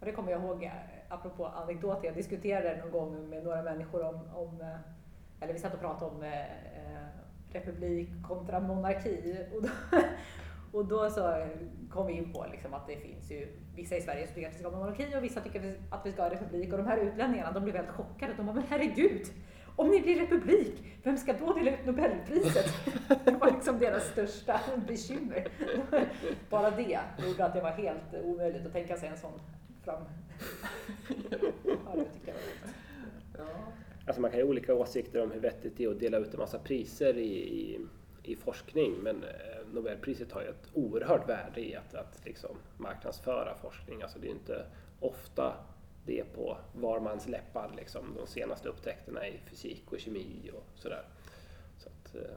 Och 0.00 0.06
det 0.06 0.12
kommer 0.12 0.32
jag 0.32 0.42
ihåg, 0.42 0.64
eh, 0.64 0.72
apropå 1.08 1.46
anekdoter, 1.46 2.04
jag 2.04 2.14
diskuterade 2.14 2.76
någon 2.76 2.90
gång 2.90 3.28
med 3.28 3.44
några 3.44 3.62
människor 3.62 4.02
om, 4.04 4.20
om 4.34 4.60
eh, 4.60 4.76
eller 5.40 5.52
vi 5.52 5.58
satt 5.58 5.74
och 5.74 5.80
pratade 5.80 6.10
om 6.10 6.22
eh, 6.22 6.40
eh 6.42 7.08
republik 7.54 8.08
kontra 8.28 8.60
monarki. 8.60 9.36
Och 9.54 9.62
då, 9.62 9.68
och 10.78 10.84
då 10.84 11.10
så 11.10 11.46
kom 11.90 12.06
vi 12.06 12.12
in 12.12 12.32
på 12.32 12.46
liksom 12.52 12.74
att 12.74 12.86
det 12.86 12.96
finns 12.96 13.30
ju 13.30 13.48
vissa 13.76 13.96
i 13.96 14.00
Sverige 14.00 14.26
som 14.26 14.34
tycker 14.34 14.48
att 14.48 14.54
vi 14.54 14.58
ska 14.58 14.68
ha 14.68 14.78
monarki 14.78 15.16
och 15.16 15.24
vissa 15.24 15.40
tycker 15.40 15.76
att 15.90 16.06
vi 16.06 16.12
ska 16.12 16.22
ha 16.22 16.30
republik. 16.30 16.72
Och 16.72 16.78
de 16.78 16.86
här 16.86 16.98
utlänningarna 16.98 17.52
de 17.52 17.64
blev 17.64 17.76
helt 17.76 17.90
chockade. 17.90 18.34
De 18.36 18.46
bara, 18.46 18.54
men 18.54 18.64
herregud! 18.68 19.26
Om 19.76 19.88
ni 19.88 20.00
blir 20.00 20.20
republik, 20.20 20.84
vem 21.02 21.16
ska 21.16 21.32
då 21.32 21.52
dela 21.52 21.70
ut 21.70 21.86
Nobelpriset? 21.86 22.66
Det 23.24 23.30
var 23.30 23.50
liksom 23.50 23.78
deras 23.78 24.04
största 24.04 24.60
bekymmer. 24.86 25.48
Bara 26.50 26.70
det 26.70 27.00
gjorde 27.26 27.44
att 27.44 27.54
det 27.54 27.60
var 27.60 27.70
helt 27.70 28.24
omöjligt 28.24 28.66
att 28.66 28.72
tänka 28.72 28.96
sig 28.96 29.08
en 29.08 29.16
sån 29.16 29.40
fram... 29.84 30.02
Ja, 31.08 31.94
det 31.94 32.04
tycker 32.04 32.26
jag 32.26 32.34
var 32.34 32.42
roligt. 32.42 32.74
Ja. 33.38 33.44
Alltså 34.06 34.20
man 34.20 34.30
kan 34.30 34.40
ha 34.40 34.46
olika 34.46 34.74
åsikter 34.74 35.22
om 35.22 35.30
hur 35.30 35.40
vettigt 35.40 35.76
det 35.76 35.84
är 35.84 35.90
att 35.90 36.00
dela 36.00 36.18
ut 36.18 36.34
en 36.34 36.40
massa 36.40 36.58
priser 36.58 37.16
i, 37.18 37.60
i, 37.60 37.80
i 38.22 38.36
forskning 38.36 38.94
men 39.02 39.24
eh, 39.24 39.66
Nobelpriset 39.72 40.32
har 40.32 40.42
ju 40.42 40.48
ett 40.48 40.68
oerhört 40.72 41.28
värde 41.28 41.60
i 41.60 41.76
att, 41.76 41.94
att 41.94 42.24
liksom 42.24 42.56
marknadsföra 42.76 43.54
forskning. 43.54 44.02
Alltså 44.02 44.18
det 44.18 44.26
är 44.26 44.30
inte 44.30 44.66
ofta 45.00 45.54
det 46.06 46.24
på 46.34 46.58
var 46.72 47.00
mans 47.00 47.28
läppar, 47.28 47.72
liksom, 47.76 48.16
de 48.16 48.26
senaste 48.26 48.68
upptäckterna 48.68 49.28
i 49.28 49.38
fysik 49.50 49.92
och 49.92 50.00
kemi 50.00 50.50
och 50.54 50.78
sådär. 50.78 51.04
Så 51.78 51.88
att, 51.88 52.14
eh, 52.14 52.36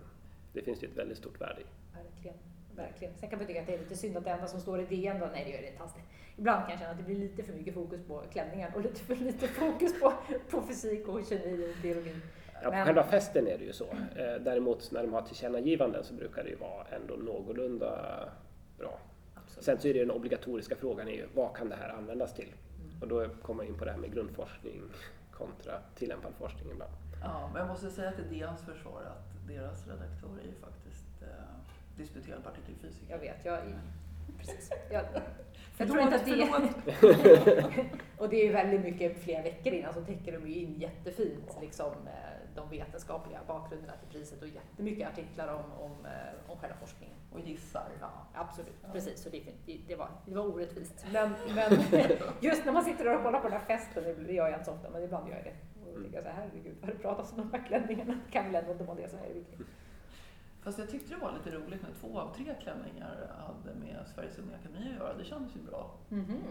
det 0.54 0.62
finns 0.62 0.80
det 0.80 0.86
ett 0.86 0.97
väldigt 0.97 1.17
stort 1.17 1.41
värde 1.41 1.62
i. 1.62 1.65
Verkligen. 1.93 2.38
Verkligen. 2.75 3.13
Sen 3.17 3.30
kan 3.30 3.39
man 3.39 3.47
tycka 3.47 3.62
att 3.62 3.67
det 3.67 3.73
är 3.73 3.80
lite 3.80 3.95
synd 3.95 4.17
att 4.17 4.23
det 4.23 4.30
enda 4.30 4.47
som 4.47 4.62
står 4.62 4.82
i 4.82 4.86
DN 4.86 5.19
då, 5.19 5.25
nej 5.25 5.43
det 5.45 5.51
gör 5.51 5.62
det 5.62 5.67
inte 5.67 5.84
alls 5.84 5.93
det. 5.93 6.01
Ibland 6.38 6.62
kan 6.62 6.69
jag 6.69 6.80
känna 6.80 6.91
att 6.91 6.98
det 6.98 7.04
blir 7.04 7.15
lite 7.15 7.43
för 7.43 7.54
mycket 7.54 7.74
fokus 7.74 8.02
på 8.08 8.24
klänningen 8.32 8.74
och 8.76 8.82
lite 8.82 9.00
för 9.00 9.15
lite 9.15 9.48
fokus 9.48 10.00
på, 10.00 10.13
på 10.50 10.62
fysik 10.62 11.08
och 11.08 11.26
kemi 11.30 11.74
och 11.78 11.82
biologi. 11.82 12.15
Ja, 12.54 12.60
på 12.63 12.71
Men- 12.71 12.86
själva 12.86 13.04
festen 13.04 13.48
är 13.48 13.58
det 13.58 13.63
ju 13.63 13.74
så. 13.74 13.86
Eh, 14.15 14.36
Däremot 14.41 14.91
när 14.91 15.02
de 15.04 15.13
har 15.13 15.21
tillkännagivanden 15.21 16.04
så 16.04 16.13
brukar 16.13 16.43
det 16.43 16.50
ju 16.50 16.56
vara 16.56 16.86
ändå 16.88 17.13
någorlunda 17.15 18.19
bra. 18.78 19.00
Absolut. 19.36 19.65
Sen 19.65 19.80
så 19.80 19.88
är 19.88 19.93
det 19.93 20.00
den 20.00 20.12
obligatoriska 20.12 20.76
frågan 20.76 21.08
är 21.08 21.12
ju 21.12 21.26
vad 21.36 21.56
kan 21.56 21.69
det 21.69 21.76
här 21.76 21.89
användas 21.89 22.34
till? 22.34 22.45
Mm. 22.80 23.02
Och 23.02 23.08
då 23.08 23.28
kommer 23.41 23.63
man 23.63 23.67
in 23.74 23.78
på 23.80 23.86
det 23.86 23.91
här 23.91 23.98
med 23.98 24.13
grundforskning 24.13 24.82
kontra 25.32 25.74
tillämpad 25.95 26.34
forskning 26.39 26.71
ibland. 26.71 26.91
Ja, 27.21 27.50
men 27.54 27.60
jag 27.62 27.67
måste 27.67 27.91
säga 27.91 28.12
till 28.12 28.39
DNs 28.39 28.62
försvar 28.62 29.02
att 29.02 29.48
deras 29.48 29.88
redaktör 29.88 30.30
är 30.43 30.48
ju 30.48 30.54
faktiskt 30.62 31.21
eh, 31.21 31.28
disputerad 31.98 32.43
partikelfysiker. 32.43 33.12
Jag 33.13 33.19
vet, 33.19 33.45
jag... 33.45 33.60
Precis. 34.39 34.69
Jag, 34.91 35.04
jag 35.78 35.88
tror 35.88 36.02
inte 36.02 36.16
att 36.16 36.26
det. 36.26 37.66
Och 38.18 38.30
det 38.30 38.42
är 38.42 38.46
ju 38.46 38.52
väldigt 38.52 38.82
mycket 38.82 39.24
flera 39.24 39.42
veckor 39.42 39.74
innan 39.74 39.94
så 39.94 40.02
täcker 40.02 40.32
de 40.32 40.48
ju 40.48 40.56
in 40.56 40.74
jättefint 40.80 41.58
liksom, 41.62 41.92
eh, 42.08 42.36
de 42.56 42.70
vetenskapliga 42.70 43.40
bakgrunderna 43.48 43.94
till 43.94 44.20
priset 44.20 44.42
och 44.42 44.48
jättemycket 44.48 45.08
artiklar 45.08 45.48
om, 45.48 45.84
om, 45.86 46.06
eh, 46.06 46.52
om 46.52 46.58
själva 46.58 46.76
forskningen. 46.76 47.16
Och 47.34 47.40
gissar. 47.40 47.88
Ja, 48.02 48.12
absolut. 48.34 48.76
Ja. 48.84 48.90
Precis, 48.92 49.24
så 49.24 49.30
det, 49.30 49.44
det, 49.88 49.96
var, 49.96 50.10
det 50.26 50.36
var 50.36 50.44
orättvist. 50.44 51.06
Men, 51.14 51.30
men 51.56 51.80
just 52.42 52.66
när 52.66 52.74
man 52.74 52.84
sitter 52.84 53.16
och 53.16 53.24
kollar 53.24 53.40
på 53.40 53.50
den 53.50 53.60
här 53.60 53.66
festen, 53.66 54.04
det 54.28 54.34
gör 54.34 54.48
jag 54.48 54.54
inte 54.54 54.66
så 54.66 54.72
ofta, 54.72 54.90
men 54.90 55.04
ibland 55.04 55.30
gör 55.30 55.36
jag 55.36 55.46
det. 55.46 55.56
Och 55.82 55.96
då 55.96 56.02
tänker 56.02 56.18
jag 56.18 56.24
så 56.24 56.30
här, 56.30 56.36
herregud 56.36 56.76
vad 56.82 56.90
det 56.90 56.98
pratas 56.98 57.32
om 57.32 57.38
de 57.38 57.58
här 57.58 57.68
klänningarna. 57.68 58.14
Det 58.26 58.32
kan 58.32 58.46
väl 58.46 58.56
ändå 58.56 58.72
inte 58.72 58.84
vara 58.84 58.98
det 58.98 59.10
som 59.10 59.20
är 59.20 59.28
det 59.28 59.34
viktiga. 59.34 59.60
Fast 60.65 60.80
jag 60.80 60.89
tyckte 60.89 61.15
det 61.15 61.21
var 61.21 61.34
lite 61.34 61.51
roligt 61.51 61.82
när 61.82 61.93
två 61.99 62.19
av 62.19 62.36
tre 62.36 62.56
klänningar 62.62 63.32
hade 63.47 63.80
med 63.80 64.08
Sveriges 64.15 64.38
Unga 64.38 64.56
Akademi 64.56 64.89
att 64.89 64.95
göra. 64.95 65.13
Det 65.13 65.23
kändes 65.23 65.56
ju 65.56 65.62
bra. 65.62 65.91
Mhm. 66.10 66.43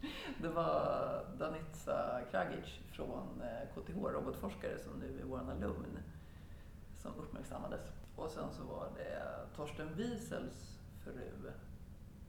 Det 0.42 0.48
var 0.48 1.24
Danica 1.38 2.20
Kragic 2.30 2.78
från 2.92 3.42
eh, 3.42 3.68
KTH, 3.74 3.96
robotforskare 3.96 4.78
som 4.78 4.92
nu 5.00 5.20
är 5.20 5.24
vår 5.24 5.38
alumn, 5.38 5.98
som 7.02 7.12
uppmärksammades. 7.18 7.80
Och 8.16 8.30
sen 8.30 8.52
så 8.52 8.64
var 8.64 8.88
det 8.96 9.22
Torsten 9.56 9.94
Wiesels 9.94 10.78
fru, 11.04 11.50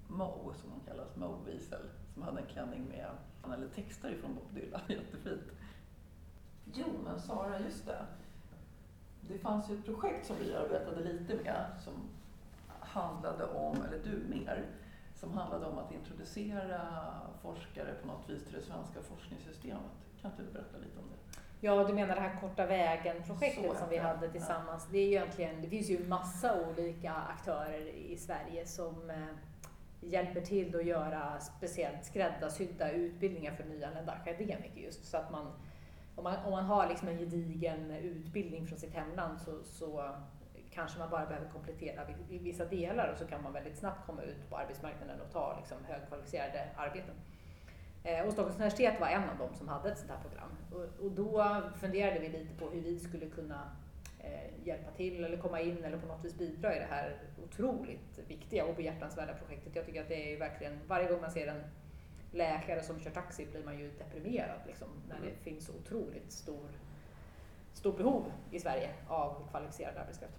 Mo, 0.07 0.53
som 0.61 0.71
hon 0.71 0.79
kallas, 0.87 1.15
Mo 1.15 1.37
Wiesel, 1.45 1.89
som 2.13 2.23
hade 2.23 2.41
en 2.41 2.47
klänning 2.47 2.85
med 2.85 3.09
eller 3.53 3.67
texter 3.67 4.09
ifrån 4.09 4.35
Bob 4.35 4.55
Dylan. 4.55 4.81
Jättefint. 4.87 5.51
Jo, 6.73 6.85
men 7.03 7.19
Sara, 7.19 7.59
just 7.59 7.85
det. 7.85 8.05
Det 9.21 9.37
fanns 9.37 9.69
ju 9.69 9.73
ett 9.73 9.85
projekt 9.85 10.25
som 10.25 10.35
vi 10.39 10.55
arbetade 10.55 11.03
lite 11.03 11.35
med 11.43 11.65
som 11.83 11.93
handlade 12.79 13.45
om, 13.45 13.75
eller 13.75 14.03
du 14.03 14.35
mer, 14.35 14.65
som 15.15 15.33
handlade 15.33 15.65
om 15.65 15.77
att 15.77 15.91
introducera 15.91 16.81
forskare 17.41 17.93
på 18.01 18.07
något 18.07 18.29
vis 18.29 18.43
till 18.43 18.53
det 18.53 18.61
svenska 18.61 19.01
forskningssystemet. 19.01 19.91
Kan 20.21 20.31
inte 20.31 20.43
du 20.43 20.51
berätta 20.51 20.77
lite 20.77 20.99
om 20.99 21.05
det? 21.09 21.39
Ja, 21.61 21.83
du 21.83 21.93
menar 21.93 22.15
det 22.15 22.21
här 22.21 22.41
korta 22.41 22.65
vägen-projektet 22.65 23.77
som 23.77 23.89
vi 23.89 23.95
ja. 23.95 24.03
hade 24.03 24.29
tillsammans. 24.29 24.87
Det, 24.91 24.97
är 24.97 25.05
ju 25.05 25.11
egentligen, 25.11 25.61
det 25.61 25.67
finns 25.67 25.89
ju 25.89 26.07
massa 26.07 26.67
olika 26.69 27.13
aktörer 27.13 27.87
i 27.87 28.17
Sverige 28.17 28.65
som 28.65 29.09
eh, 29.09 29.15
hjälper 30.01 30.41
till 30.41 30.75
att 30.75 30.85
göra 30.85 31.39
speciellt 31.39 32.05
skräddarsydda 32.05 32.91
utbildningar 32.91 33.55
för 33.55 33.63
nyanlända 33.63 34.11
akademiker 34.11 34.81
just 34.81 35.05
så 35.05 35.17
att 35.17 35.31
man 35.31 35.51
om 36.19 36.23
man, 36.23 36.35
om 36.45 36.51
man 36.51 36.65
har 36.65 36.87
liksom 36.87 37.07
en 37.07 37.17
gedigen 37.17 37.91
utbildning 37.91 38.67
från 38.67 38.79
sitt 38.79 38.93
hemland 38.93 39.41
så, 39.41 39.63
så 39.63 40.09
kanske 40.71 40.99
man 40.99 41.09
bara 41.09 41.25
behöver 41.25 41.49
komplettera 41.49 42.01
i- 42.29 42.37
vissa 42.37 42.65
delar 42.65 43.11
och 43.11 43.17
så 43.17 43.25
kan 43.25 43.43
man 43.43 43.53
väldigt 43.53 43.77
snabbt 43.77 44.05
komma 44.05 44.21
ut 44.23 44.49
på 44.49 44.57
arbetsmarknaden 44.57 45.21
och 45.21 45.31
ta 45.31 45.55
liksom 45.57 45.77
högkvalificerade 45.87 46.69
arbeten. 46.77 47.15
Eh, 48.03 48.25
och 48.25 48.33
Stockholms 48.33 48.55
universitet 48.55 48.99
var 48.99 49.07
en 49.07 49.29
av 49.29 49.37
dem 49.37 49.55
som 49.55 49.67
hade 49.67 49.91
ett 49.91 49.97
sånt 49.97 50.11
här 50.11 50.19
program. 50.29 50.49
Och, 50.71 51.05
och 51.05 51.11
då 51.11 51.61
funderade 51.79 52.19
vi 52.19 52.29
lite 52.29 52.55
på 52.59 52.69
hur 52.69 52.81
vi 52.81 52.99
skulle 52.99 53.25
kunna 53.25 53.61
eh, 54.19 54.67
hjälpa 54.67 54.91
till 54.91 55.23
eller 55.23 55.37
komma 55.37 55.61
in 55.61 55.83
eller 55.83 55.97
på 55.97 56.07
något 56.07 56.25
vis 56.25 56.37
bidra 56.37 56.75
i 56.75 56.79
det 56.79 56.87
här 56.89 57.15
otroligt 57.43 58.19
viktiga 58.27 58.65
och 58.65 58.75
behjärtansvärda 58.75 59.33
projektet. 59.33 59.75
Jag 59.75 59.85
tycker 59.85 60.01
att 60.01 60.07
det 60.09 60.33
är 60.33 60.39
verkligen, 60.39 60.79
varje 60.87 61.09
gång 61.11 61.21
man 61.21 61.31
ser 61.31 61.47
en 61.47 61.63
läkare 62.31 62.83
som 62.83 62.99
kör 62.99 63.11
taxi 63.11 63.45
blir 63.45 63.63
man 63.63 63.79
ju 63.79 63.91
deprimerad 63.91 64.59
liksom, 64.67 64.87
när 65.09 65.19
det 65.19 65.33
finns 65.43 65.65
så 65.65 65.73
otroligt 65.73 66.31
stor, 66.31 66.67
stort 67.73 67.97
behov 67.97 68.31
i 68.51 68.59
Sverige 68.59 68.89
av 69.07 69.47
kvalificerad 69.51 69.97
arbetskraft. 69.97 70.35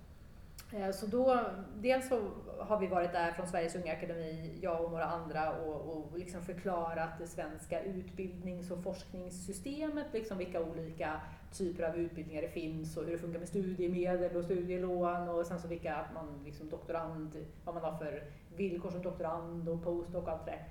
Eh, 0.72 0.90
Så 0.90 1.06
då, 1.06 1.40
dels 1.76 2.08
så 2.08 2.30
har 2.58 2.80
vi 2.80 2.86
varit 2.86 3.12
där 3.12 3.32
från 3.32 3.48
Sveriges 3.48 3.74
Unga 3.74 3.92
Akademi, 3.92 4.58
jag 4.60 4.84
och 4.84 4.90
några 4.90 5.04
andra, 5.04 5.52
och, 5.52 5.96
och 5.96 6.18
liksom 6.18 6.42
förklarat 6.42 7.18
det 7.18 7.26
svenska 7.26 7.82
utbildnings 7.82 8.70
och 8.70 8.82
forskningssystemet, 8.82 10.06
liksom 10.12 10.38
vilka 10.38 10.60
olika 10.60 11.20
typer 11.52 11.82
av 11.82 11.96
utbildningar 11.96 12.42
det 12.42 12.48
finns 12.48 12.96
och 12.96 13.04
hur 13.04 13.12
det 13.12 13.18
funkar 13.18 13.38
med 13.38 13.48
studiemedel 13.48 14.36
och 14.36 14.44
studielån 14.44 15.28
och 15.28 15.46
sen 15.46 15.60
så 15.60 15.68
vilka 15.68 15.94
att 15.96 16.14
man 16.14 16.42
liksom 16.44 16.68
doktorand, 16.68 17.46
vad 17.64 17.74
man 17.74 17.84
har 17.84 17.98
för 17.98 18.24
villkor 18.56 18.90
som 18.90 19.02
doktorand 19.02 19.68
och 19.68 19.84
postdoc 19.84 20.22
och 20.22 20.28
allt 20.28 20.44
det 20.44 20.50
där. 20.50 20.64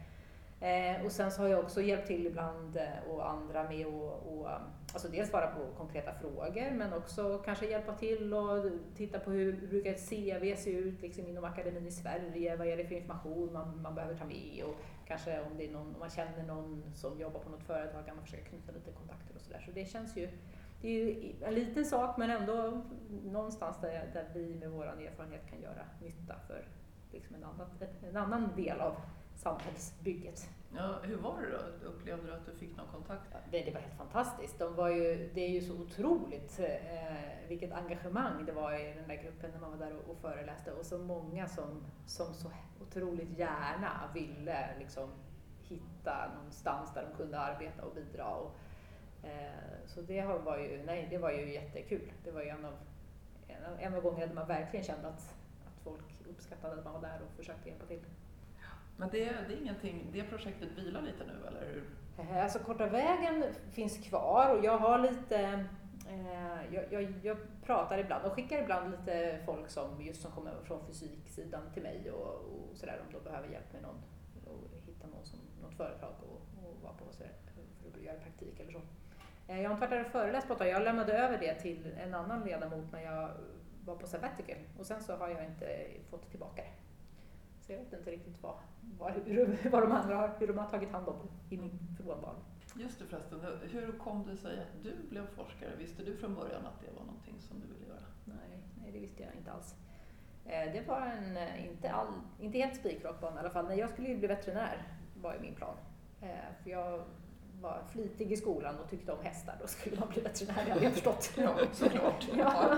Eh, 0.61 1.05
och 1.05 1.11
sen 1.11 1.31
så 1.31 1.41
har 1.41 1.49
jag 1.49 1.59
också 1.59 1.81
hjälpt 1.81 2.07
till 2.07 2.27
ibland 2.27 2.77
eh, 2.77 3.11
och 3.11 3.29
andra 3.29 3.63
med 3.63 3.87
att 3.87 4.23
och, 4.25 4.49
eh, 4.49 4.61
alltså 4.93 5.07
dels 5.07 5.29
svara 5.29 5.47
på 5.47 5.59
konkreta 5.77 6.13
frågor 6.13 6.71
men 6.71 6.93
också 6.93 7.37
kanske 7.37 7.65
hjälpa 7.65 7.93
till 7.93 8.33
och 8.33 8.65
titta 8.95 9.19
på 9.19 9.31
hur 9.31 9.67
brukar 9.67 9.91
ett 9.91 10.09
CV 10.09 10.55
se 10.55 10.71
ut 10.71 11.01
liksom 11.01 11.27
inom 11.27 11.43
akademin 11.43 11.87
i 11.87 11.91
Sverige, 11.91 12.55
vad 12.55 12.67
är 12.67 12.77
det 12.77 12.85
för 12.85 12.95
information 12.95 13.53
man, 13.53 13.81
man 13.81 13.95
behöver 13.95 14.15
ta 14.15 14.25
med 14.25 14.63
och 14.63 14.75
kanske 15.07 15.41
om, 15.41 15.57
det 15.57 15.65
är 15.65 15.71
någon, 15.71 15.93
om 15.93 15.99
man 15.99 16.09
känner 16.09 16.43
någon 16.43 16.83
som 16.95 17.19
jobbar 17.19 17.39
på 17.39 17.49
något 17.49 17.63
företag 17.63 18.05
kan 18.05 18.15
man 18.15 18.25
försöka 18.25 18.43
knyta 18.43 18.71
lite 18.71 18.91
kontakter 18.91 19.35
och 19.35 19.41
sådär. 19.41 19.63
Så 19.65 19.71
det 19.71 19.85
känns 19.85 20.17
ju, 20.17 20.29
det 20.81 20.87
är 20.87 20.91
ju 20.91 21.33
en 21.41 21.53
liten 21.53 21.85
sak 21.85 22.17
men 22.17 22.29
ändå 22.29 22.81
någonstans 23.23 23.77
där, 23.81 24.09
där 24.13 24.29
vi 24.33 24.55
med 24.55 24.69
vår 24.71 24.85
erfarenhet 24.85 25.49
kan 25.49 25.61
göra 25.61 25.85
nytta 26.01 26.35
för 26.47 26.67
liksom 27.11 27.35
en, 27.35 27.43
annan, 27.43 27.67
en 28.09 28.17
annan 28.17 28.55
del 28.55 28.79
av 28.79 28.95
samhällsbygget. 29.39 30.49
Ja, 30.75 30.99
hur 31.03 31.17
var 31.17 31.41
det 31.41 31.51
då? 31.51 31.87
Upplevde 31.87 32.27
du 32.27 32.33
att 32.33 32.45
du 32.45 32.51
fick 32.51 32.77
någon 32.77 32.87
kontakt? 32.87 33.23
Ja, 33.31 33.37
Det, 33.51 33.73
var 33.73 33.81
helt 33.81 33.97
fantastiskt. 33.97 34.59
De 34.59 34.75
var 34.75 34.89
ju, 34.89 35.29
det 35.33 35.41
är 35.41 35.49
ju 35.49 35.61
så 35.61 35.73
otroligt 35.73 36.59
eh, 36.59 37.47
vilket 37.47 37.71
engagemang 37.71 38.45
det 38.45 38.51
var 38.51 38.73
i 38.73 38.93
den 38.93 39.07
där 39.07 39.15
gruppen 39.23 39.51
när 39.51 39.59
man 39.59 39.71
var 39.71 39.85
där 39.85 39.95
och, 39.95 40.11
och 40.11 40.17
föreläste 40.17 40.71
och 40.71 40.85
så 40.85 40.97
många 40.97 41.47
som, 41.47 41.83
som 42.05 42.33
så 42.33 42.51
otroligt 42.81 43.37
gärna 43.37 44.09
ville 44.13 44.69
liksom 44.79 45.09
hitta 45.63 46.31
någonstans 46.35 46.93
där 46.93 47.07
de 47.09 47.17
kunde 47.17 47.39
arbeta 47.39 47.83
och 47.83 47.95
bidra. 47.95 48.25
Och, 48.25 48.55
eh, 49.23 49.85
så 49.85 50.01
det 50.01 50.25
var 50.25 50.57
ju, 50.57 50.83
nej, 50.85 51.07
det 51.09 51.17
var 51.17 51.31
ju 51.31 51.53
jättekul. 51.53 52.11
Det 52.23 52.31
var 52.31 52.41
ju 52.41 52.49
en 52.49 52.65
av, 52.65 52.73
en 53.47 53.65
av, 53.65 53.79
en 53.79 53.93
av 53.93 54.01
gångerna 54.01 54.25
där 54.25 54.35
man 54.35 54.47
verkligen 54.47 54.85
kände 54.85 55.07
att, 55.07 55.35
att 55.67 55.83
folk 55.83 56.05
uppskattade 56.29 56.73
att 56.73 56.83
man 56.83 56.93
var 56.93 57.01
där 57.01 57.21
och 57.21 57.37
försökte 57.37 57.69
hjälpa 57.69 57.85
till. 57.85 58.01
Men 58.99 59.09
det, 59.09 59.25
det 59.47 59.53
är 59.53 59.61
ingenting, 59.61 60.09
det 60.13 60.23
projektet 60.23 60.69
vilar 60.77 61.01
lite 61.01 61.23
nu 61.25 61.47
eller 61.47 61.65
hur? 61.73 61.83
Eh, 62.17 62.43
alltså 62.43 62.59
korta 62.59 62.87
vägen 62.87 63.43
finns 63.71 63.97
kvar 63.97 64.55
och 64.55 64.65
jag 64.65 64.77
har 64.77 64.99
lite 64.99 65.65
eh, 66.09 66.73
jag, 66.73 66.83
jag, 66.93 67.13
jag 67.23 67.37
pratar 67.65 67.97
ibland 67.97 68.25
och 68.25 68.33
skickar 68.33 68.61
ibland 68.63 68.91
lite 68.91 69.39
folk 69.45 69.69
som 69.69 70.01
just 70.01 70.21
som 70.21 70.31
kommer 70.31 70.53
från 70.63 70.85
fysiksidan 70.87 71.61
till 71.73 71.83
mig 71.83 72.11
och, 72.11 72.35
och 72.35 72.77
sådär 72.77 73.01
om 73.07 73.13
de 73.13 73.29
behöver 73.29 73.47
hjälp 73.47 73.73
med 73.73 73.81
någon 73.81 74.01
och 74.45 74.69
hitta 74.85 75.07
någon 75.07 75.25
som, 75.25 75.39
något 75.61 75.73
företag 75.73 76.13
och, 76.19 76.65
och 76.65 76.83
vara 76.83 76.93
på 76.93 77.13
sådär, 77.13 77.31
för 77.91 77.99
att 77.99 78.05
göra 78.05 78.19
praktik 78.19 78.59
eller 78.59 78.71
så. 78.71 78.81
Eh, 79.47 79.61
Jag 79.61 79.69
har 79.69 79.75
inte 79.75 79.87
varit 79.87 79.91
där 79.91 80.05
och 80.05 80.11
föreläst 80.11 80.47
på 80.47 80.53
ett 80.53 80.59
tag. 80.59 80.67
Jag 80.67 80.81
lämnade 80.83 81.13
över 81.13 81.37
det 81.37 81.53
till 81.55 81.93
en 81.97 82.13
annan 82.13 82.45
ledamot 82.45 82.91
när 82.91 83.01
jag 83.03 83.29
var 83.85 83.95
på 83.95 84.07
sabbatical 84.07 84.57
och 84.79 84.85
sen 84.85 85.03
så 85.03 85.15
har 85.15 85.29
jag 85.29 85.45
inte 85.45 85.87
fått 86.09 86.29
tillbaka 86.29 86.61
det. 86.61 86.88
Så 87.69 87.73
jag 87.73 87.79
vet 87.79 87.93
inte 87.93 88.11
riktigt 88.11 88.43
vad, 88.43 88.55
vad, 88.99 89.11
hur, 89.25 89.57
vad 89.71 89.81
de 89.83 89.91
andra 89.91 90.15
har, 90.15 90.35
hur 90.39 90.47
de 90.47 90.57
har 90.57 90.65
tagit 90.69 90.91
hand 90.91 91.07
om 91.07 91.15
i 91.49 91.57
min 91.57 91.79
frånvaro. 91.97 92.35
Just 92.75 92.99
det 92.99 93.05
förresten, 93.05 93.39
hur 93.71 93.91
kom 93.97 94.27
det 94.27 94.37
sig 94.37 94.59
att 94.59 94.83
du 94.83 94.95
blev 95.09 95.27
forskare? 95.35 95.69
Visste 95.77 96.03
du 96.03 96.17
från 96.17 96.35
början 96.35 96.65
att 96.65 96.81
det 96.81 96.91
var 96.99 97.05
någonting 97.05 97.35
som 97.39 97.59
du 97.59 97.67
ville 97.73 97.87
göra? 97.87 98.05
Nej, 98.25 98.59
nej, 98.81 98.91
det 98.91 98.99
visste 98.99 99.23
jag 99.23 99.35
inte 99.35 99.51
alls. 99.51 99.75
Eh, 100.45 100.73
Det 100.73 100.87
var 100.87 101.01
en, 101.01 101.37
eh, 101.37 101.65
inte, 101.65 101.91
all, 101.91 102.07
inte 102.39 102.57
helt 102.57 102.75
spikrak 102.75 103.21
bana 103.21 103.35
i 103.35 103.39
alla 103.39 103.49
fall. 103.49 103.67
Nej, 103.67 103.79
jag 103.79 103.89
skulle 103.89 104.07
ju 104.09 104.17
bli 104.17 104.27
veterinär, 104.27 104.87
var 105.21 105.33
ju 105.33 105.39
min 105.39 105.55
plan. 105.55 105.75
Eh, 106.21 106.27
För 106.63 106.69
jag 106.69 107.03
var 107.61 107.83
flitig 107.91 108.31
i 108.31 108.37
skolan 108.37 108.75
och 108.79 108.89
tyckte 108.89 109.11
om 109.11 109.23
hästar, 109.23 109.55
då 109.61 109.67
skulle 109.67 109.99
man 109.99 110.09
bli 110.09 110.21
veterinär, 110.21 110.69
hade 110.69 110.83
jag 110.83 110.93
förstått. 110.93 111.31
Ja, 111.37 111.57
såklart. 111.73 112.27
Ja. 112.37 112.75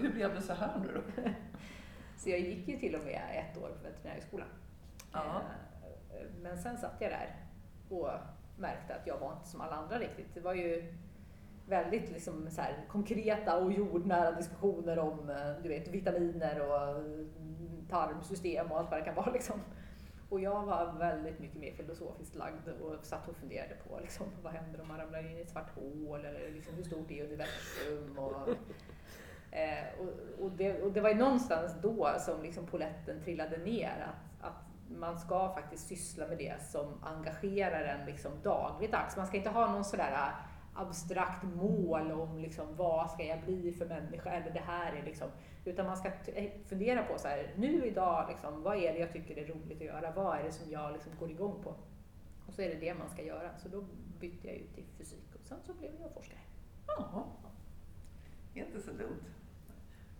Hur 0.00 0.12
blev 0.12 0.34
det 0.34 0.42
så 0.42 0.52
här 0.52 0.78
nu 0.78 0.88
då? 0.94 1.22
Så 2.22 2.30
jag 2.30 2.40
gick 2.40 2.68
ju 2.68 2.78
till 2.78 2.94
och 2.94 3.04
med 3.04 3.22
ett 3.32 3.62
år 3.62 3.68
på 3.68 3.88
veterinärhögskolan. 3.88 4.48
Ja. 5.12 5.42
Eh, 6.10 6.26
Men 6.42 6.58
sen 6.58 6.78
satt 6.78 6.96
jag 7.00 7.10
där 7.10 7.36
och 7.88 8.10
märkte 8.58 8.94
att 8.94 9.06
jag 9.06 9.18
var 9.18 9.32
inte 9.32 9.48
som 9.48 9.60
alla 9.60 9.76
andra 9.76 9.98
riktigt. 9.98 10.34
Det 10.34 10.40
var 10.40 10.54
ju 10.54 10.94
väldigt 11.68 12.10
liksom 12.10 12.50
så 12.50 12.60
här, 12.60 12.84
konkreta 12.88 13.58
och 13.58 13.72
jordnära 13.72 14.32
diskussioner 14.32 14.98
om 14.98 15.30
eh, 15.30 15.62
du 15.62 15.68
vet, 15.68 15.88
vitaminer 15.88 16.60
och 16.60 16.88
mm, 16.88 17.86
tarmsystem 17.90 18.72
och 18.72 18.78
allt 18.78 18.90
vad 18.90 19.00
det 19.00 19.04
kan 19.04 19.14
vara. 19.14 19.30
Liksom. 19.32 19.60
Och 20.28 20.40
jag 20.40 20.66
var 20.66 20.92
väldigt 20.92 21.38
mycket 21.38 21.60
mer 21.60 21.72
filosofiskt 21.72 22.34
lagd 22.34 22.68
och 22.68 23.06
satt 23.06 23.28
och 23.28 23.36
funderade 23.36 23.74
på 23.88 24.00
liksom, 24.00 24.26
vad 24.42 24.52
händer 24.52 24.80
om 24.80 24.88
man 24.88 24.98
ramlar 24.98 25.30
in 25.30 25.38
i 25.38 25.40
ett 25.40 25.50
svart 25.50 25.74
hål 25.74 26.24
eller 26.24 26.50
liksom, 26.50 26.74
hur 26.74 26.82
stort 26.82 27.10
är 27.10 27.24
universum? 27.24 28.18
Och, 28.18 28.48
eh, 29.52 30.00
och, 30.00 30.44
och, 30.44 30.50
det, 30.50 30.82
och 30.82 30.92
det 30.92 31.00
var 31.00 31.08
ju 31.08 31.16
någonstans 31.16 31.74
då 31.82 32.14
som 32.18 32.42
liksom 32.42 32.66
poletten 32.66 33.20
trillade 33.20 33.56
ner. 33.56 34.06
Att, 34.08 34.48
att 34.48 34.62
man 34.98 35.18
ska 35.18 35.54
faktiskt 35.54 35.86
syssla 35.86 36.26
med 36.26 36.38
det 36.38 36.62
som 36.62 37.04
engagerar 37.04 37.84
en 37.84 38.06
liksom 38.06 38.32
dagligdags. 38.42 39.16
Man 39.16 39.26
ska 39.26 39.36
inte 39.36 39.50
ha 39.50 39.72
någon 39.72 39.84
sådär 39.84 40.32
abstrakt 40.74 41.42
mål 41.42 42.12
om 42.12 42.38
liksom, 42.38 42.76
vad 42.76 43.10
ska 43.10 43.24
jag 43.24 43.44
bli 43.44 43.72
för 43.72 43.86
människa 43.86 44.30
eller 44.30 44.50
det 44.50 44.60
här 44.60 44.92
är 44.92 45.02
liksom, 45.02 45.28
utan 45.64 45.86
man 45.86 45.96
ska 45.96 46.08
eh, 46.26 46.50
fundera 46.66 47.02
på 47.02 47.18
så 47.18 47.28
här, 47.28 47.54
nu 47.56 47.86
idag, 47.86 48.26
liksom, 48.28 48.62
vad 48.62 48.76
är 48.76 48.92
det 48.92 48.98
jag 48.98 49.12
tycker 49.12 49.38
är 49.38 49.46
roligt 49.46 49.78
att 49.78 49.86
göra? 49.86 50.12
Vad 50.12 50.38
är 50.38 50.42
det 50.42 50.52
som 50.52 50.70
jag 50.70 50.92
liksom 50.92 51.12
går 51.18 51.30
igång 51.30 51.62
på? 51.62 51.74
Och 52.46 52.54
så 52.54 52.62
är 52.62 52.68
det 52.68 52.80
det 52.80 52.94
man 52.94 53.08
ska 53.08 53.22
göra. 53.22 53.58
Så 53.58 53.68
då 53.68 53.84
bytte 54.20 54.48
jag 54.48 54.56
ut 54.56 54.74
till 54.74 54.84
fysik 54.98 55.34
och 55.40 55.46
sen 55.46 55.58
så 55.66 55.74
blev 55.74 55.92
jag 56.00 56.12
forskare. 56.12 56.38
Jaha, 56.86 57.24
inte 58.54 58.80
så 58.80 58.90
dumt. 58.90 59.24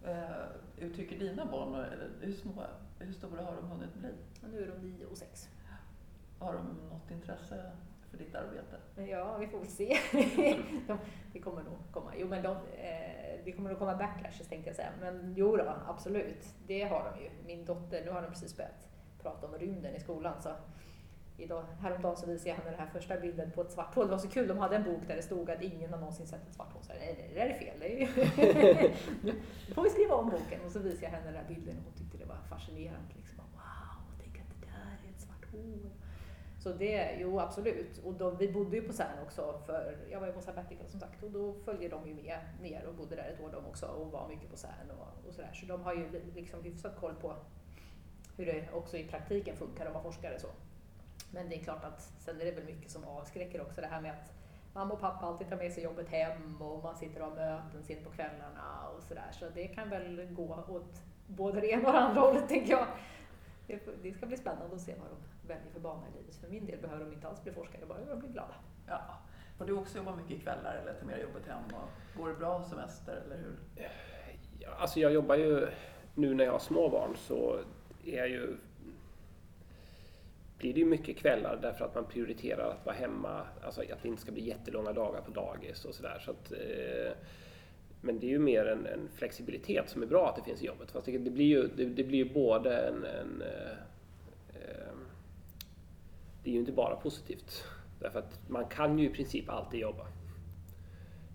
Uh, 0.06 0.46
hur 0.76 0.94
tycker 0.94 1.18
dina 1.18 1.46
barn, 1.46 1.74
eller 1.74 2.10
hur, 2.20 2.32
små, 2.32 2.52
hur 2.98 3.12
stora 3.12 3.42
har 3.42 3.56
de 3.56 3.66
hunnit 3.66 3.94
bli? 3.94 4.08
Nu 4.52 4.62
är 4.62 4.66
de 4.66 4.88
nio 4.88 5.06
och 5.06 5.18
sex. 5.18 5.48
Har 6.38 6.54
de 6.54 6.66
något 6.90 7.10
intresse 7.10 7.72
för 8.10 8.18
ditt 8.18 8.34
arbete? 8.34 9.10
Ja, 9.10 9.36
vi 9.36 9.46
får 9.46 9.58
väl 9.58 9.68
se. 9.68 9.98
de, 10.86 10.98
det 11.32 11.40
kommer 11.40 11.62
nog 11.62 11.78
komma. 11.92 12.12
Jo, 12.16 12.28
men 12.28 12.42
de, 12.42 12.56
eh, 12.56 13.40
det 13.44 13.52
kommer 13.52 13.70
nog 13.70 13.78
komma 13.78 13.96
backlashes 13.96 14.48
tänkte 14.48 14.68
jag 14.68 14.76
säga. 14.76 14.90
Men 15.00 15.34
jo 15.36 15.56
då, 15.56 15.76
absolut. 15.86 16.54
Det 16.66 16.82
har 16.82 17.12
de 17.12 17.22
ju. 17.24 17.30
Min 17.46 17.64
dotter, 17.64 18.04
nu 18.04 18.10
har 18.10 18.22
de 18.22 18.28
precis 18.28 18.56
börjat 18.56 18.88
prata 19.22 19.46
om 19.46 19.54
rymden 19.54 19.94
i 19.94 20.00
skolan. 20.00 20.42
Så 20.42 20.50
idag, 21.42 21.64
häromdagen 21.80 22.16
så 22.16 22.26
visade 22.26 22.48
jag 22.48 22.56
henne 22.56 22.70
den 22.70 22.80
här 22.80 22.86
första 22.86 23.20
bilden 23.20 23.50
på 23.50 23.62
ett 23.62 23.72
svart 23.72 23.94
hål. 23.94 24.06
Det 24.06 24.10
var 24.10 24.18
så 24.18 24.28
kul, 24.28 24.48
de 24.48 24.58
hade 24.58 24.76
en 24.76 24.84
bok 24.84 25.00
där 25.08 25.16
det 25.16 25.22
stod 25.22 25.50
att 25.50 25.62
ingen 25.62 25.92
har 25.92 25.98
någonsin 25.98 26.26
sett 26.26 26.48
ett 26.48 26.54
svart 26.54 26.72
hål. 26.72 26.82
Så 26.82 26.92
nej, 26.92 27.28
det 27.34 27.40
där 27.40 27.46
är 27.46 27.58
fel. 27.58 27.76
Det 27.80 28.02
är 28.02 28.08
nu 29.24 29.34
får 29.74 29.82
vi 29.82 29.90
skriva 29.90 30.14
om 30.14 30.30
boken. 30.30 30.60
Och 30.66 30.72
så 30.72 30.78
visade 30.78 31.02
jag 31.04 31.10
henne 31.10 31.26
den 31.26 31.36
här 31.36 31.48
bilden 31.48 31.76
och 31.78 31.84
hon 31.84 31.92
tyckte 31.92 32.18
det 32.18 32.24
var 32.24 32.36
fascinerande. 32.48 33.14
Liksom. 33.16 33.44
Wow, 33.52 34.02
tänk 34.22 34.38
att 34.38 34.60
det 34.60 34.66
där 34.66 35.08
är 35.08 35.14
ett 35.14 35.20
svart 35.20 35.52
hål. 35.52 35.90
Så 36.62 36.72
det, 36.72 37.16
jo 37.20 37.40
absolut. 37.40 37.98
Och 38.04 38.14
då, 38.14 38.30
vi 38.30 38.52
bodde 38.52 38.76
ju 38.76 38.82
på 38.82 38.92
CERN 38.92 39.18
också, 39.22 39.60
för 39.66 39.96
jag 40.10 40.20
var 40.20 40.26
ju 40.26 40.32
på 40.32 40.40
sabbatical 40.40 40.86
som 40.88 41.00
sagt, 41.00 41.22
och 41.22 41.30
då 41.30 41.54
följde 41.64 41.88
de 41.88 42.08
ju 42.08 42.14
med 42.14 42.38
ner 42.62 42.86
och 42.86 42.94
bodde 42.94 43.16
där 43.16 43.32
ett 43.34 43.44
år 43.44 43.50
de 43.52 43.66
också 43.66 43.86
och 43.86 44.10
var 44.10 44.28
mycket 44.28 44.50
på 44.50 44.56
CERN 44.56 44.90
och, 44.90 45.28
och 45.28 45.34
sådär. 45.34 45.50
Så 45.52 45.66
de 45.66 45.82
har 45.82 45.94
ju 45.94 46.08
liksom 46.34 46.62
hyfsat 46.62 46.96
koll 47.00 47.14
på 47.14 47.34
hur 48.36 48.46
det 48.46 48.68
också 48.72 48.96
i 48.96 49.04
praktiken 49.04 49.56
funkar 49.56 49.86
att 49.86 49.92
vara 49.92 50.02
forskare. 50.02 50.38
Så. 50.38 50.48
Men 51.30 51.48
det 51.48 51.54
är 51.54 51.64
klart 51.64 51.84
att 51.84 52.00
sen 52.18 52.40
är 52.40 52.44
det 52.44 52.50
väl 52.50 52.64
mycket 52.64 52.90
som 52.90 53.04
avskräcker 53.04 53.62
också, 53.62 53.80
det 53.80 53.86
här 53.86 54.00
med 54.00 54.12
att 54.12 54.32
mamma 54.74 54.94
och 54.94 55.00
pappa 55.00 55.26
alltid 55.26 55.48
tar 55.48 55.56
med 55.56 55.72
sig 55.72 55.84
jobbet 55.84 56.08
hem 56.08 56.62
och 56.62 56.82
man 56.82 56.96
sitter 56.96 57.22
och 57.22 57.28
har 57.28 57.34
möten 57.34 57.82
sent 57.82 58.04
på 58.04 58.10
kvällarna 58.10 58.88
och 58.96 59.02
sådär. 59.02 59.28
Så 59.32 59.48
det 59.54 59.68
kan 59.68 59.90
väl 59.90 60.28
gå 60.30 60.64
åt 60.68 61.02
både 61.26 61.60
det 61.60 61.70
ena 61.70 61.86
och 61.88 61.92
det 61.92 62.00
andra 62.00 62.20
hållet, 62.20 62.48
tänker 62.48 62.72
jag. 62.72 62.86
Det 64.02 64.14
ska 64.14 64.26
bli 64.26 64.36
spännande 64.36 64.74
att 64.74 64.80
se 64.80 64.94
vad 65.00 65.08
de 65.10 65.48
väljer 65.48 65.72
för 65.72 65.80
bana 65.80 66.08
i 66.08 66.18
livet. 66.18 66.36
För 66.36 66.48
min 66.48 66.66
del 66.66 66.80
behöver 66.80 67.04
de 67.04 67.12
inte 67.12 67.28
alls 67.28 67.42
bli 67.42 67.52
forskare, 67.52 67.86
bara 67.86 68.04
de 68.04 68.18
blir 68.18 68.30
glada. 68.30 68.54
Ja. 68.86 69.00
Får 69.58 69.64
du 69.64 69.72
också 69.72 69.98
jobba 69.98 70.16
mycket 70.16 70.42
kvällar 70.42 70.74
eller 70.82 70.94
tar 70.94 71.06
med 71.06 71.20
jobbet 71.20 71.46
hem? 71.46 71.62
Och 71.64 72.18
går 72.18 72.28
det 72.28 72.34
bra 72.34 72.62
semester 72.62 73.22
eller 73.26 73.36
hur? 73.36 73.56
Alltså 74.78 75.00
jag 75.00 75.12
jobbar 75.12 75.34
ju, 75.34 75.68
nu 76.14 76.34
när 76.34 76.44
jag 76.44 76.52
har 76.52 76.58
små 76.58 76.88
barn 76.88 77.16
så 77.16 77.58
är 78.04 78.18
jag 78.18 78.28
ju 78.28 78.56
blir 80.62 80.74
det 80.74 80.80
ju 80.80 80.86
mycket 80.86 81.16
kvällar 81.16 81.58
därför 81.62 81.84
att 81.84 81.94
man 81.94 82.04
prioriterar 82.04 82.70
att 82.70 82.86
vara 82.86 82.96
hemma, 82.96 83.46
alltså 83.64 83.80
att 83.80 84.02
det 84.02 84.08
inte 84.08 84.22
ska 84.22 84.32
bli 84.32 84.48
jättelånga 84.48 84.92
dagar 84.92 85.20
på 85.20 85.30
dagis 85.30 85.84
och 85.84 85.94
sådär. 85.94 86.22
Så 86.24 86.30
eh, 86.54 87.12
men 88.00 88.18
det 88.18 88.26
är 88.26 88.30
ju 88.30 88.38
mer 88.38 88.66
en, 88.66 88.86
en, 88.86 89.08
flexibilitet 89.14 89.90
som 89.90 90.02
är 90.02 90.06
bra 90.06 90.28
att 90.28 90.36
det 90.36 90.42
finns 90.42 90.62
i 90.62 90.66
jobbet. 90.66 90.90
Fast 90.90 91.06
det, 91.06 91.18
det 91.18 91.30
blir 91.30 91.44
ju, 91.44 91.68
det, 91.76 91.84
det, 91.84 92.04
blir 92.04 92.18
ju 92.18 92.32
både 92.32 92.76
en, 92.76 93.04
en 93.04 93.42
eh, 93.42 93.72
eh 94.54 94.92
det 96.44 96.50
är 96.50 96.54
ju 96.54 96.60
inte 96.60 96.72
bara 96.72 96.96
positivt. 96.96 97.64
Därför 98.00 98.18
att 98.18 98.40
man 98.48 98.64
kan 98.64 98.98
ju 98.98 99.06
i 99.06 99.12
princip 99.12 99.48
alltid 99.48 99.80
jobba. 99.80 100.06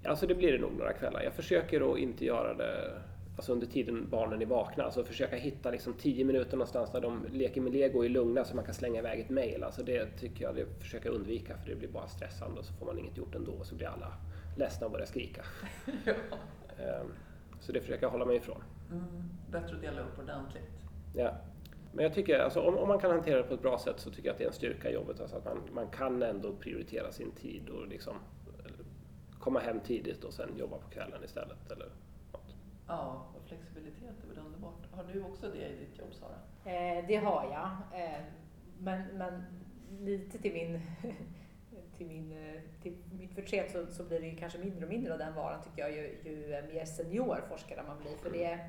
Alltså 0.06 0.28
det 0.28 0.36
blir 0.36 0.52
det 0.52 0.60
nog 0.60 0.74
några 0.78 0.94
kvällar. 0.94 1.24
Jag 1.24 1.34
försöker 1.34 1.92
att 1.92 2.00
inte 2.00 2.26
göra 2.26 2.54
det 2.54 3.02
alltså 3.38 3.54
under 3.54 3.68
tiden 3.68 4.10
barnen 4.10 4.42
är 4.42 4.46
vakna. 4.46 4.84
Alltså 4.84 5.04
försöka 5.04 5.36
hitta 5.36 5.72
liksom 5.72 5.94
tio 5.94 6.26
minuter 6.26 6.58
någonstans 6.58 6.92
där 6.92 7.02
de 7.02 7.26
leker 7.32 7.62
med 7.62 7.74
lego 7.74 7.98
och 7.98 8.06
är 8.06 8.10
lugna 8.10 8.46
så 8.46 8.56
man 8.56 8.66
kan 8.66 8.74
slänga 8.74 9.00
iväg 9.00 9.20
ett 9.20 9.30
mail. 9.30 9.64
Alltså 9.64 9.84
det 9.84 10.06
tycker 10.20 10.44
jag 10.44 10.56
det 10.56 10.66
försöker 10.80 11.10
undvika 11.10 11.58
för 11.58 11.70
det 11.70 11.76
blir 11.76 11.90
bara 11.90 12.08
stressande 12.08 12.60
och 12.60 12.66
så 12.66 12.74
får 12.74 12.86
man 12.86 13.00
inget 13.00 13.18
gjort 13.18 13.36
ändå 13.36 13.52
och 13.52 13.66
så 13.66 13.76
blir 13.76 13.88
alla 13.88 14.14
ledsna 14.56 14.86
och 14.86 14.92
börjar 14.92 15.06
skrika. 15.06 15.42
ja. 16.06 16.14
Ehm, 16.84 17.14
så 17.60 17.72
det 17.72 17.82
försöker 17.82 18.04
jag 18.04 18.12
hålla 18.12 18.26
mig 18.26 18.36
ifrån. 18.36 18.64
Mm, 18.92 19.30
bättre 19.52 19.76
att 19.76 19.82
dela 19.82 20.02
upp 20.02 20.20
ordentligt. 20.20 20.84
Ja. 21.16 21.32
Men 21.94 22.04
jag 22.04 22.14
tycker, 22.14 22.40
alltså, 22.40 22.60
om, 22.60 22.78
om, 22.78 22.88
man 22.88 23.00
kan 23.00 23.12
hantera 23.12 23.38
det 23.38 23.44
på 23.44 23.54
ett 23.54 23.62
bra 23.62 23.80
sätt 23.80 24.00
så 24.00 24.12
tycker 24.12 24.28
jag 24.28 24.34
att 24.34 24.38
det 24.38 24.44
är 24.44 24.48
en 24.48 24.54
styrka 24.54 24.90
i 24.90 24.94
jobbet. 24.94 25.20
Alltså 25.22 25.38
att 25.38 25.46
man, 25.46 25.62
man 25.74 25.88
kan 25.88 26.24
ändå 26.24 26.54
prioritera 26.56 27.12
sin 27.12 27.32
tid 27.32 27.70
och 27.70 27.88
liksom 27.88 28.14
komma 29.40 29.60
hem 29.60 29.80
tidigt 29.80 30.24
och 30.24 30.34
sen 30.34 30.50
jobba 30.58 30.78
på 30.78 30.90
kvällen 30.90 31.24
istället. 31.24 31.72
Eller. 31.72 31.88
Ja, 32.88 33.26
och 33.36 33.48
flexibilitet 33.48 34.24
är 34.24 34.28
väl 34.28 34.46
underbart. 34.46 34.92
Har 34.92 35.04
du 35.04 35.24
också 35.24 35.50
det 35.50 35.68
i 35.68 35.76
ditt 35.76 36.00
jobb, 36.00 36.14
Sara? 36.14 36.38
Eh, 36.74 37.06
det 37.08 37.16
har 37.16 37.44
jag. 37.44 38.02
Eh, 38.02 38.22
men, 38.80 39.18
men 39.18 39.44
lite 40.00 40.38
till 40.38 40.54
min 40.54 40.82
till, 41.98 42.08
min, 42.08 42.32
eh, 42.32 42.62
till 42.82 42.98
mitt 43.12 43.34
förtret 43.34 43.72
så, 43.72 43.86
så 43.88 44.04
blir 44.04 44.20
det 44.20 44.32
kanske 44.32 44.60
mindre 44.60 44.86
och 44.86 44.92
mindre 44.92 45.14
av 45.14 45.20
den 45.20 45.34
varan 45.34 45.64
tycker 45.64 45.82
jag 45.82 45.92
ju, 45.92 46.18
ju 46.24 46.48
mer 46.74 46.86
senior 46.86 47.44
forskare 47.50 47.84
man 47.88 47.98
blir. 47.98 48.18
För 48.18 48.30
det, 48.30 48.60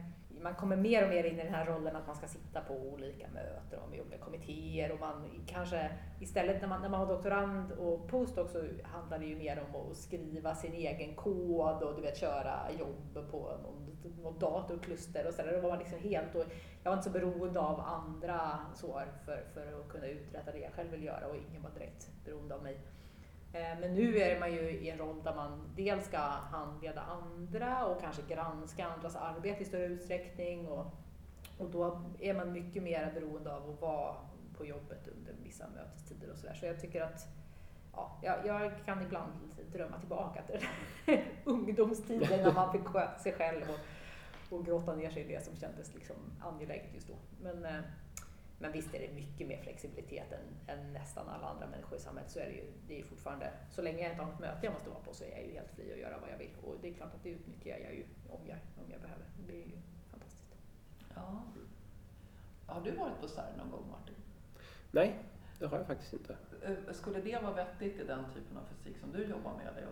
man 0.42 0.54
kommer 0.54 0.76
mer 0.76 1.02
och 1.04 1.08
mer 1.08 1.24
in 1.24 1.38
i 1.38 1.42
den 1.42 1.54
här 1.54 1.66
rollen 1.66 1.96
att 1.96 2.06
man 2.06 2.16
ska 2.16 2.26
sitta 2.26 2.60
på 2.60 2.74
olika 2.74 3.26
möten 3.28 3.78
och 3.80 4.06
med 4.10 4.20
kommittéer 4.20 4.92
och 4.92 5.00
man 5.00 5.44
kanske 5.46 5.90
istället 6.20 6.60
när 6.60 6.68
man, 6.68 6.82
när 6.82 6.88
man 6.88 7.00
var 7.00 7.14
doktorand 7.14 7.72
och 7.72 8.08
postdoc 8.08 8.52
så 8.52 8.62
handlar 8.82 9.18
det 9.18 9.26
ju 9.26 9.36
mer 9.36 9.64
om 9.68 9.90
att 9.90 9.96
skriva 9.96 10.54
sin 10.54 10.72
egen 10.72 11.14
kod 11.14 11.82
och 11.82 11.96
du 11.96 12.02
vet 12.02 12.16
köra 12.16 12.72
jobb 12.78 13.30
på 13.30 13.38
något, 13.62 14.18
något 14.22 14.40
datorkluster 14.40 15.26
och 15.26 15.34
sådär. 15.34 15.52
Då 15.52 15.60
var 15.60 15.68
man 15.68 15.78
liksom 15.78 15.98
helt 15.98 16.34
och 16.34 16.44
jag 16.82 16.90
var 16.90 16.96
inte 16.96 17.10
så 17.10 17.18
beroende 17.18 17.60
av 17.60 17.80
andra 17.80 18.58
så 18.74 19.02
för, 19.24 19.44
för 19.54 19.80
att 19.80 19.88
kunna 19.88 20.06
uträtta 20.06 20.52
det 20.52 20.58
jag 20.58 20.72
själv 20.72 20.90
vill 20.90 21.04
göra 21.04 21.26
och 21.26 21.36
ingen 21.36 21.62
var 21.62 21.70
direkt 21.70 22.10
beroende 22.24 22.54
av 22.54 22.62
mig. 22.62 22.80
Eh, 23.52 23.80
men 23.80 23.94
nu 23.94 24.18
är 24.18 24.40
man 24.40 24.52
ju 24.52 24.60
i 24.60 24.90
en 24.90 24.98
roll 24.98 25.22
där 25.22 25.34
man 25.34 25.60
dels 25.76 26.06
ska 26.06 26.18
handleda 26.18 27.00
andra 27.00 27.86
och 27.86 28.00
kanske 28.00 28.22
granska 28.28 28.86
andras 28.86 29.16
arbete 29.16 29.62
i 29.62 29.64
större 29.64 29.86
utsträckning. 29.86 30.68
Och, 30.68 30.86
och 31.58 31.70
då 31.70 32.02
är 32.20 32.34
man 32.34 32.52
mycket 32.52 32.82
mer 32.82 33.12
beroende 33.14 33.54
av 33.54 33.70
att 33.70 33.80
vara 33.80 34.14
på 34.56 34.66
jobbet 34.66 35.08
under 35.08 35.34
vissa 35.42 35.64
mötestider 35.68 36.32
och 36.32 36.38
sådär. 36.38 36.54
Så 36.54 36.66
jag 36.66 36.80
tycker 36.80 37.02
att 37.02 37.26
ja, 37.92 38.18
jag, 38.22 38.46
jag, 38.46 38.72
kan 38.84 39.02
ibland 39.02 39.32
drömma 39.72 39.98
tillbaka 39.98 40.42
till 40.42 40.60
den 41.06 41.18
ungdomstiden 41.44 42.42
när 42.42 42.52
man 42.52 42.72
fick 42.72 42.84
sköta 42.84 43.18
sig 43.18 43.32
själv 43.32 43.62
och, 43.70 44.56
och 44.56 44.66
gråta 44.66 44.94
ner 44.94 45.10
sig 45.10 45.22
i 45.22 45.28
det 45.28 45.44
som 45.44 45.56
kändes 45.56 45.94
liksom 45.94 46.16
angeläget 46.40 46.94
just 46.94 47.08
då. 47.08 47.14
Men, 47.42 47.64
eh, 47.64 47.80
men 48.58 48.72
visst 48.72 48.94
är 48.94 49.00
det 49.00 49.14
mycket 49.14 49.48
mer 49.48 49.62
flexibilitet 49.62 50.32
än, 50.32 50.76
än, 50.76 50.92
nästan 50.92 51.28
alla 51.28 51.46
andra 51.46 51.66
människor 51.66 51.98
i 51.98 52.00
samhället 52.00 52.30
så 52.30 52.38
är 52.38 52.46
det 52.46 52.52
ju, 52.52 52.64
det 52.88 53.00
är 53.00 53.04
fortfarande, 53.04 53.52
så 53.70 53.82
länge 53.82 54.02
jag 54.02 54.10
inte 54.10 54.22
har 54.22 54.30
något 54.30 54.40
möte 54.40 54.66
jag 54.66 54.72
måste 54.72 54.90
vara 54.90 55.00
på 55.00 55.14
så 55.14 55.24
är 55.24 55.30
jag 55.30 55.46
ju 55.46 55.52
helt 55.52 55.70
fri 55.70 55.92
att 55.92 55.98
göra 55.98 56.18
vad 56.20 56.30
jag 56.30 56.38
vill. 56.38 56.50
Och 56.64 56.74
det 56.82 56.88
är 56.88 56.94
klart 56.94 57.14
att 57.14 57.22
det 57.22 57.28
utnyttjar 57.30 57.78
jag 57.78 57.94
ju 57.94 58.04
om 58.30 58.40
jag, 58.46 58.58
om 58.76 58.90
jag 58.90 59.00
behöver. 59.00 59.26
Det 59.46 59.52
är 59.52 59.66
ju 59.66 59.78
fantastiskt. 60.10 60.56
Ja. 61.14 61.42
Har 62.66 62.80
du 62.80 62.90
varit 62.90 63.20
på 63.20 63.28
CERN 63.28 63.58
någon 63.58 63.70
gång 63.70 63.90
Martin? 63.90 64.14
Nej, 64.90 65.18
det 65.58 65.66
har 65.66 65.78
jag 65.78 65.86
faktiskt 65.86 66.12
inte. 66.12 66.36
Eh, 66.62 66.92
skulle 66.92 67.20
det 67.20 67.42
vara 67.42 67.54
vettigt 67.54 68.00
i 68.00 68.04
den 68.04 68.24
typen 68.34 68.56
av 68.56 68.62
fysik 68.64 68.98
som 68.98 69.12
du 69.12 69.24
jobbar 69.24 69.52
med? 69.56 69.84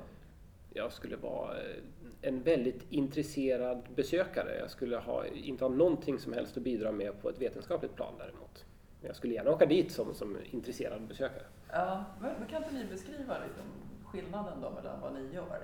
Jag 0.76 0.92
skulle 0.92 1.16
vara 1.16 1.58
eh, 1.58 1.82
en 2.22 2.42
väldigt 2.42 2.86
intresserad 2.90 3.82
besökare. 3.94 4.58
Jag 4.58 4.70
skulle 4.70 4.96
ha, 4.96 5.26
inte 5.26 5.64
ha 5.64 5.68
någonting 5.68 6.18
som 6.18 6.32
helst 6.32 6.56
att 6.56 6.62
bidra 6.62 6.92
med 6.92 7.22
på 7.22 7.28
ett 7.28 7.40
vetenskapligt 7.40 7.94
plan 7.94 8.14
däremot. 8.18 8.64
Men 9.00 9.06
jag 9.06 9.16
skulle 9.16 9.34
gärna 9.34 9.50
åka 9.50 9.66
dit 9.66 9.92
som, 9.92 10.14
som 10.14 10.38
intresserad 10.50 11.02
besökare. 11.02 11.46
Ja, 11.72 12.04
men 12.20 12.48
kan 12.48 12.62
inte 12.62 12.74
ni 12.74 12.84
beskriva 12.84 13.38
liksom 13.38 13.64
skillnaden 14.04 14.60
då 14.60 14.70
mellan 14.70 15.00
vad 15.00 15.14
ni 15.14 15.34
gör? 15.34 15.62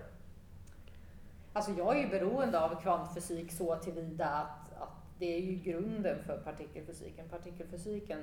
Alltså 1.52 1.72
jag 1.72 1.96
är 1.96 2.00
ju 2.02 2.08
beroende 2.08 2.60
av 2.60 2.82
kvantfysik 2.82 3.52
så 3.52 3.76
tillvida 3.76 4.26
att, 4.26 4.82
att 4.82 5.02
det 5.18 5.34
är 5.36 5.40
ju 5.40 5.54
grunden 5.54 6.24
för 6.24 6.38
partikelfysiken. 6.38 7.28
Partikelfysiken 7.28 8.22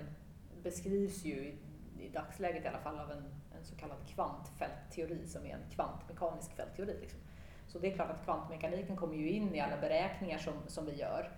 beskrivs 0.64 1.26
ju 1.26 1.56
i 2.00 2.10
dagsläget 2.14 2.66
i 2.66 2.68
alla 2.68 2.80
fall 2.80 3.00
av 3.00 3.12
en, 3.12 3.24
en 3.60 3.66
så 3.66 3.76
kallad 3.76 3.98
kvantfältteori 4.08 5.28
som 5.28 5.46
är 5.46 5.54
en 5.54 5.70
kvantmekanisk 5.76 6.52
fältteori. 6.56 6.98
Liksom. 7.02 7.20
Så 7.68 7.80
det 7.80 7.92
är 7.92 7.96
klart 7.96 8.10
att 8.10 8.24
kvantmekaniken 8.24 8.96
kommer 8.96 9.16
ju 9.16 9.30
in 9.30 9.56
i 9.56 9.60
alla 9.60 9.78
beräkningar 9.78 10.38
som, 10.38 10.54
som 10.68 10.86
vi 10.86 10.96
gör. 10.96 11.32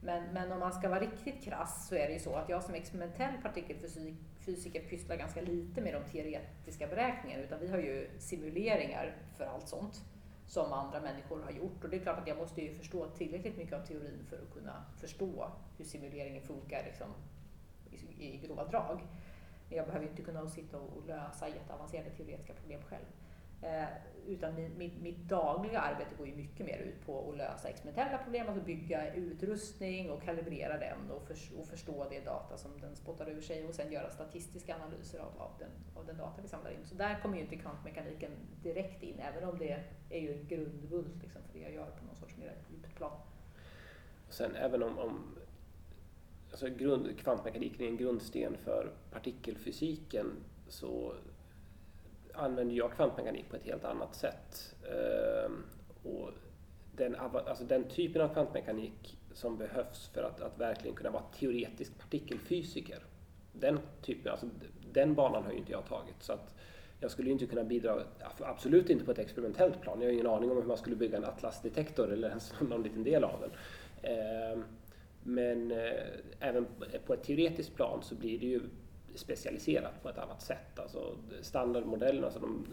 Men, 0.00 0.32
men 0.32 0.52
om 0.52 0.58
man 0.58 0.72
ska 0.72 0.88
vara 0.88 1.00
riktigt 1.00 1.42
krass 1.42 1.88
så 1.88 1.94
är 1.94 2.06
det 2.06 2.12
ju 2.12 2.18
så 2.18 2.34
att 2.34 2.48
jag 2.48 2.62
som 2.62 2.74
experimentell 2.74 3.34
partikelfysiker 3.42 4.80
pysslar 4.88 5.16
ganska 5.16 5.40
lite 5.40 5.80
med 5.80 5.94
de 5.94 6.10
teoretiska 6.10 6.86
beräkningarna 6.86 7.42
utan 7.42 7.60
vi 7.60 7.68
har 7.68 7.78
ju 7.78 8.10
simuleringar 8.18 9.16
för 9.36 9.44
allt 9.44 9.68
sånt 9.68 10.04
som 10.46 10.72
andra 10.72 11.00
människor 11.00 11.42
har 11.42 11.50
gjort. 11.50 11.84
Och 11.84 11.90
det 11.90 11.96
är 11.96 12.00
klart 12.00 12.18
att 12.18 12.26
jag 12.26 12.36
måste 12.36 12.62
ju 12.62 12.74
förstå 12.74 13.08
tillräckligt 13.08 13.56
mycket 13.56 13.74
av 13.74 13.86
teorin 13.86 14.26
för 14.28 14.36
att 14.36 14.54
kunna 14.54 14.84
förstå 15.00 15.50
hur 15.78 15.84
simuleringen 15.84 16.42
funkar 16.42 16.82
liksom, 16.84 17.08
i, 17.90 18.24
i 18.24 18.46
grova 18.46 18.64
drag. 18.64 19.00
Jag 19.74 19.86
behöver 19.86 20.04
ju 20.04 20.10
inte 20.10 20.22
kunna 20.22 20.48
sitta 20.48 20.78
och 20.78 21.06
lösa 21.06 21.48
jätteavancerade 21.48 22.10
teoretiska 22.10 22.52
problem 22.54 22.80
själv. 22.82 23.04
Eh, 23.62 23.88
utan 24.26 24.54
mitt, 24.54 24.76
mitt, 24.76 25.02
mitt, 25.02 25.18
dagliga 25.18 25.80
arbete 25.80 26.10
går 26.18 26.26
ju 26.26 26.34
mycket 26.34 26.66
mer 26.66 26.78
ut 26.78 27.06
på 27.06 27.30
att 27.30 27.36
lösa 27.36 27.68
experimentella 27.68 28.18
problem, 28.18 28.48
alltså 28.48 28.64
bygga 28.64 29.14
utrustning 29.14 30.10
och 30.10 30.22
kalibrera 30.22 30.78
den 30.78 31.10
och, 31.10 31.26
för, 31.26 31.58
och 31.58 31.66
förstå 31.66 32.06
det 32.10 32.20
data 32.20 32.56
som 32.56 32.80
den 32.80 32.96
spottar 32.96 33.28
ur 33.28 33.40
sig 33.40 33.66
och 33.66 33.74
sen 33.74 33.92
göra 33.92 34.10
statistiska 34.10 34.76
analyser 34.76 35.18
av, 35.18 35.42
av, 35.42 35.50
den, 35.58 35.70
av 35.94 36.06
den 36.06 36.16
data 36.16 36.42
vi 36.42 36.48
samlar 36.48 36.70
in. 36.70 36.84
Så 36.84 36.94
där 36.94 37.20
kommer 37.22 37.36
ju 37.36 37.42
inte 37.42 37.56
kvantmekaniken 37.56 38.30
direkt 38.62 39.02
in, 39.02 39.20
även 39.20 39.48
om 39.48 39.58
det 39.58 39.84
är 40.10 40.20
ju 40.20 40.32
en 40.32 40.46
grundbult 40.46 41.22
liksom, 41.22 41.42
för 41.42 41.58
det 41.58 41.64
jag 41.64 41.72
gör 41.72 41.90
på 41.90 42.06
någon 42.06 42.16
sorts 42.16 42.36
mer 42.36 42.52
djupt 42.70 42.96
plan. 42.96 43.18
Sen 44.28 44.56
även 44.56 44.82
om, 44.82 44.98
om 44.98 45.36
alltså 46.54 46.68
grund, 46.68 47.18
kvantmekaniken 47.18 47.86
är 47.86 47.88
en 47.88 47.96
grundsten 47.96 48.56
för 48.64 48.92
partikelfysiken 49.10 50.32
så 50.68 51.14
använder 52.34 52.76
jag 52.76 52.92
kvantmekanik 52.92 53.50
på 53.50 53.56
ett 53.56 53.64
helt 53.64 53.84
annat 53.84 54.14
sätt. 54.14 54.74
Ehm, 54.84 55.64
och 56.02 56.30
den, 56.96 57.16
alltså 57.16 57.64
den 57.64 57.84
typen 57.84 58.22
av 58.22 58.28
kvantmekanik 58.28 59.18
som 59.32 59.58
behövs 59.58 60.08
för 60.08 60.22
att, 60.22 60.40
att 60.40 60.60
verkligen 60.60 60.96
kunna 60.96 61.10
vara 61.10 61.22
teoretisk 61.22 61.98
partikelfysiker, 61.98 62.98
den, 63.52 63.78
typen, 64.02 64.32
alltså, 64.32 64.46
den 64.92 65.14
banan 65.14 65.44
har 65.44 65.52
ju 65.52 65.58
inte 65.58 65.72
jag 65.72 65.86
tagit. 65.86 66.22
Så 66.22 66.32
att 66.32 66.54
jag 67.00 67.10
skulle 67.10 67.30
inte 67.30 67.46
kunna 67.46 67.64
bidra, 67.64 68.02
absolut 68.40 68.90
inte 68.90 69.04
på 69.04 69.10
ett 69.10 69.18
experimentellt 69.18 69.80
plan. 69.80 70.00
Jag 70.00 70.08
har 70.08 70.12
ingen 70.12 70.26
aning 70.26 70.50
om 70.50 70.56
hur 70.56 70.64
man 70.64 70.76
skulle 70.76 70.96
bygga 70.96 71.16
en 71.16 71.24
atlasdetektor 71.24 72.12
eller 72.12 72.28
ens 72.28 72.52
någon 72.60 72.82
liten 72.82 73.04
del 73.04 73.24
av 73.24 73.40
den. 73.40 73.50
Ehm, 74.12 74.64
men 75.24 75.70
eh, 75.70 76.08
även 76.40 76.66
på 77.06 77.14
ett 77.14 77.22
teoretiskt 77.22 77.74
plan 77.74 78.02
så 78.02 78.14
blir 78.14 78.38
det 78.38 78.46
ju 78.46 78.60
specialiserat 79.14 80.02
på 80.02 80.08
ett 80.08 80.18
annat 80.18 80.42
sätt. 80.42 80.78
Alltså 80.78 81.16
standardmodellen, 81.42 82.24
alltså 82.24 82.40
de 82.40 82.66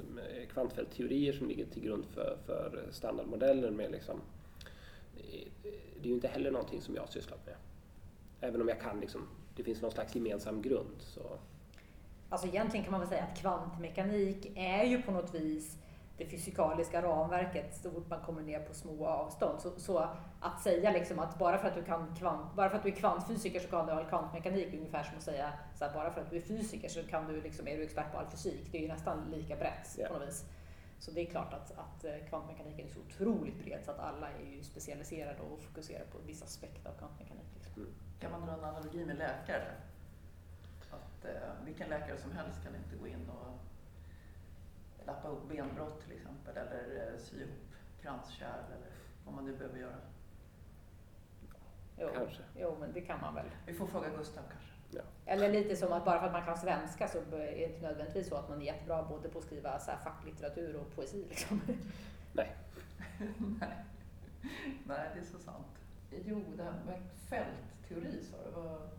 kvantfältteorier 0.54 1.34
som 1.34 1.48
ligger 1.48 1.66
till 1.66 1.84
grund 1.84 2.06
för, 2.06 2.38
för 2.46 2.88
standardmodeller 2.92 3.72
med 3.72 3.92
liksom, 3.92 4.22
eh, 5.18 5.48
det 6.02 6.04
är 6.04 6.08
ju 6.08 6.14
inte 6.14 6.28
heller 6.28 6.52
någonting 6.52 6.82
som 6.82 6.96
jag 6.96 7.02
har 7.02 7.08
sysslat 7.08 7.46
med. 7.46 7.56
Även 8.42 8.62
om 8.62 8.68
jag 8.68 8.82
kan 8.82 9.00
liksom, 9.00 9.28
det 9.56 9.64
finns 9.64 9.82
någon 9.82 9.92
slags 9.92 10.16
gemensam 10.16 10.62
grund. 10.62 10.96
Så. 11.00 11.22
Alltså 12.30 12.48
egentligen 12.48 12.84
kan 12.84 12.92
man 12.92 13.02
väl 13.02 13.10
säga 13.10 13.24
att 13.24 13.40
kvantmekanik 13.40 14.52
är 14.56 14.84
ju 14.84 15.02
på 15.02 15.12
något 15.12 15.36
vis 15.36 15.78
det 16.18 16.26
fysikaliska 16.26 17.02
ramverket 17.02 17.76
så 17.76 17.92
fort 17.92 18.10
man 18.10 18.22
kommer 18.22 18.42
ner 18.42 18.60
på 18.60 18.74
små 18.74 19.08
avstånd. 19.08 19.62
Så, 19.62 19.80
så, 19.80 20.10
att 20.40 20.62
säga 20.62 20.92
liksom 20.92 21.20
att 21.20 21.40
bara 21.40 21.58
för 21.58 21.68
att, 21.68 21.76
du 21.76 21.84
kan 21.84 22.16
kvant, 22.16 22.56
bara 22.56 22.70
för 22.70 22.78
att 22.78 22.84
du 22.84 22.90
är 22.90 22.96
kvantfysiker 22.96 23.60
så 23.60 23.68
kan 23.68 23.86
du 23.86 23.92
all 23.92 24.06
kvantmekanik, 24.06 24.74
ungefär 24.74 25.04
som 25.04 25.18
att 25.18 25.24
säga 25.24 25.54
så 25.76 25.86
här, 25.86 25.94
bara 25.94 26.12
för 26.12 26.22
att 26.22 26.30
du 26.30 26.38
är 26.38 26.42
fysiker 26.42 26.90
så 26.90 27.04
kan 27.04 27.28
du 27.28 27.42
liksom, 27.42 27.68
är 27.68 27.78
du 27.78 27.84
expert 27.84 28.12
på 28.12 28.18
all 28.18 28.28
fysik. 28.28 28.72
Det 28.72 28.78
är 28.78 28.82
ju 28.82 28.88
nästan 28.88 29.32
lika 29.32 29.56
brett 29.56 29.96
yeah. 29.98 30.12
på 30.12 30.20
något 30.20 30.28
vis. 30.28 30.46
Så 31.00 31.12
det 31.12 31.22
är 31.22 31.26
klart 31.26 31.54
att, 31.54 31.72
att 31.72 32.04
eh, 32.04 32.28
kvantmekaniken 32.30 32.88
är 32.88 32.90
så 32.90 33.00
otroligt 33.00 33.64
bred 33.64 33.80
så 33.86 33.92
att 33.92 34.00
alla 34.00 34.30
är 34.30 34.46
ju 34.56 34.64
specialiserade 34.64 35.42
och 35.42 35.62
fokuserar 35.62 36.06
på 36.06 36.18
vissa 36.26 36.46
aspekter 36.46 36.90
av 36.90 36.94
kvantmekanik. 36.94 37.48
Liksom. 37.56 37.74
Mm. 37.78 37.94
Kan 38.20 38.32
man 38.32 38.46
dra 38.46 38.54
en 38.54 38.64
analogi 38.64 39.06
med 39.06 39.18
läkare? 39.18 39.72
Att 40.92 41.26
eh, 41.26 41.66
vilken 41.66 41.90
läkare 41.90 42.18
som 42.18 42.32
helst 42.32 42.64
kan 42.64 42.76
inte 42.76 42.96
gå 42.96 43.08
in 43.08 43.30
och 43.30 43.51
upp 45.32 45.50
benbrott 45.50 46.02
till 46.02 46.12
exempel 46.12 46.58
eller 46.58 47.14
eh, 47.14 47.20
sy 47.20 47.38
ihop 47.38 47.76
kranskärl 48.02 48.66
eller 48.66 48.92
vad 49.26 49.36
man 49.36 49.46
nu 49.46 49.56
behöver 49.58 49.80
göra. 49.80 49.96
Jo, 51.98 52.10
kanske. 52.16 52.44
Jo, 52.56 52.78
men 52.80 52.94
det 52.94 53.02
kan 53.02 53.22
man 53.22 53.36
väl. 53.36 53.46
Vi 53.66 53.74
får 53.74 53.88
fråga 53.88 54.10
Gustav 54.18 54.44
kanske. 54.52 54.72
Ja. 54.92 55.02
Eller 55.26 55.52
lite 55.52 55.76
som 55.76 55.94
att 55.94 56.06
bara 56.06 56.20
för 56.20 56.28
att 56.28 56.34
man 56.34 56.46
kan 56.46 56.58
svenska 56.58 57.08
så 57.08 57.18
är 57.18 57.24
det 57.32 57.64
inte 57.64 57.82
nödvändigtvis 57.82 58.28
så 58.28 58.36
att 58.36 58.50
man 58.50 58.62
är 58.62 58.66
jättebra 58.66 59.04
både 59.04 59.30
på 59.30 59.40
att 59.40 59.46
skriva 59.46 59.80
så 59.80 59.92
facklitteratur 60.04 60.76
och 60.76 60.96
poesi. 60.96 61.26
Liksom. 61.30 61.62
Nej. 62.34 62.56
Nej. 63.60 63.86
Nej, 64.84 65.10
det 65.14 65.20
är 65.20 65.26
så 65.26 65.40
sant. 65.40 65.68
Jo, 66.26 66.44
det 66.58 66.64
här 66.64 66.84
med 66.86 67.02
fältteori 67.30 68.24
sa 68.24 68.38
du. 68.46 68.52
Vad... 68.52 68.90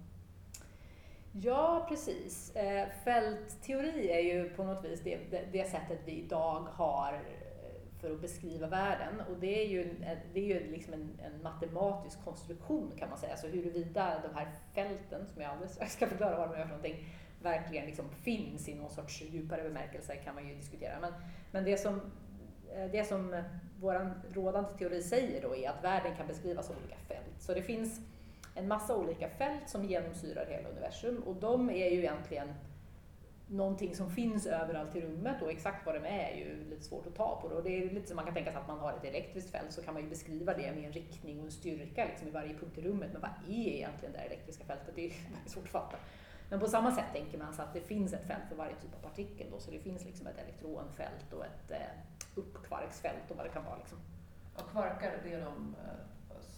Ja, 1.32 1.86
precis. 1.88 2.56
Eh, 2.56 2.88
fältteori 3.04 4.10
är 4.10 4.20
ju 4.20 4.50
på 4.50 4.64
något 4.64 4.84
vis 4.84 5.00
det, 5.00 5.18
det, 5.30 5.44
det, 5.52 5.70
sättet 5.70 5.98
vi 6.04 6.12
idag 6.12 6.66
har 6.70 7.12
eh, 7.12 8.00
för 8.00 8.10
att 8.10 8.20
beskriva 8.20 8.66
världen. 8.66 9.20
Och 9.30 9.36
det 9.40 9.62
är 9.64 9.68
ju, 9.68 9.94
det 10.32 10.40
är 10.40 10.44
ju 10.44 10.70
liksom 10.70 10.94
en, 10.94 11.20
en 11.24 11.42
matematisk 11.42 12.24
konstruktion 12.24 12.92
kan 12.98 13.08
man 13.08 13.18
säga. 13.18 13.36
Så 13.36 13.46
huruvida 13.46 14.22
de 14.22 14.38
här 14.38 14.48
fälten, 14.74 15.26
som 15.26 15.42
jag 15.42 15.50
alldeles 15.50 15.74
strax 15.74 15.92
ska 15.92 16.06
förklara 16.06 16.38
vad 16.38 16.48
de 16.48 16.54
är 16.54 16.62
för 16.62 16.68
någonting, 16.68 17.04
verkligen 17.42 17.86
liksom 17.86 18.10
finns 18.10 18.68
i 18.68 18.74
någon 18.74 18.90
sorts 18.90 19.22
djupare 19.22 19.62
bemärkelse 19.62 20.16
kan 20.16 20.34
man 20.34 20.48
ju 20.48 20.54
diskutera. 20.54 21.00
Men, 21.00 21.12
men 21.50 21.64
det 21.64 21.76
som, 21.76 22.00
eh, 22.74 22.90
det 22.92 23.04
som 23.08 23.42
vår 23.80 24.14
rådande 24.34 24.70
teori 24.70 25.02
säger 25.02 25.42
då 25.42 25.56
är 25.56 25.70
att 25.70 25.84
världen 25.84 26.16
kan 26.16 26.26
beskrivas 26.26 26.66
som 26.66 26.76
olika 26.76 26.96
fält. 26.96 27.34
Så 27.38 27.54
det 27.54 27.62
finns 27.62 28.00
en 28.54 28.68
massa 28.68 28.96
olika 28.96 29.28
fält 29.28 29.68
som 29.68 29.84
genomsyrar 29.84 30.46
hela 30.46 30.68
universum 30.68 31.22
och 31.22 31.36
de 31.36 31.70
är 31.70 31.90
ju 31.90 31.98
egentligen 31.98 32.54
någonting 33.52 33.94
som 33.94 34.10
finns 34.10 34.46
överallt 34.46 34.96
i 34.96 35.00
rummet 35.00 35.42
och 35.42 35.50
exakt 35.50 35.86
vad 35.86 35.94
de 35.94 36.04
är 36.04 36.30
är 36.30 36.36
ju 36.36 36.64
lite 36.70 36.82
svårt 36.82 37.06
att 37.06 37.14
ta 37.14 37.40
på. 37.40 37.48
Det. 37.48 37.54
Och 37.54 37.62
det 37.62 37.82
är 37.82 37.90
lite 37.90 38.08
som 38.08 38.16
man 38.16 38.24
kan 38.24 38.34
tänka 38.34 38.52
sig 38.52 38.60
att 38.60 38.68
man 38.68 38.78
har 38.78 38.92
ett 38.92 39.04
elektriskt 39.04 39.50
fält 39.50 39.72
så 39.72 39.82
kan 39.82 39.94
man 39.94 40.02
ju 40.02 40.08
beskriva 40.08 40.54
det 40.54 40.72
med 40.72 40.84
en 40.84 40.92
riktning 40.92 41.38
och 41.38 41.44
en 41.44 41.50
styrka 41.50 42.04
liksom 42.04 42.28
i 42.28 42.30
varje 42.30 42.54
punkt 42.54 42.78
i 42.78 42.82
rummet. 42.82 43.10
Men 43.12 43.20
vad 43.20 43.30
är 43.48 43.68
egentligen 43.68 44.12
det 44.12 44.18
elektriska 44.18 44.64
fältet? 44.64 44.94
Det 44.94 45.06
är 45.06 45.12
svårt 45.46 45.64
att 45.64 45.70
fatta. 45.70 45.96
Men 46.48 46.60
på 46.60 46.68
samma 46.68 46.92
sätt 46.92 47.04
tänker 47.12 47.38
man 47.38 47.54
sig 47.54 47.64
att 47.64 47.74
det 47.74 47.80
finns 47.80 48.12
ett 48.12 48.26
fält 48.26 48.48
för 48.48 48.56
varje 48.56 48.74
typ 48.74 48.94
av 48.94 49.08
partikel. 49.08 49.46
Då, 49.50 49.58
så 49.58 49.70
det 49.70 49.78
finns 49.78 50.04
liksom 50.04 50.26
ett 50.26 50.38
elektronfält 50.38 51.32
och 51.32 51.44
ett 51.44 51.70
eh, 51.70 51.78
uppkvarksfält 52.34 53.30
och 53.30 53.36
vad 53.36 53.46
det 53.46 53.50
kan 53.50 53.64
vara. 53.64 53.76
Liksom. 53.76 53.98
Och 54.54 54.70
kvarkar, 54.70 55.20
det 55.24 55.32
är 55.32 55.40
de 55.40 55.76
eh, 55.84 55.94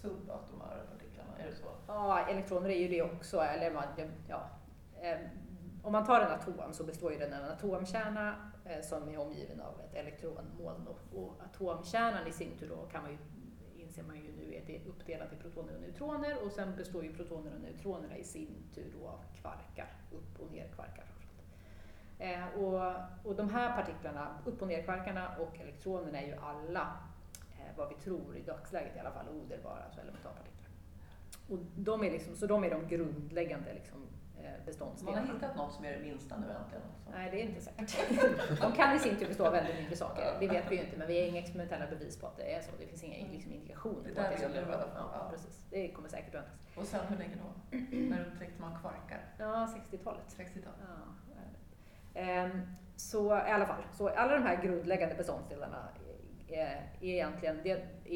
eh, 0.04 0.90
partiklarna, 0.92 1.38
är 1.38 1.46
det 1.50 1.56
så? 1.56 1.66
Ja, 1.86 2.28
elektroner 2.28 2.68
är 2.68 2.78
ju 2.78 2.88
det 2.88 3.02
också. 3.02 3.40
Eller 3.40 3.70
man, 3.70 3.84
ja, 4.28 4.50
ehm, 5.00 5.28
om 5.82 5.92
man 5.92 6.06
tar 6.06 6.20
en 6.20 6.32
atom 6.32 6.72
så 6.72 6.84
består 6.84 7.12
ju 7.12 7.18
den 7.18 7.32
av 7.32 7.40
en 7.40 7.52
atomkärna 7.52 8.52
eh, 8.64 8.80
som 8.82 9.08
är 9.08 9.18
omgiven 9.18 9.60
av 9.60 9.80
ett 9.80 9.94
elektronmoln. 9.94 10.88
Och, 11.14 11.32
atomkärnan 11.44 12.26
i 12.26 12.32
sin 12.32 12.56
tur 12.58 12.68
då 12.68 12.76
kan 12.92 13.02
man 13.02 13.10
ju, 13.10 13.18
inser 13.82 14.02
man 14.02 14.16
ju 14.16 14.32
nu, 14.36 14.54
är 14.54 14.62
det 14.66 14.88
uppdelat 14.88 15.32
i 15.32 15.36
protoner 15.36 15.74
och 15.74 15.80
neutroner 15.80 16.44
och 16.44 16.52
sen 16.52 16.76
består 16.76 17.04
ju 17.04 17.14
protoner 17.14 17.54
och 17.54 17.60
neutronerna 17.60 18.16
i 18.16 18.24
sin 18.24 18.56
tur 18.74 18.94
då 19.00 19.08
av 19.08 19.20
kvarkar, 19.40 19.92
upp 20.12 20.40
och 20.40 20.52
nerkvarkar. 20.52 21.04
Eh, 22.18 22.48
och, 22.48 22.94
och 23.24 23.36
de 23.36 23.50
här 23.50 23.82
partiklarna, 23.82 24.38
upp 24.44 24.62
och 24.62 24.68
nerkvarkarna 24.68 25.36
och 25.38 25.60
elektronerna 25.60 26.20
är 26.20 26.26
ju 26.26 26.34
alla, 26.34 26.96
vad 27.76 27.88
vi 27.88 27.94
tror 27.94 28.36
i 28.36 28.42
dagsläget 28.42 28.96
i 28.96 28.98
alla 28.98 29.10
fall, 29.10 29.28
odelbara, 29.28 29.82
alltså 29.84 30.00
elementarpartiklar. 30.00 30.70
Och 31.48 31.58
de 31.76 32.04
är 32.04 32.10
liksom, 32.10 32.36
så 32.36 32.46
de 32.46 32.64
är 32.64 32.70
de 32.70 32.88
grundläggande 32.88 33.74
liksom, 33.74 34.06
eh, 34.38 34.64
beståndsdelarna. 34.66 35.20
Man 35.20 35.28
har 35.28 35.34
hittat 35.34 35.56
något 35.56 35.72
som 35.72 35.84
är 35.84 35.92
det 35.92 35.98
minsta 35.98 36.36
nu 36.36 36.46
äntligen? 36.46 36.82
Alltså. 36.82 37.10
Nej, 37.10 37.30
det 37.30 37.40
är 37.40 37.44
inte 37.44 37.60
säkert. 37.60 38.60
de 38.60 38.72
kan 38.72 38.96
i 38.96 38.98
sin 38.98 39.16
tur 39.16 39.28
bestå 39.28 39.46
av 39.46 39.52
väldigt 39.52 39.76
mindre 39.76 39.96
saker. 39.96 40.36
Det 40.40 40.48
vet 40.48 40.70
vi 40.70 40.76
ju 40.76 40.82
inte, 40.82 40.96
men 40.96 41.06
vi 41.06 41.20
har 41.20 41.26
inga 41.28 41.40
experimentella 41.40 41.86
bevis 41.86 42.16
på 42.20 42.26
att 42.26 42.36
det 42.36 42.54
är 42.54 42.60
så. 42.60 42.70
Det 42.78 42.86
finns 42.86 43.04
inga 43.04 43.32
liksom, 43.32 43.52
indikationer 43.52 44.14
på 44.14 44.20
att 44.20 44.30
det 44.30 44.38
skulle 44.38 44.64
vara 44.64 44.84
ja, 44.94 45.10
ja, 45.12 45.28
precis. 45.30 45.62
Det 45.70 45.88
kommer 45.88 46.08
säkert 46.08 46.34
att 46.34 46.44
ändras. 46.44 46.76
Och 46.76 46.84
sen 46.84 47.06
hur 47.08 47.16
länge 47.16 47.34
då? 47.34 47.76
När 47.96 48.26
upptäckte 48.26 48.60
man 48.60 48.80
kvarkar? 48.80 49.20
Ja, 49.38 49.68
60-talet. 49.90 50.36
60-talet. 50.36 50.80
Ja. 50.80 51.24
Ehm, 52.14 52.60
så 52.96 53.36
i 53.36 53.50
alla 53.50 53.66
fall, 53.66 53.82
så 53.92 54.08
alla 54.08 54.34
de 54.34 54.42
här 54.42 54.62
grundläggande 54.62 55.14
beståndsdelarna 55.14 55.88
Eh, 56.48 56.58
är 56.60 56.84
egentligen, 57.00 57.60
det 57.62 57.70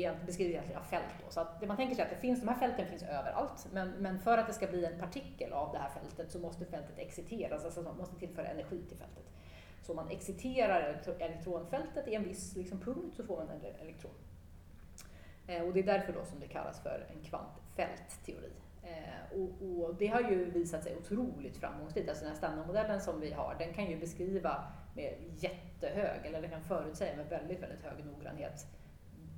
är, 0.05 0.19
beskriver 0.27 0.51
egentligen 0.51 0.85
fält. 0.85 1.15
Då. 1.25 1.31
Så 1.31 1.41
att 1.41 1.61
det 1.61 1.67
man 1.67 1.77
tänker 1.77 1.95
sig 1.95 2.05
att 2.05 2.11
det 2.11 2.17
finns, 2.17 2.41
de 2.41 2.49
här 2.49 2.59
fälten 2.59 2.87
finns 2.87 3.03
överallt, 3.03 3.67
men, 3.73 3.91
men 3.91 4.19
för 4.19 4.39
att 4.39 4.47
det 4.47 4.53
ska 4.53 4.67
bli 4.67 4.85
en 4.85 4.99
partikel 4.99 5.53
av 5.53 5.73
det 5.73 5.79
här 5.79 5.89
fältet 5.89 6.31
så 6.31 6.39
måste 6.39 6.65
fältet 6.65 6.99
exciteras, 6.99 7.65
alltså 7.65 7.83
man 7.83 7.97
måste 7.97 8.19
tillföra 8.19 8.47
energi 8.47 8.83
till 8.89 8.97
fältet. 8.97 9.25
Så 9.83 9.93
om 9.93 9.97
man 9.97 10.09
exciterar 10.09 11.03
elektronfältet 11.19 12.09
i 12.09 12.15
en 12.15 12.25
viss 12.25 12.57
liksom, 12.57 12.81
punkt 12.81 13.17
så 13.17 13.25
får 13.25 13.37
man 13.37 13.49
en 13.51 13.83
elektron. 13.83 14.13
Eh, 15.47 15.63
och 15.63 15.73
det 15.73 15.81
är 15.81 15.85
därför 15.85 16.13
då 16.13 16.25
som 16.25 16.41
det 16.41 16.47
kallas 16.47 16.83
för 16.83 17.07
en 17.11 17.25
kvantfältteori. 17.25 18.53
Eh, 18.83 19.39
och, 19.39 19.85
och, 19.85 19.95
det 19.95 20.07
har 20.07 20.21
ju 20.21 20.51
visat 20.51 20.85
sig 20.85 20.97
otroligt 20.97 21.57
framgångsrikt. 21.57 22.09
Alltså 22.09 22.25
den 22.25 22.33
här 22.33 22.39
standardmodellen 22.39 23.01
som 23.01 23.21
vi 23.21 23.33
har, 23.33 23.57
den 23.59 23.75
kan 23.75 23.91
ju 23.91 24.01
beskriva 24.01 24.65
med 24.99 25.15
jättehög, 25.37 26.27
eller 26.27 26.41
den 26.41 26.51
kan 26.51 26.63
förutsäga 26.63 27.17
med 27.17 27.27
väldigt, 27.27 27.63
väldigt 27.63 27.83
hög 27.83 28.07
noggrannhet 28.07 28.67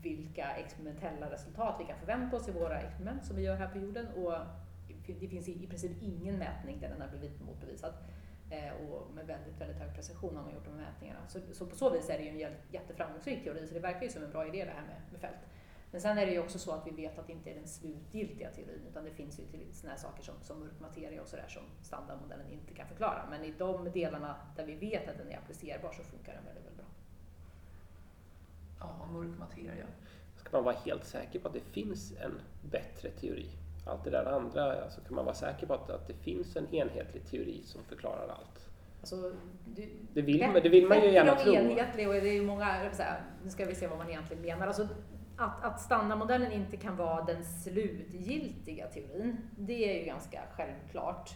vilka 0.02 0.56
experimentella 0.56 1.30
resultat 1.30 1.76
vi 1.80 1.84
kan 1.84 1.98
förvänta 1.98 2.36
oss 2.36 2.48
i 2.48 2.52
våra 2.52 2.80
experiment 2.80 3.26
som 3.26 3.36
vi 3.36 3.42
gör 3.42 3.56
här 3.56 3.68
på 3.68 3.78
jorden. 3.78 4.06
Och 4.08 4.34
det 5.06 5.28
finns 5.28 5.48
i 5.48 5.66
princip 5.66 5.92
ingen 6.02 6.38
mätning 6.38 6.80
där 6.80 6.88
den 6.88 7.00
har 7.00 7.08
blivit 7.08 7.40
motbevisad. 7.40 7.94
Eh, 8.50 8.72
och 8.72 9.14
med 9.14 9.26
väldigt, 9.26 9.60
väldigt 9.60 9.78
hög 9.78 9.94
precision 9.94 10.36
har 10.36 10.42
man 10.42 10.54
gjort 10.54 10.64
de 10.64 10.70
här 10.70 10.90
mätningarna. 10.92 11.20
Så, 11.28 11.40
så, 11.52 11.66
på 11.66 11.76
så 11.76 11.90
vis 11.90 12.10
är 12.10 12.18
det 12.18 12.24
ju 12.24 12.42
en 12.42 12.52
jätteframgångsrik 12.70 13.44
teori, 13.44 13.66
så 13.66 13.74
det 13.74 13.80
verkar 13.80 14.02
ju 14.02 14.08
som 14.08 14.22
en 14.22 14.30
bra 14.30 14.46
idé 14.46 14.64
det 14.64 14.70
här 14.70 14.86
med, 14.86 15.00
med 15.10 15.20
fält. 15.20 15.40
Men 15.90 16.00
sen 16.00 16.18
är 16.18 16.26
det 16.26 16.32
ju 16.32 16.38
också 16.38 16.58
så 16.58 16.72
att 16.72 16.86
vi 16.86 16.90
vet 16.90 17.18
att 17.18 17.26
det 17.26 17.32
inte 17.32 17.50
är 17.50 17.54
den 17.54 17.68
slutgiltiga 17.68 18.50
teorin, 18.50 18.82
utan 18.90 19.04
det 19.04 19.10
finns 19.10 19.38
ju 19.38 19.44
sådana 19.72 19.94
här 19.94 20.02
saker 20.02 20.22
som, 20.22 20.34
som 20.42 20.60
mörk 20.60 20.80
materia 20.80 21.22
och 21.22 21.28
sådär 21.28 21.48
som 21.48 21.62
standardmodellen 21.82 22.50
inte 22.50 22.74
kan 22.74 22.88
förklara. 22.88 23.26
Men 23.30 23.44
i 23.44 23.54
de 23.58 23.92
delarna 23.92 24.36
där 24.56 24.66
vi 24.66 24.74
vet 24.74 25.08
att 25.08 25.18
den 25.18 25.28
är 25.28 25.38
applicerbar 25.38 25.92
så 25.92 26.02
funkar 26.02 26.32
den 26.32 26.44
väldigt, 26.44 26.64
väldigt 26.64 26.76
bra. 26.76 26.86
Ja, 28.80 29.06
mörk 29.12 29.38
materia. 29.38 29.86
Ska 30.36 30.56
man 30.56 30.64
vara 30.64 30.76
helt 30.84 31.04
säker 31.04 31.38
på 31.38 31.48
att 31.48 31.54
det 31.54 31.60
finns 31.60 32.12
en 32.12 32.40
bättre 32.70 33.10
teori? 33.10 33.48
Allt 33.86 34.04
det 34.04 34.10
där 34.10 34.24
andra, 34.24 34.82
alltså 34.82 35.00
kan 35.00 35.14
man 35.14 35.24
vara 35.24 35.34
säker 35.34 35.66
på 35.66 35.74
att, 35.74 35.90
att 35.90 36.06
det 36.06 36.14
finns 36.14 36.56
en 36.56 36.74
enhetlig 36.74 37.26
teori 37.26 37.62
som 37.64 37.84
förklarar 37.84 38.28
allt? 38.28 38.68
Alltså, 39.00 39.32
du, 39.64 39.88
det, 40.12 40.22
vill, 40.22 40.38
det 40.62 40.68
vill 40.68 40.86
man 40.86 41.02
ju 41.02 41.10
gärna 41.10 41.34
tro. 41.34 41.52
enhetlig 41.52 42.08
och 42.08 42.14
det 42.14 42.28
är 42.28 42.32
ju 42.32 42.46
många, 42.46 42.90
nu 43.44 43.50
ska 43.50 43.64
vi 43.64 43.74
se 43.74 43.86
vad 43.86 43.98
man 43.98 44.08
egentligen 44.08 44.42
menar. 44.42 44.66
Alltså, 44.66 44.88
att, 45.40 45.64
att 45.64 45.80
standardmodellen 45.80 46.52
inte 46.52 46.76
kan 46.76 46.96
vara 46.96 47.24
den 47.24 47.44
slutgiltiga 47.44 48.86
teorin, 48.86 49.36
det 49.58 49.94
är 49.94 50.00
ju 50.00 50.06
ganska 50.06 50.40
självklart. 50.56 51.30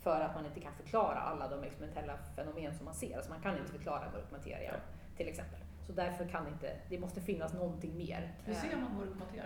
För 0.00 0.20
att 0.20 0.34
man 0.34 0.46
inte 0.46 0.60
kan 0.60 0.72
förklara 0.74 1.18
alla 1.18 1.48
de 1.48 1.62
experimentella 1.62 2.18
fenomen 2.36 2.74
som 2.74 2.84
man 2.84 2.94
ser. 2.94 3.16
Alltså 3.16 3.30
man 3.30 3.40
kan 3.40 3.58
inte 3.58 3.72
förklara 3.72 4.10
mörk 4.12 4.30
materia 4.32 4.74
till 5.16 5.28
exempel. 5.28 5.60
Så 5.86 5.92
därför 5.92 6.28
kan 6.28 6.48
inte, 6.48 6.76
det 6.88 6.98
måste 6.98 7.20
finnas 7.20 7.52
någonting 7.52 7.96
mer. 7.96 8.34
Hur 8.44 8.54
ser 8.54 8.76
man 8.76 8.96
mörk 8.96 9.18
materia? 9.18 9.44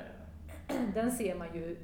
Den 0.94 1.12
ser 1.12 1.34
man 1.34 1.54
ju 1.54 1.76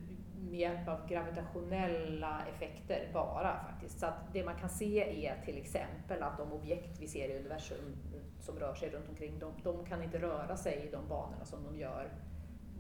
med 0.51 0.61
hjälp 0.61 0.89
av 0.89 1.09
gravitationella 1.09 2.47
effekter 2.55 3.11
bara 3.13 3.65
faktiskt. 3.65 3.99
Så 3.99 4.07
att 4.07 4.33
det 4.33 4.45
man 4.45 4.57
kan 4.57 4.71
se 4.71 5.27
är 5.27 5.43
till 5.45 5.59
exempel 5.59 6.23
att 6.23 6.39
de 6.39 6.53
objekt 6.53 6.99
vi 7.01 7.09
ser 7.09 7.29
i 7.29 7.39
universum 7.39 7.97
som 8.41 8.59
rör 8.59 8.75
sig 8.75 8.91
runt 8.91 9.09
omkring, 9.09 9.39
de, 9.39 9.53
de 9.63 9.87
kan 9.87 10.03
inte 10.03 10.19
röra 10.19 10.57
sig 10.57 10.87
i 10.89 10.91
de 10.91 11.09
banorna 11.09 11.45
som 11.45 11.65
de 11.65 11.79
gör 11.79 12.13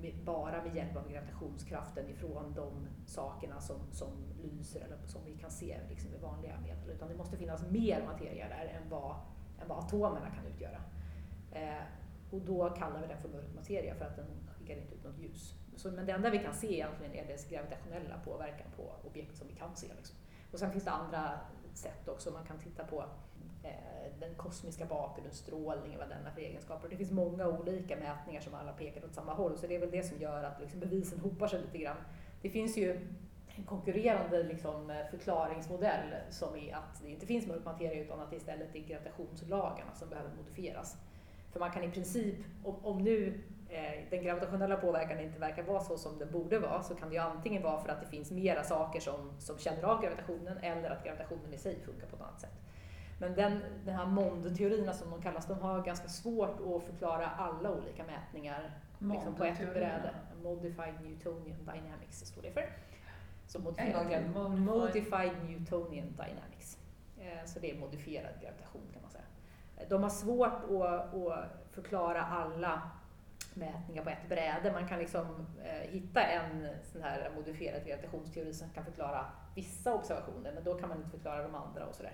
med, 0.00 0.24
bara 0.24 0.62
med 0.62 0.76
hjälp 0.76 0.96
av 0.96 1.12
gravitationskraften 1.12 2.08
ifrån 2.08 2.54
de 2.56 2.88
sakerna 3.06 3.60
som, 3.60 3.76
som 3.92 4.08
lyser 4.42 4.80
eller 4.80 4.96
som 5.06 5.24
vi 5.24 5.34
kan 5.34 5.50
se 5.50 5.78
liksom 5.88 6.10
med 6.10 6.20
vanliga 6.20 6.60
medel. 6.60 6.90
Utan 6.90 7.08
det 7.08 7.14
måste 7.14 7.36
finnas 7.36 7.70
mer 7.70 8.02
materia 8.06 8.48
där 8.48 8.64
än 8.64 8.88
vad, 8.88 9.16
än 9.60 9.68
vad 9.68 9.78
atomerna 9.78 10.30
kan 10.30 10.46
utgöra. 10.46 10.80
Eh, 11.52 11.82
och 12.30 12.40
då 12.40 12.70
kallar 12.70 13.00
vi 13.00 13.06
den 13.06 13.18
för 13.18 13.28
mörk 13.28 13.54
materia 13.54 13.94
för 13.94 14.04
att 14.04 14.16
den 14.16 14.26
skickar 14.58 14.76
inte 14.76 14.94
ut 14.94 15.04
något 15.04 15.18
ljus. 15.18 15.61
Så, 15.82 15.90
men 15.90 16.06
det 16.06 16.12
enda 16.12 16.30
vi 16.30 16.38
kan 16.38 16.54
se 16.54 16.74
egentligen 16.74 17.14
är 17.14 17.26
dess 17.26 17.48
gravitationella 17.48 18.18
påverkan 18.24 18.66
på 18.76 19.08
objekt 19.08 19.36
som 19.36 19.48
vi 19.48 19.54
kan 19.54 19.76
se. 19.76 19.86
Liksom. 19.96 20.16
Och 20.52 20.58
sen 20.58 20.72
finns 20.72 20.84
det 20.84 20.90
andra 20.90 21.40
sätt 21.74 22.08
också. 22.08 22.30
Man 22.30 22.44
kan 22.44 22.58
titta 22.58 22.84
på 22.84 23.04
eh, 23.64 24.18
den 24.20 24.34
kosmiska 24.34 24.86
bakgrundsstrålningen, 24.86 25.98
vad 25.98 26.08
den 26.08 26.24
har 26.24 26.30
för 26.30 26.40
egenskaper. 26.40 26.88
Det 26.88 26.96
finns 26.96 27.10
många 27.10 27.48
olika 27.48 27.96
mätningar 27.96 28.40
som 28.40 28.54
alla 28.54 28.72
pekar 28.72 29.04
åt 29.04 29.14
samma 29.14 29.34
håll, 29.34 29.58
så 29.58 29.66
det 29.66 29.76
är 29.76 29.80
väl 29.80 29.90
det 29.90 30.02
som 30.02 30.18
gör 30.18 30.44
att 30.44 30.60
liksom, 30.60 30.80
bevisen 30.80 31.20
hopar 31.20 31.48
sig 31.48 31.60
lite 31.60 31.78
grann. 31.78 31.96
Det 32.42 32.50
finns 32.50 32.76
ju 32.76 33.08
en 33.56 33.64
konkurrerande 33.64 34.42
liksom, 34.42 35.04
förklaringsmodell 35.10 36.14
som 36.30 36.56
är 36.56 36.74
att 36.74 37.02
det 37.02 37.10
inte 37.10 37.26
finns 37.26 37.46
mörk 37.46 37.64
materia 37.64 38.04
utan 38.04 38.20
att 38.20 38.30
det 38.30 38.36
istället 38.36 38.74
är 38.74 38.80
gravitationslagarna 38.80 39.94
som 39.94 40.08
behöver 40.08 40.30
modifieras. 40.36 40.96
För 41.52 41.60
man 41.60 41.70
kan 41.70 41.84
i 41.84 41.90
princip, 41.90 42.36
om, 42.64 42.84
om 42.84 42.98
nu 42.98 43.40
den 44.10 44.24
gravitationella 44.24 44.76
påverkan 44.76 45.20
inte 45.20 45.38
verkar 45.38 45.62
vara 45.62 45.80
så 45.80 45.98
som 45.98 46.18
den 46.18 46.30
borde 46.30 46.58
vara, 46.58 46.82
så 46.82 46.94
kan 46.94 47.08
det 47.08 47.14
ju 47.14 47.20
antingen 47.20 47.62
vara 47.62 47.80
för 47.80 47.88
att 47.88 48.00
det 48.00 48.06
finns 48.06 48.30
mera 48.30 48.64
saker 48.64 49.00
som, 49.00 49.32
som 49.38 49.58
känner 49.58 49.82
av 49.82 50.02
gravitationen 50.02 50.58
eller 50.58 50.90
att 50.90 51.04
gravitationen 51.04 51.54
i 51.54 51.58
sig 51.58 51.80
funkar 51.80 52.06
på 52.06 52.16
ett 52.16 52.22
annat 52.22 52.40
sätt. 52.40 52.62
Men 53.20 53.34
den, 53.34 53.60
den 53.84 53.94
här 53.94 54.06
MOND-teorierna 54.06 54.92
som 54.92 55.10
de 55.10 55.22
kallas, 55.22 55.46
de 55.46 55.58
har 55.60 55.82
ganska 55.82 56.08
svårt 56.08 56.60
att 56.60 56.82
förklara 56.82 57.26
alla 57.26 57.70
olika 57.70 58.04
mätningar 58.04 58.70
liksom 58.98 59.34
på 59.34 59.44
ett 59.44 59.58
bräde. 59.58 60.14
Modified 60.42 60.94
Newtonian 61.02 61.58
Dynamics 61.58 62.18
står 62.18 62.42
det 62.42 62.50
för. 62.50 62.64
Så 63.46 63.58
modifierad, 63.58 64.30
modified 64.58 65.32
Newtonian 65.44 66.06
Dynamics. 66.06 66.78
Eh, 67.18 67.44
så 67.44 67.60
det 67.60 67.70
är 67.70 67.80
modifierad 67.80 68.32
gravitation 68.42 68.82
kan 68.92 69.02
man 69.02 69.10
säga. 69.10 69.24
De 69.88 70.02
har 70.02 70.10
svårt 70.10 70.64
att, 70.64 71.14
att 71.14 71.44
förklara 71.70 72.22
alla 72.22 72.82
mätningar 73.56 74.04
på 74.04 74.10
ett 74.10 74.28
bräde. 74.28 74.72
Man 74.72 74.88
kan 74.88 74.98
liksom 74.98 75.46
eh, 75.64 75.90
hitta 75.90 76.22
en 76.22 76.68
sån 76.82 77.02
här 77.02 77.30
modifierad 77.36 77.86
gravitationsteori 77.86 78.54
som 78.54 78.70
kan 78.70 78.84
förklara 78.84 79.26
vissa 79.54 79.94
observationer, 79.94 80.52
men 80.54 80.64
då 80.64 80.74
kan 80.74 80.88
man 80.88 80.98
inte 80.98 81.10
förklara 81.10 81.42
de 81.42 81.54
andra 81.54 81.86
och 81.86 81.94
sådär. 81.94 82.12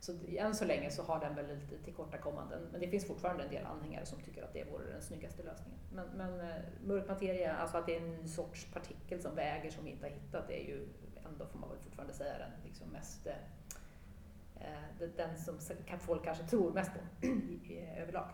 Så 0.00 0.12
än 0.38 0.54
så 0.54 0.64
länge 0.64 0.90
så 0.90 1.02
har 1.02 1.20
den 1.20 1.34
väl 1.34 1.46
lite 1.46 1.84
tillkortakommanden, 1.84 2.68
men 2.72 2.80
det 2.80 2.88
finns 2.88 3.06
fortfarande 3.06 3.44
en 3.44 3.50
del 3.50 3.66
anhängare 3.66 4.06
som 4.06 4.20
tycker 4.20 4.42
att 4.42 4.52
det 4.52 4.64
vore 4.64 4.92
den 4.92 5.02
snyggaste 5.02 5.42
lösningen. 5.42 5.80
Men, 5.92 6.06
men 6.08 6.40
eh, 6.40 6.56
mörk 6.84 7.08
materia, 7.08 7.56
alltså 7.56 7.76
att 7.76 7.86
det 7.86 7.96
är 7.96 8.00
en 8.00 8.10
ny 8.10 8.28
sorts 8.28 8.66
partikel 8.72 9.20
som 9.20 9.34
väger 9.34 9.70
som 9.70 9.84
vi 9.84 9.90
inte 9.90 10.06
har 10.06 10.10
hittat, 10.10 10.48
det 10.48 10.64
är 10.64 10.66
ju 10.66 10.88
ändå, 11.26 11.46
får 11.46 11.58
man 11.58 11.70
väl 11.70 11.78
fortfarande 11.78 12.14
säga, 12.14 12.38
den 12.38 12.50
liksom 12.64 12.88
mest 12.88 13.26
eh, 13.26 13.34
Eh, 14.64 15.08
den 15.16 15.38
som 15.38 15.58
folk 15.98 16.24
kanske 16.24 16.44
tror 16.44 16.72
mest 16.72 16.90
på 16.92 17.26
överlag. 17.96 18.28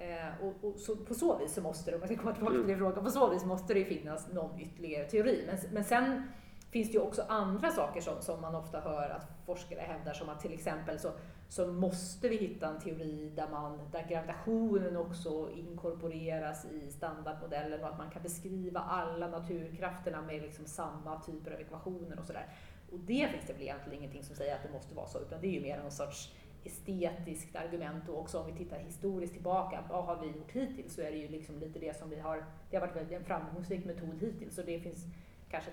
Eh, 0.00 0.44
och, 0.44 0.68
och 0.68 0.78
så, 0.78 0.96
på 0.96 1.14
så 1.14 1.38
vis 1.38 1.54
så 1.54 1.60
måste 1.60 1.90
det, 1.90 1.94
om 1.96 2.00
jag 2.02 2.10
ska 2.10 2.18
komma 2.18 2.34
tillbaka 2.34 2.56
till 2.56 2.66
din 2.66 2.76
mm. 2.76 2.86
fråga, 2.86 3.02
på 3.02 3.10
så 3.10 3.30
vis 3.30 3.44
måste 3.44 3.74
det 3.74 3.84
finnas 3.84 4.28
någon 4.32 4.60
ytterligare 4.60 5.04
teori. 5.04 5.44
Men, 5.46 5.58
men 5.72 5.84
sen 5.84 6.22
finns 6.70 6.88
det 6.88 6.92
ju 6.92 7.00
också 7.00 7.22
andra 7.28 7.70
saker 7.70 8.00
som, 8.00 8.22
som 8.22 8.40
man 8.40 8.54
ofta 8.54 8.80
hör 8.80 9.10
att 9.10 9.26
forskare 9.46 9.80
hävdar, 9.80 10.12
som 10.12 10.28
att 10.28 10.40
till 10.40 10.52
exempel 10.52 10.98
så, 10.98 11.10
så 11.48 11.66
måste 11.66 12.28
vi 12.28 12.36
hitta 12.36 12.68
en 12.68 12.80
teori 12.80 13.32
där, 13.36 13.48
man, 13.48 13.78
där 13.92 14.06
gravitationen 14.08 14.96
också 14.96 15.50
inkorporeras 15.50 16.64
i 16.64 16.90
standardmodellen 16.90 17.80
och 17.80 17.88
att 17.88 17.98
man 17.98 18.10
kan 18.10 18.22
beskriva 18.22 18.80
alla 18.80 19.28
naturkrafterna 19.28 20.22
med 20.22 20.42
liksom 20.42 20.66
samma 20.66 21.20
typer 21.20 21.50
av 21.50 21.60
ekvationer 21.60 22.18
och 22.18 22.26
sådär. 22.26 22.46
Och 22.92 22.98
det 22.98 23.28
finns 23.32 23.46
det 23.46 23.52
väl 23.52 23.62
egentligen 23.62 23.98
ingenting 23.98 24.24
som 24.24 24.36
säger 24.36 24.54
att 24.54 24.62
det 24.62 24.72
måste 24.72 24.94
vara 24.94 25.06
så, 25.06 25.18
utan 25.18 25.40
det 25.40 25.46
är 25.46 25.52
ju 25.52 25.60
mer 25.60 25.78
någon 25.78 25.90
sorts 25.90 26.32
estetiskt 26.64 27.56
argument 27.56 28.08
och 28.08 28.18
också 28.18 28.38
om 28.38 28.46
vi 28.46 28.52
tittar 28.52 28.78
historiskt 28.78 29.32
tillbaka, 29.32 29.84
vad 29.90 30.04
har 30.04 30.20
vi 30.20 30.26
gjort 30.26 30.50
hittills? 30.50 30.94
Så 30.94 31.02
är 31.02 31.10
det 31.10 31.16
ju 31.16 31.28
liksom 31.28 31.58
lite 31.58 31.78
det 31.78 31.96
som 31.96 32.10
vi 32.10 32.20
har, 32.20 32.44
det 32.70 32.76
har 32.76 32.86
varit 32.86 32.96
väldigt 32.96 33.18
en 33.18 33.24
framgångsrik 33.24 33.84
metod 33.84 34.18
hittills 34.20 34.58
och 34.58 34.64
det 34.64 34.80
finns 34.80 35.04
kanske 35.50 35.70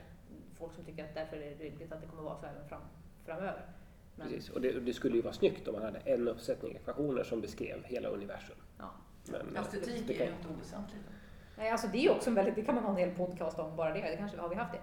folk 0.58 0.74
som 0.74 0.84
tycker 0.84 1.04
att 1.04 1.14
därför 1.14 1.38
är 1.38 1.40
det 1.40 1.64
rimligt 1.64 1.92
att 1.92 2.02
det 2.02 2.08
kommer 2.08 2.24
vara 2.24 2.38
så 2.38 2.46
även 2.46 2.68
fram, 2.68 2.82
framöver. 3.26 3.66
Men... 4.16 4.28
Precis, 4.28 4.50
och 4.50 4.62
det, 4.62 4.80
det, 4.80 4.94
skulle 4.94 5.16
ju 5.16 5.22
vara 5.22 5.34
snyggt 5.34 5.68
om 5.68 5.74
man 5.74 5.84
hade 5.84 6.00
en 6.00 6.28
uppsättning 6.28 6.76
ekvationer 6.76 7.24
som 7.24 7.42
beskrev 7.42 7.84
hela 7.84 8.10
universum. 8.10 8.56
Ja. 8.78 8.92
Men, 9.26 9.58
Estetik 9.58 10.10
är 10.10 10.26
ju 10.26 10.32
inte 10.32 10.48
oväsentligt. 10.58 11.04
Nej, 11.58 11.70
alltså 11.70 11.88
det 11.88 12.06
är 12.06 12.12
också 12.12 12.30
en 12.30 12.36
väldigt, 12.36 12.56
det 12.56 12.62
kan 12.62 12.76
man 12.76 12.84
ha 12.84 12.92
en 12.92 12.98
hel 12.98 13.16
podcast 13.16 13.60
om 13.60 13.76
bara 13.76 13.94
det, 13.94 14.02
det 14.02 14.18
kanske 14.18 14.38
har 14.38 14.50
vi 14.50 14.56
haft 14.56 14.74
det 14.74 14.80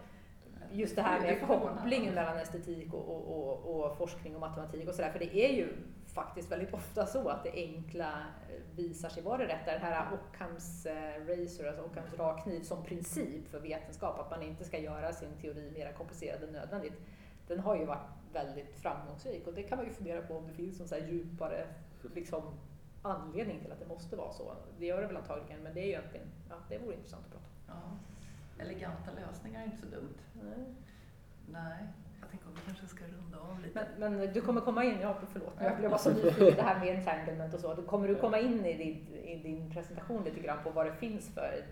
just 0.75 0.97
det 0.97 1.03
här 1.03 1.21
med 1.21 1.47
kopplingen 1.47 2.15
mellan 2.15 2.37
estetik 2.37 2.95
och, 2.95 3.09
och, 3.09 3.51
och, 3.51 3.85
och 3.85 3.97
forskning 3.97 4.35
och 4.35 4.41
matematik 4.41 4.89
och 4.89 4.95
sådär. 4.95 5.11
För 5.11 5.19
det 5.19 5.37
är 5.37 5.53
ju 5.53 5.69
faktiskt 6.15 6.53
väldigt 6.53 6.75
ofta 6.75 7.07
så 7.07 7.29
att 7.29 7.45
det 7.45 7.53
enkla 7.53 8.11
eh, 8.49 8.77
visar 8.77 9.09
sig 9.09 9.23
vara 9.23 9.39
det 9.39 9.47
rätta. 9.47 9.73
Den 9.73 9.81
här 9.81 10.09
Ockhams 10.13 10.87
eh, 10.87 11.27
razor, 11.27 11.69
alltså 11.69 11.83
Ockhams 11.83 12.15
rakkniv 12.19 12.63
som 12.63 12.85
princip 12.85 13.49
för 13.49 13.61
vetenskap, 13.61 14.19
att 14.19 14.31
man 14.31 14.43
inte 14.43 14.65
ska 14.65 14.79
göra 14.79 15.13
sin 15.13 15.29
teori 15.41 15.71
mer 15.75 15.93
komplicerad 15.93 16.43
än 16.43 16.53
nödvändigt. 16.53 17.01
Den 17.47 17.61
har 17.61 17.77
ju 17.77 17.85
varit 17.85 18.09
väldigt 18.33 18.79
framgångsrik 18.79 19.47
och 19.47 19.55
det 19.55 19.63
kan 19.63 19.79
man 19.79 19.87
ju 19.87 19.93
fundera 19.93 20.23
på 20.23 20.37
om 20.37 20.47
det 20.47 20.53
finns 20.53 20.79
någon 20.79 20.89
så 20.89 20.97
djupare 20.97 21.67
liksom, 22.15 22.43
anledning 23.03 23.61
till 23.61 23.73
att 23.73 23.81
det 23.81 23.87
måste 23.87 24.17
vara 24.17 24.33
så. 24.33 24.57
Det 24.79 24.87
gör 24.87 25.01
det 25.01 25.07
väl 25.07 25.17
antagligen, 25.17 25.63
men 25.63 25.75
det 25.75 25.81
är 25.81 25.85
ju 25.85 25.91
egentligen, 25.91 26.27
ja, 26.49 26.57
det 26.69 26.79
vore 26.79 26.95
intressant 26.95 27.25
att 27.27 27.33
prata 27.33 27.45
om. 27.47 27.83
Ja 27.83 27.99
eleganta 28.59 29.11
lösningar 29.13 29.61
är 29.61 29.65
inte 29.65 29.79
så 29.79 29.87
dumt. 29.87 30.19
Nej. 30.43 30.75
Nej. 31.49 31.89
Tänker 32.35 32.49
om 32.49 32.55
vi 32.55 32.61
kanske 32.67 32.87
ska 32.87 33.05
runda 33.05 33.39
av 33.39 33.61
lite. 33.61 33.87
Men, 33.99 34.17
men 34.17 34.33
du 34.33 34.41
kommer 34.41 34.61
komma 34.61 34.85
in, 34.85 34.99
ja 35.01 35.17
förlåt, 35.33 35.53
jag 35.61 35.79
blev 35.79 35.91
bara 35.91 35.99
så 35.99 36.11
nyfiken 36.11 36.57
det 36.57 36.63
här 36.63 36.81
med 36.81 36.99
entanglement 36.99 37.55
och 37.55 37.61
så. 37.61 37.77
Kommer 37.77 38.09
du 38.09 38.15
komma 38.15 38.39
in 38.39 38.67
i 38.67 38.75
din, 38.75 39.15
i 39.25 39.37
din 39.37 39.71
presentation 39.71 40.25
lite 40.25 40.41
grann 40.41 40.59
på 40.65 40.71
vad 40.71 40.87
det 40.87 40.93
finns 40.93 41.35
för 41.35 41.65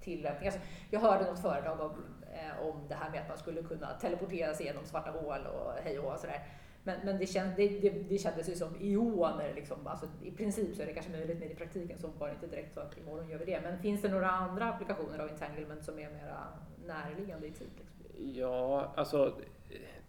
tillämpning? 0.00 0.48
Alltså, 0.48 0.60
jag 0.90 1.00
hörde 1.00 1.24
något 1.24 1.42
föredrag 1.42 1.80
om, 1.80 1.90
eh, 2.32 2.66
om 2.66 2.88
det 2.88 2.94
här 2.94 3.10
med 3.10 3.20
att 3.20 3.28
man 3.28 3.38
skulle 3.38 3.62
kunna 3.62 3.86
teleportera 4.00 4.54
sig 4.54 4.66
genom 4.66 4.84
svarta 4.84 5.10
hål 5.10 5.46
och 5.46 5.72
hej 5.84 5.98
och 5.98 6.18
sådär. 6.18 6.46
Men, 6.84 6.98
men 7.04 7.18
det, 7.18 7.26
känd, 7.26 7.52
det, 7.56 7.68
det, 7.68 7.90
det 7.90 8.18
kändes 8.18 8.48
ju 8.48 8.54
som 8.54 8.76
ioner. 8.80 9.52
Liksom. 9.54 9.86
Alltså, 9.86 10.06
I 10.22 10.30
princip 10.30 10.76
så 10.76 10.82
är 10.82 10.86
det 10.86 10.92
kanske 10.92 11.12
möjligt, 11.12 11.38
men 11.38 11.50
i 11.50 11.54
praktiken 11.54 11.98
så 11.98 12.08
var 12.18 12.28
det 12.28 12.34
inte 12.34 12.46
direkt 12.46 12.74
så 12.74 12.80
att 12.80 12.98
imorgon 12.98 13.28
gör 13.28 13.38
vi 13.38 13.44
det. 13.44 13.60
Men 13.60 13.78
finns 13.78 14.02
det 14.02 14.08
några 14.08 14.30
andra 14.30 14.68
applikationer 14.68 15.18
av 15.18 15.28
entanglement 15.28 15.84
som 15.84 15.98
är 15.98 16.10
mera 16.10 16.38
närliggande 16.86 17.46
i 17.46 17.50
tid? 17.50 17.70
Liksom? 17.78 18.00
Ja, 18.34 18.92
alltså 18.94 19.34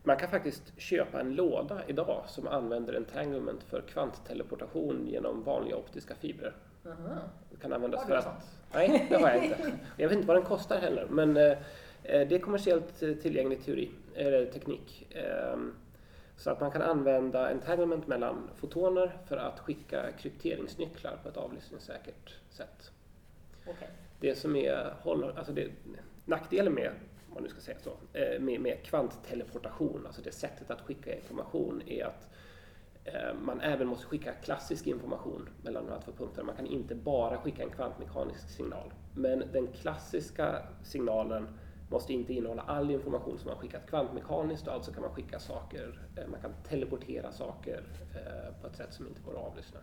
man 0.03 0.17
kan 0.17 0.29
faktiskt 0.29 0.73
köpa 0.77 1.19
en 1.19 1.35
låda 1.35 1.81
idag 1.87 2.23
som 2.27 2.47
använder 2.47 2.93
entanglement 2.93 3.63
för 3.63 3.81
kvantteleportation 3.81 5.07
genom 5.07 5.43
vanliga 5.43 5.75
optiska 5.77 6.15
fibrer. 6.15 6.53
Aha. 6.85 7.17
Det 7.51 7.57
kan 7.61 7.73
användas 7.73 7.99
Har 8.01 8.07
för 8.07 8.15
att... 8.15 8.23
sånt? 8.23 8.43
Nej, 8.73 9.05
det 9.09 9.15
har 9.15 9.29
jag 9.29 9.43
inte. 9.45 9.71
Jag 9.97 10.07
vet 10.09 10.15
inte 10.17 10.27
vad 10.27 10.37
den 10.37 10.43
kostar 10.45 10.79
heller, 10.79 11.07
men 11.09 11.37
eh, 11.37 11.57
det 12.03 12.31
är 12.35 12.39
kommersiellt 12.39 13.03
eh, 13.03 13.13
tillgänglig 13.13 13.63
teori, 13.65 13.91
eller 14.15 14.45
teknik. 14.45 15.07
Ehm, 15.15 15.73
Så 16.37 16.49
att 16.49 16.59
man 16.61 16.71
kan 16.71 16.81
använda 16.81 17.49
entanglement 17.49 18.07
mellan 18.07 18.49
fotoner 18.55 19.17
för 19.27 19.37
att 19.37 19.59
skicka 19.59 20.11
krypteringsnycklar 20.11 21.17
på 21.23 21.29
ett 21.29 21.37
avlyssningssäkert 21.37 22.35
sätt. 22.49 22.91
Okej. 23.67 23.89
Det 24.19 24.35
som 24.35 24.55
är 24.55 24.93
håll- 25.01 25.33
alltså 25.37 25.53
det, 25.53 25.67
nackdelen 26.25 26.73
med, 26.73 26.91
om 27.31 27.35
man 27.35 27.43
nu 27.43 27.49
ska 27.49 27.61
säga 27.61 27.77
så, 27.79 27.89
eh, 28.13 28.39
med, 28.39 28.61
med 28.61 28.83
kvantteleportation, 28.83 30.05
alltså 30.05 30.21
det 30.21 30.31
sättet 30.31 30.71
att 30.71 30.81
skicka 30.81 31.15
information, 31.15 31.81
är 31.85 32.05
att 32.05 32.29
eh, 33.05 33.33
man 33.41 33.61
även 33.61 33.87
måste 33.87 34.05
skicka 34.05 34.33
klassisk 34.33 34.87
information 34.87 35.49
mellan 35.61 35.85
de 35.85 35.91
här 35.91 36.01
två 36.01 36.11
punkterna. 36.11 36.45
Man 36.45 36.55
kan 36.55 36.65
inte 36.65 36.95
bara 36.95 37.37
skicka 37.37 37.63
en 37.63 37.69
kvantmekanisk 37.69 38.49
signal. 38.49 38.93
Men 39.15 39.43
den 39.53 39.67
klassiska 39.67 40.61
signalen 40.83 41.47
måste 41.89 42.13
inte 42.13 42.33
innehålla 42.33 42.61
all 42.61 42.91
information 42.91 43.39
som 43.39 43.47
man 43.47 43.57
skickat 43.57 43.89
kvantmekaniskt 43.89 44.67
och 44.67 44.73
alltså 44.73 44.91
kan 44.91 45.01
man 45.01 45.11
skicka 45.11 45.39
saker, 45.39 45.99
eh, 46.17 46.27
man 46.27 46.41
kan 46.41 46.53
teleportera 46.63 47.31
saker 47.31 47.83
på 48.61 48.67
ett 48.67 48.75
sätt 48.75 48.93
som 48.93 49.07
inte 49.07 49.21
går 49.21 49.31
att 49.31 49.51
avlyssna. 49.51 49.79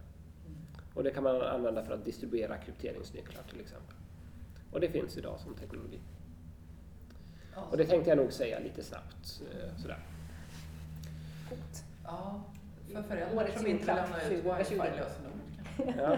Och 0.94 1.04
det 1.04 1.10
kan 1.10 1.22
man 1.22 1.42
använda 1.42 1.84
för 1.84 1.94
att 1.94 2.04
distribuera 2.04 2.56
krypteringsnycklar 2.58 3.42
till 3.50 3.60
exempel. 3.60 3.96
Och 4.72 4.80
det 4.80 4.88
finns 4.88 5.16
idag 5.16 5.40
som 5.40 5.54
teknologi. 5.54 6.00
Och 7.70 7.76
det 7.76 7.84
tänkte 7.86 8.10
jag 8.10 8.18
nog 8.18 8.32
säga 8.32 8.58
lite 8.58 8.82
snabbt. 8.82 9.42
eh, 9.52 9.76
Sådär. 9.76 9.98
Coolt. 11.48 11.84
Ja, 12.04 12.40
för 12.94 13.02
föräldrar 13.02 13.36
Årets 13.36 13.56
som 13.56 13.66
inte 13.66 13.86
lämnar 13.86 14.18
ut 14.30 14.42
2020. 14.44 14.74
wifi-lösenord. 14.74 15.96
Ja. 15.98 16.16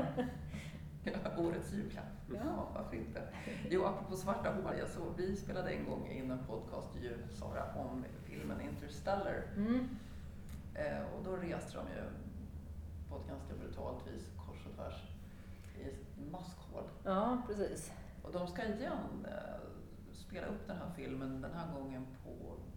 Ja, 1.05 1.13
Årets 1.39 1.73
julklapp. 1.73 2.05
Ja, 2.35 2.69
varför 2.75 2.97
inte? 2.97 3.23
Jo, 3.71 3.85
apropå 3.85 4.17
svarta 4.17 4.51
hål. 4.51 4.79
Jag 4.79 4.89
såg, 4.89 5.07
vi 5.17 5.37
spelade 5.37 5.71
en 5.71 5.85
gång 5.85 6.09
in 6.09 6.31
en 6.31 6.39
podcast 6.47 6.89
ju, 7.03 7.17
Sara, 7.33 7.65
om 7.77 8.05
filmen 8.25 8.61
Interstellar. 8.61 9.43
Mm. 9.57 9.89
Eh, 10.75 11.03
och 11.19 11.25
då 11.25 11.37
reste 11.37 11.75
de 11.79 11.87
ju 11.97 12.03
på 13.09 13.17
ett 13.17 13.29
ganska 13.29 13.55
brutalt 13.55 14.07
vis 14.09 14.23
kors 14.47 14.67
och 14.71 14.77
tvärs 14.77 15.03
i 15.79 16.31
maskhål. 16.31 16.85
Ja, 17.05 17.43
precis. 17.47 17.93
Och 18.23 18.33
de 18.33 18.47
ska 18.49 18.65
igen 18.65 19.27
eh, 19.29 19.61
spela 20.31 20.47
upp 20.47 20.67
den 20.67 20.77
här 20.77 20.91
filmen, 20.97 21.41
den 21.41 21.53
här 21.53 21.75
gången 21.75 22.07
på 22.25 22.31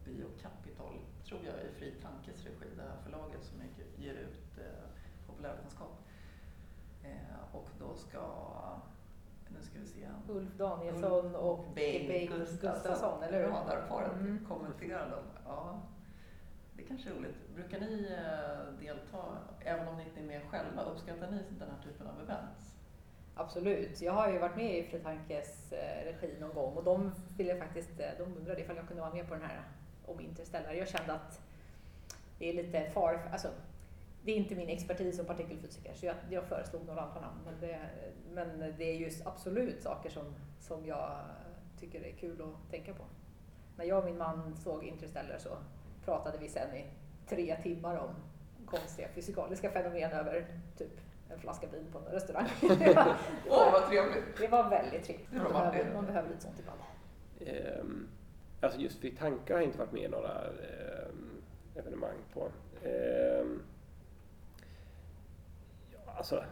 Bio 0.05 0.27
Capital, 0.41 0.93
tror 1.25 1.39
jag, 1.45 1.55
i 1.65 1.71
Fri 1.79 1.91
Tankes 2.01 2.43
regi, 2.45 2.67
det 2.75 2.81
här 2.81 2.97
förlaget 3.03 3.43
som 3.43 3.61
ger 3.97 4.13
ut 4.13 4.57
eh, 4.57 4.83
populärvetenskap. 5.27 5.99
Eh, 7.03 7.55
och 7.55 7.67
då 7.79 7.93
ska, 7.95 8.21
nu 9.49 9.61
ska 9.61 9.79
vi 9.79 9.85
se, 9.85 10.07
Ulf 10.29 10.49
Danielsson 10.57 11.35
och 11.35 11.65
Bengt 11.75 12.29
Gustafsson, 12.61 13.23
eller 13.23 13.43
hur? 13.43 13.49
Radarparet 13.49 14.11
Mm. 14.13 14.45
kommenterar 14.45 15.09
den. 15.09 15.23
Ja, 15.45 15.81
det 16.73 16.83
kanske 16.83 17.09
är 17.09 17.13
roligt. 17.13 17.55
Brukar 17.55 17.79
ni 17.79 18.07
eh, 18.11 18.79
delta, 18.79 19.23
även 19.59 19.87
om 19.87 19.97
ni 19.97 20.03
inte 20.03 20.19
är 20.19 20.23
med 20.25 20.41
själva, 20.49 20.83
uppskattar 20.83 21.31
ni 21.31 21.43
den 21.59 21.69
här 21.69 21.83
typen 21.83 22.07
av 22.07 22.21
events? 22.21 22.72
Absolut. 23.35 24.01
Jag 24.01 24.13
har 24.13 24.31
ju 24.31 24.39
varit 24.39 24.55
med 24.55 24.77
i 24.77 24.83
Fritankes 24.83 25.71
eh, 25.73 26.05
regi 26.05 26.39
någon 26.39 26.53
gång 26.53 26.73
och 26.73 26.83
de 26.83 27.11
ville 27.37 27.55
faktiskt, 27.55 27.99
eh, 27.99 28.07
de 28.17 28.23
undrade 28.23 28.61
ifall 28.61 28.75
jag 28.75 28.87
kunde 28.87 29.01
vara 29.01 29.13
med 29.13 29.27
på 29.27 29.33
den 29.33 29.43
här 29.43 29.61
om 30.05 30.19
Interstellar. 30.19 30.73
Jag 30.73 30.87
kände 30.87 31.13
att 31.13 31.41
det 32.39 32.49
är 32.49 32.53
lite 32.53 32.89
far, 32.89 33.29
alltså 33.31 33.47
det 34.23 34.31
är 34.31 34.35
inte 34.35 34.55
min 34.55 34.69
expertis 34.69 35.17
som 35.17 35.25
partikelfysiker 35.25 35.93
så 35.93 36.05
jag, 36.05 36.15
jag 36.29 36.43
föreslog 36.43 36.85
några 36.85 37.01
andra 37.01 37.21
namn. 37.21 37.39
Men 37.45 37.59
det, 37.59 37.79
men 38.31 38.73
det 38.77 38.83
är 38.83 38.95
just 38.95 39.27
absolut 39.27 39.83
saker 39.83 40.09
som, 40.09 40.35
som 40.59 40.85
jag 40.85 41.19
tycker 41.79 42.03
är 42.03 42.11
kul 42.11 42.41
att 42.41 42.71
tänka 42.71 42.93
på. 42.93 43.03
När 43.77 43.85
jag 43.85 43.99
och 43.99 44.05
min 44.05 44.17
man 44.17 44.55
såg 44.55 44.83
Interstellar 44.83 45.37
så 45.37 45.49
pratade 46.05 46.37
vi 46.37 46.49
sen 46.49 46.75
i 46.75 46.85
tre 47.27 47.57
timmar 47.63 47.97
om 47.97 48.15
konstiga 48.65 49.07
fysikaliska 49.07 49.71
fenomen 49.71 50.11
över 50.11 50.47
typ 50.77 50.99
en 51.33 51.39
flaska 51.39 51.67
vin 51.67 51.85
på 51.91 51.99
en 51.99 52.05
restaurang. 52.05 52.47
Åh, 53.49 53.71
vad 53.71 53.87
trevligt! 53.89 54.37
Det 54.37 54.47
var 54.47 54.69
väldigt 54.69 55.03
trevligt. 55.03 55.31
Man 55.31 55.51
behöver, 55.51 55.93
man 55.93 56.05
behöver 56.05 56.29
lite 56.29 56.41
sånt 56.41 56.59
ibland. 56.59 56.79
Ehm, 57.45 58.07
alltså 58.61 58.79
just 58.79 58.99
Fri 58.99 59.11
Tanke 59.11 59.53
har 59.53 59.59
jag 59.59 59.67
inte 59.67 59.79
varit 59.79 59.91
med 59.91 60.03
i 60.03 60.07
några 60.07 60.41
ehm, 60.41 61.41
evenemang 61.75 62.17
på. 62.33 62.47
Ja, 65.91 66.13
alltså, 66.17 66.43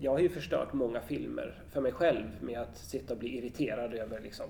jag 0.00 0.10
har 0.10 0.18
ju 0.18 0.28
förstört 0.28 0.72
många 0.72 1.00
filmer 1.00 1.62
för 1.68 1.80
mig 1.80 1.92
själv 1.92 2.26
med 2.40 2.60
att 2.60 2.76
sitta 2.76 3.14
och 3.14 3.18
bli 3.18 3.38
irriterad 3.38 3.94
över 3.94 4.20
liksom, 4.20 4.46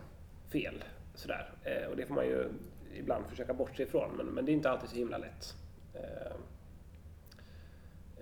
fel. 0.52 0.84
Sådär. 1.14 1.52
Eh, 1.64 1.90
och 1.90 1.96
det 1.96 2.06
får 2.06 2.14
man 2.14 2.26
ju 2.26 2.48
ibland 2.94 3.26
försöka 3.26 3.54
bortse 3.54 3.82
ifrån, 3.82 4.10
men, 4.16 4.26
men 4.26 4.44
det 4.44 4.52
är 4.52 4.54
inte 4.54 4.70
alltid 4.70 4.90
så 4.90 4.96
himla 4.96 5.18
lätt. 5.18 5.54
Eh, 5.94 6.32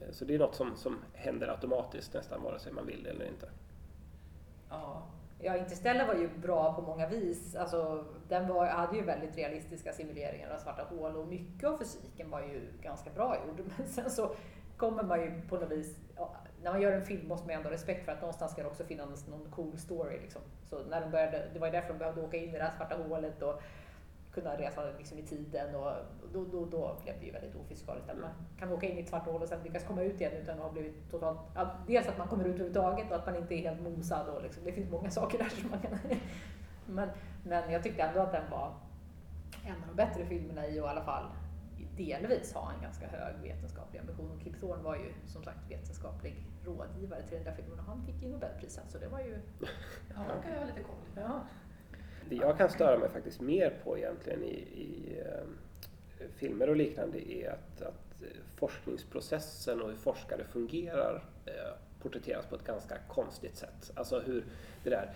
Eh, 0.01 0.13
så 0.13 0.25
det 0.25 0.35
är 0.35 0.39
något 0.39 0.55
som, 0.55 0.77
som 0.77 0.99
händer 1.15 1.49
automatiskt 1.49 2.15
nästan 2.15 2.43
vare 2.43 2.59
sig 2.59 2.73
man 2.73 2.87
vill 2.87 3.03
det 3.03 3.11
eller 3.11 3.29
inte. 3.29 3.49
Ja, 4.71 5.03
Ja, 5.41 5.57
Interstellar 5.57 6.07
var 6.07 6.15
ju 6.15 6.29
bra 6.29 6.75
på 6.75 6.83
många 6.83 7.09
vis. 7.09 7.57
Alltså, 7.57 8.05
den 8.29 8.49
var, 8.49 8.67
hade 8.67 8.97
ju 8.97 9.03
väldigt 9.03 9.37
realistiska 9.37 9.93
simuleringar 9.93 10.51
av 10.51 10.59
svarta 10.59 10.83
hål 10.83 11.17
och 11.17 11.27
mycket 11.27 11.69
av 11.69 11.79
fysiken 11.79 12.31
var 12.31 12.41
ju 12.41 12.61
ganska 12.83 13.11
bra 13.11 13.37
gjord. 13.47 13.67
Men 13.77 13.89
sen 13.89 14.11
så 14.11 14.35
kommer 14.77 15.03
man 15.03 15.21
ju 15.21 15.43
på 15.49 15.57
något 15.57 15.71
vis, 15.71 15.99
ja, 16.17 16.37
när 16.63 16.73
man 16.73 16.81
gör 16.81 16.93
en 16.93 17.05
film 17.05 17.29
måste 17.29 17.47
man 17.47 17.53
ju 17.53 17.57
ändå 17.57 17.69
ha 17.69 17.75
respekt 17.75 18.05
för 18.05 18.13
att 18.13 18.21
någonstans 18.21 18.53
ska 18.53 18.63
det 18.63 18.69
också 18.69 18.85
finnas 18.85 19.27
någon 19.29 19.51
cool 19.51 19.79
story. 19.79 20.21
Liksom. 20.21 20.43
Så 20.65 20.85
när 20.85 21.01
de 21.01 21.11
började, 21.11 21.51
det 21.53 21.59
var 21.59 21.67
ju 21.67 21.73
därför 21.73 21.89
de 21.89 21.99
behövde 21.99 22.23
åka 22.23 22.37
in 22.37 22.55
i 22.55 22.59
det 22.59 22.65
här 22.65 22.77
svarta 22.77 22.97
hålet 22.97 23.43
och 23.43 23.63
kunna 24.41 24.57
resa 24.57 24.83
liksom 24.99 25.19
i 25.19 25.23
tiden 25.23 25.75
och 25.75 25.93
då, 26.33 26.45
då, 26.45 26.65
då 26.65 26.97
blev 27.05 27.21
det 27.21 27.27
ju 27.27 27.33
väldigt 27.33 27.55
ofysikaliskt. 27.55 28.11
Att 28.11 28.19
man 28.19 28.31
kan 28.59 28.73
åka 28.73 28.87
in 28.87 28.99
i 28.99 29.01
ett 29.01 29.09
svart 29.09 29.27
hål 29.27 29.43
och 29.43 29.49
sen 29.49 29.63
lyckas 29.65 29.85
komma 29.85 30.03
ut 30.03 30.21
igen 30.21 30.33
utan 30.43 30.57
att 30.57 30.65
ha 30.65 30.73
blivit 30.73 31.11
totalt... 31.11 31.39
Ja, 31.55 31.71
dels 31.87 32.09
att 32.09 32.19
man 32.19 32.29
kommer 32.29 32.45
ut 32.45 32.55
överhuvudtaget 32.55 33.11
och 33.11 33.17
att 33.17 33.27
man 33.27 33.37
inte 33.37 33.55
är 33.55 33.59
helt 33.59 33.81
mosad 33.81 34.29
och 34.29 34.43
liksom, 34.43 34.65
det 34.65 34.73
finns 34.73 34.91
många 34.91 35.11
saker 35.21 35.39
där 35.39 35.49
som 35.49 35.71
man 35.71 35.81
kan... 35.81 35.99
Men, 36.91 37.09
men 37.45 37.73
jag 37.73 37.83
tyckte 37.83 38.03
ändå 38.03 38.21
att 38.21 38.33
den 38.33 38.51
var 38.51 38.75
en 39.65 39.83
av 39.83 39.89
de 39.89 39.97
bättre 39.97 40.25
filmerna 40.25 40.67
i 40.67 40.81
att 40.81 40.87
i 40.87 40.89
alla 40.89 41.03
fall 41.03 41.25
delvis 41.97 42.53
ha 42.55 42.73
en 42.73 42.83
ganska 42.83 43.07
hög 43.07 43.35
vetenskaplig 43.43 44.01
ambition. 44.01 44.31
Och 44.31 44.43
Kip 44.43 44.61
Thorne 44.61 44.83
var 44.83 44.97
ju 44.97 45.15
som 45.27 45.45
sagt 45.45 45.71
vetenskaplig 45.71 46.47
rådgivare 46.65 47.23
till 47.23 47.37
den 47.37 47.45
där 47.45 47.53
filmen 47.53 47.79
och 47.79 47.85
han 47.85 48.07
fick 48.07 48.23
ju 48.23 48.29
Nobelpriset 48.29 48.85
så 48.89 48.99
det 48.99 49.09
var 49.09 49.21
ju... 49.21 49.39
ja 50.15 50.17
då 50.35 50.43
kan 50.43 50.53
jag 50.53 50.59
ha 50.59 50.67
lite 50.67 50.83
koll. 50.83 50.97
Ja. 51.15 51.41
Det 52.29 52.37
jag 52.37 52.59
kan 52.59 52.71
störa 52.71 52.99
mig 52.99 53.09
faktiskt 53.09 53.41
mer 53.41 53.79
på 53.85 53.99
egentligen 53.99 54.43
i, 54.43 54.55
i 54.55 55.19
eh, 55.19 56.27
filmer 56.37 56.69
och 56.69 56.77
liknande 56.77 57.33
är 57.33 57.51
att, 57.51 57.83
att 57.83 58.09
forskningsprocessen 58.57 59.83
och 59.83 59.89
hur 59.89 59.97
forskare 59.97 60.45
fungerar 60.45 61.25
eh, 61.47 61.53
porträtteras 62.03 62.47
på 62.47 62.55
ett 62.55 62.65
ganska 62.65 62.95
konstigt 63.09 63.57
sätt. 63.57 63.91
Alltså 63.95 64.21
hur 64.21 64.45
det 64.85 64.91
där 64.91 65.15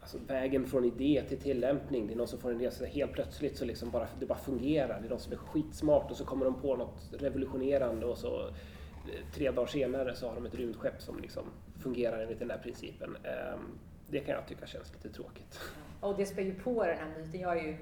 Alltså 0.00 0.18
vägen 0.26 0.66
från 0.66 0.84
idé 0.84 1.22
till 1.28 1.40
tillämpning, 1.40 2.06
det 2.06 2.12
är 2.12 2.16
någon 2.16 2.28
som 2.28 2.38
får 2.38 2.50
en 2.50 2.60
idé 2.60 2.70
så 2.70 2.84
helt 2.84 3.12
plötsligt 3.12 3.56
så 3.56 3.64
liksom 3.64 3.90
bara, 3.90 4.08
det 4.20 4.26
bara 4.26 4.38
fungerar. 4.38 5.00
Det 5.00 5.06
är 5.06 5.10
någon 5.10 5.20
som 5.20 5.32
är 5.32 5.36
skitsmart 5.36 6.10
och 6.10 6.16
så 6.16 6.24
kommer 6.24 6.44
de 6.44 6.60
på 6.60 6.76
något 6.76 7.10
revolutionerande 7.12 8.06
och 8.06 8.18
så 8.18 8.46
eh, 8.46 9.34
tre 9.34 9.50
dagar 9.50 9.66
senare 9.66 10.14
så 10.14 10.28
har 10.28 10.34
de 10.34 10.46
ett 10.46 10.54
rymdskepp 10.54 11.02
som 11.02 11.20
liksom 11.20 11.44
fungerar 11.78 12.22
enligt 12.22 12.38
den 12.38 12.48
där 12.48 12.58
principen. 12.58 13.16
Ehm, 13.16 13.78
det 14.10 14.20
kan 14.20 14.34
jag 14.34 14.46
tycka 14.46 14.66
känns 14.66 14.92
lite 14.92 15.16
tråkigt. 15.16 15.60
Och 16.02 16.16
det 16.16 16.26
spär 16.26 16.42
ju 16.42 16.54
på 16.54 16.86
den 16.86 16.98
här 16.98 17.08
myten. 17.18 17.40
Jag 17.40 17.58
är 17.58 17.62
ju 17.62 17.76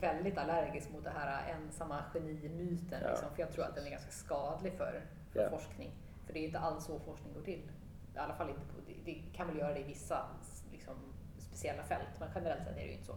väldigt 0.00 0.38
allergisk 0.38 0.90
mot 0.92 1.04
det 1.04 1.10
här 1.10 1.52
ensamma 1.54 2.04
geni-myten. 2.14 3.00
Ja, 3.02 3.08
liksom, 3.10 3.28
för 3.34 3.42
jag 3.42 3.52
tror 3.52 3.64
att 3.64 3.74
den 3.74 3.86
är 3.86 3.90
ganska 3.90 4.10
skadlig 4.10 4.72
för, 4.72 5.02
för 5.32 5.40
Ja. 5.42 5.50
forskning. 5.50 5.90
För 6.26 6.32
det 6.32 6.38
är 6.38 6.44
inte 6.44 6.58
alls 6.58 6.84
så 6.84 6.98
forskning 6.98 7.34
går 7.34 7.42
till. 7.42 7.62
I 8.14 8.18
alla 8.18 8.34
fall 8.34 8.48
inte 8.48 8.60
på, 8.60 8.80
det, 8.86 9.12
det 9.12 9.36
kan 9.36 9.46
väl 9.46 9.56
göra 9.58 9.72
det 9.74 9.80
i 9.80 9.82
vissa 9.82 10.26
liksom, 10.72 10.94
speciella 11.38 11.82
fält, 11.82 12.08
men 12.20 12.28
generellt 12.34 12.64
sett 12.64 12.76
är 12.76 12.80
det 12.80 12.86
ju 12.86 12.92
inte 12.92 13.06
så. 13.06 13.12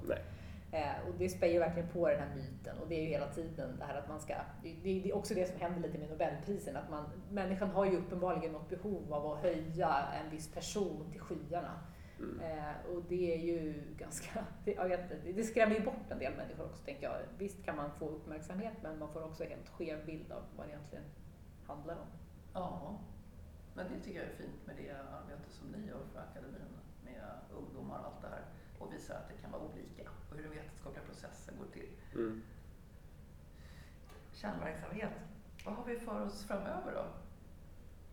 Eh, 0.71 1.07
och 1.07 1.13
det 1.17 1.29
spär 1.29 1.47
ju 1.47 1.59
verkligen 1.59 1.89
på 1.89 2.07
den 2.09 2.19
här 2.19 2.35
myten 2.35 2.77
och 2.77 2.87
det 2.87 2.95
är 2.95 3.01
ju 3.01 3.07
hela 3.07 3.27
tiden 3.27 3.75
det 3.79 3.85
här 3.85 3.95
att 3.95 4.09
man 4.09 4.19
ska, 4.19 4.33
det, 4.63 4.73
det, 4.83 4.99
det 4.99 5.09
är 5.09 5.15
också 5.15 5.33
det 5.33 5.45
som 5.45 5.59
händer 5.59 5.81
lite 5.87 5.97
med 5.99 6.09
Nobelprisen, 6.09 6.77
att 6.77 6.89
man, 6.89 7.05
människan 7.31 7.69
har 7.69 7.85
ju 7.85 7.97
uppenbarligen 7.97 8.51
något 8.51 8.69
behov 8.69 9.13
av 9.13 9.31
att 9.31 9.39
höja 9.41 10.03
en 10.23 10.29
viss 10.31 10.51
person 10.53 11.07
till 11.11 11.21
skyarna. 11.21 11.79
Mm. 12.19 12.39
Eh, 12.39 12.91
och 12.91 13.03
det 13.09 13.35
är 13.35 13.39
ju 13.39 13.83
ganska, 13.97 14.45
jag 14.65 14.89
vet, 14.89 15.11
inte, 15.11 15.31
det 15.31 15.43
skrämmer 15.43 15.75
ju 15.75 15.81
bort 15.81 16.11
en 16.11 16.19
del 16.19 16.35
människor 16.35 16.65
också 16.65 16.83
tänker 16.85 17.03
jag. 17.03 17.17
Visst 17.37 17.65
kan 17.65 17.75
man 17.75 17.91
få 17.99 18.09
uppmärksamhet 18.09 18.73
men 18.83 18.99
man 18.99 19.13
får 19.13 19.23
också 19.23 19.43
en 19.43 19.49
helt 19.49 19.69
skev 19.69 20.05
bild 20.05 20.31
av 20.31 20.43
vad 20.57 20.67
det 20.67 20.71
egentligen 20.71 21.05
handlar 21.67 21.95
om. 21.95 22.07
Ja, 22.53 22.99
men 23.75 23.85
det 23.91 23.99
tycker 24.05 24.19
jag 24.19 24.29
är 24.29 24.35
fint 24.35 24.67
med 24.67 24.75
det 24.75 24.91
arbete 24.91 25.49
som 25.49 25.67
ni 25.67 25.87
gör 25.87 26.03
för 26.13 26.19
akademin 26.19 26.61
med 27.05 27.23
ungdomar 27.57 27.99
och 27.99 28.05
allt 28.05 28.21
det 28.21 28.27
här 28.27 28.45
och 28.79 28.93
visar 28.93 29.15
att 29.15 29.29
det 29.29 29.41
kan 29.41 29.51
vara 29.51 29.61
olika 29.61 30.09
och 30.29 30.35
hur 30.35 30.43
den 30.43 30.51
vetenskapliga 30.51 31.03
processen 31.05 31.53
går 31.57 31.67
till. 31.73 31.89
Mm. 32.15 32.41
Kärnverksamhet, 34.33 35.13
vad 35.65 35.75
har 35.75 35.85
vi 35.85 35.99
för 35.99 36.25
oss 36.25 36.43
framöver 36.43 36.93
då? 36.93 37.05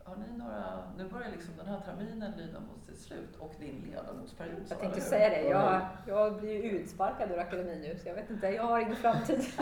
Har 0.07 0.17
ni 0.17 0.39
några, 0.39 0.93
nu 0.97 1.09
börjar 1.09 1.31
liksom 1.31 1.57
den 1.57 1.67
här 1.67 1.81
terminen 1.81 2.33
lida 2.37 2.61
mot 2.61 2.85
sitt 2.85 3.01
slut 3.01 3.37
och 3.39 3.55
din 3.61 3.85
ledamotsperiod. 3.91 4.63
Jag 4.69 4.81
tänkte 4.81 5.01
säga 5.01 5.29
det, 5.29 5.43
jag, 5.43 5.87
jag 6.07 6.41
blir 6.41 6.65
ju 6.65 6.71
utsparkad 6.71 7.31
ur 7.31 7.39
akademin 7.39 7.81
nu 7.81 7.99
så 7.99 8.09
jag 8.09 8.15
vet 8.15 8.31
inte, 8.31 8.47
jag 8.47 8.63
har 8.63 8.81
ingen 8.81 8.97
framtid. 8.97 9.45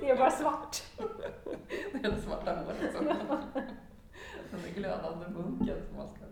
det 0.00 0.10
är 0.10 0.16
bara 0.16 0.30
svart. 0.30 0.76
Det 1.92 2.08
är 2.08 2.10
det 2.10 2.20
svarta 2.20 2.54
hålet 2.54 2.96
som 2.96 3.06
den 4.52 4.60
där 4.62 4.74
glödande 4.74 5.26
bunken 5.28 5.76
som 5.88 5.96
man 5.96 6.08
ska 6.08 6.24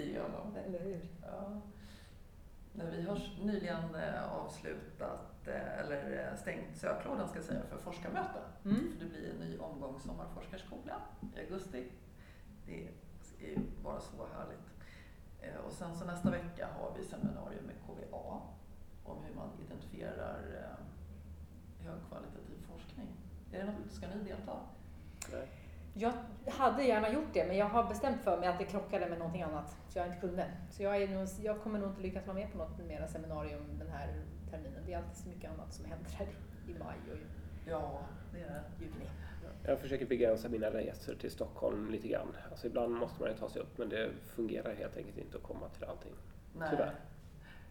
igenom. 0.00 0.56
Eller 0.66 0.80
hur? 0.80 1.00
Ja. 1.22 1.60
Nej, 2.72 2.86
Vi 2.96 3.02
har 3.02 3.18
nyligen 3.42 3.94
eh, 3.94 4.32
avslutat, 4.32 5.46
eh, 5.48 5.78
eller 5.78 6.28
eh, 6.28 6.36
stängt 6.38 6.76
söklådan 6.76 7.28
ska 7.28 7.38
jag 7.38 7.44
säga, 7.44 7.62
för 7.70 7.78
forskarmöte. 7.78 8.38
Mm. 8.64 8.92
För 8.92 9.04
det 9.04 9.10
blir 9.10 9.30
en 9.30 9.48
ny 9.48 9.58
omgång 9.58 10.00
Sommarforskarskolan 10.00 11.00
i 11.36 11.40
augusti. 11.40 11.86
Det 12.66 12.88
ju 13.40 13.58
vara 13.82 14.00
så 14.00 14.16
härligt. 14.36 14.66
Eh, 15.40 15.60
Och 15.66 15.72
sen 15.72 15.94
så 15.96 16.04
nästa 16.04 16.30
vecka 16.30 16.68
har 16.78 16.92
vi 16.98 17.04
seminarium 17.04 17.64
med 17.64 17.74
KVA 17.86 18.40
om 19.04 19.24
hur 19.24 19.34
man 19.34 19.48
identifierar 19.66 20.38
eh, 20.56 21.86
högkvalitativ 21.86 22.66
forskning. 22.72 23.08
Är 23.52 23.58
det 23.58 23.64
något, 23.64 23.92
ska 23.92 24.06
ni 24.08 24.24
delta? 24.24 24.56
Nej. 25.32 25.48
Jag 25.94 26.12
hade 26.52 26.82
gärna 26.84 27.12
gjort 27.12 27.28
det 27.32 27.46
men 27.46 27.56
jag 27.56 27.66
har 27.66 27.88
bestämt 27.88 28.20
för 28.20 28.40
mig 28.40 28.48
att 28.48 28.58
det 28.58 28.64
krockade 28.64 29.08
med 29.08 29.18
någonting 29.18 29.42
annat 29.42 29.76
så 29.88 29.98
jag 29.98 30.06
inte 30.06 30.20
kunde. 30.20 30.46
Så 30.70 30.82
jag, 30.82 31.02
är 31.02 31.08
nog, 31.08 31.28
jag 31.42 31.62
kommer 31.62 31.78
nog 31.78 31.88
inte 31.90 32.00
lyckas 32.02 32.26
vara 32.26 32.34
med 32.34 32.52
på 32.52 32.58
något 32.58 32.78
mera 32.78 33.08
seminarium 33.08 33.78
den 33.78 33.88
här 33.90 34.24
terminen. 34.50 34.82
Det 34.86 34.92
är 34.92 34.98
alltid 34.98 35.16
så 35.16 35.28
mycket 35.28 35.50
annat 35.50 35.74
som 35.74 35.84
händer 35.84 36.10
här 36.10 36.26
i 36.68 36.74
maj 36.78 36.96
och 37.10 37.16
i 37.16 37.20
Ja, 37.66 38.00
det 38.32 38.40
är 38.40 38.48
det. 38.48 38.84
juni. 38.84 39.08
Jag 39.66 39.78
försöker 39.80 40.06
begränsa 40.06 40.48
mina 40.48 40.70
resor 40.70 41.14
till 41.14 41.30
Stockholm 41.30 41.90
lite 41.90 42.08
grann. 42.08 42.36
Alltså 42.50 42.66
ibland 42.66 42.94
måste 42.94 43.20
man 43.22 43.30
ju 43.30 43.36
ta 43.36 43.48
sig 43.48 43.62
upp 43.62 43.78
men 43.78 43.88
det 43.88 44.10
fungerar 44.34 44.74
helt 44.74 44.96
enkelt 44.96 45.18
inte 45.18 45.36
att 45.36 45.42
komma 45.42 45.68
till 45.68 45.84
allting. 45.84 46.12
Nej. 46.58 46.68
Tyvärr. 46.70 46.94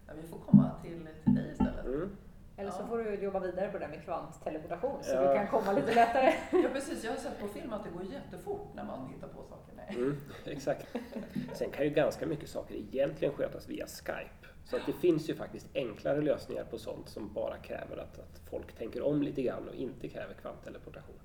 Ja, 0.08 0.14
vi 0.22 0.28
får 0.28 0.38
komma 0.40 0.72
till, 0.84 1.08
till 1.24 1.36
dig 1.36 1.52
istället. 1.52 1.86
Mm. 1.86 2.10
Eller 2.58 2.72
så 2.72 2.82
Ja. 2.82 2.88
får 2.88 2.98
du 2.98 3.14
jobba 3.16 3.40
vidare 3.40 3.68
på 3.68 3.78
det 3.78 3.86
där 3.86 3.92
med 3.92 4.04
kvantteleportation 4.04 5.04
så 5.04 5.12
Ja. 5.16 5.30
du 5.30 5.36
kan 5.36 5.48
komma 5.48 5.72
lite 5.72 5.96
lättare. 5.96 6.34
Ja 6.52 6.70
precis, 6.74 7.04
jag 7.04 7.12
har 7.12 7.18
sett 7.18 7.40
på 7.40 7.48
film 7.48 7.74
att 7.74 7.84
det 7.84 7.90
går 7.90 8.04
jättefort 8.06 8.68
när 8.76 8.84
man 8.84 9.08
hittar 9.08 9.28
på 9.28 9.44
saker. 9.44 9.74
Nej. 9.76 9.96
Mm, 9.96 10.18
exakt. 10.46 10.88
Sen 11.54 11.72
kan 11.72 11.86
ju 11.86 11.92
ganska 11.92 12.26
mycket 12.26 12.50
saker 12.50 12.76
egentligen 12.76 13.34
skötas 13.34 13.70
via 13.70 13.86
Skype. 13.88 14.48
Så 14.66 14.76
att 14.76 14.86
det 14.86 14.94
finns 14.94 15.30
ju 15.30 15.36
faktiskt 15.36 15.68
enklare 15.76 16.22
lösningar 16.22 16.64
på 16.64 16.78
sånt 16.78 17.10
som 17.10 17.34
bara 17.34 17.58
kräver 17.58 17.98
att, 17.98 18.20
att 18.20 18.42
folk 18.50 18.74
tänker 18.74 19.02
om 19.02 19.22
lite 19.22 19.42
grann 19.42 19.68
och 19.70 19.76
inte 19.76 20.08
kräver 20.10 20.34
kvantteleportation. 20.34 21.16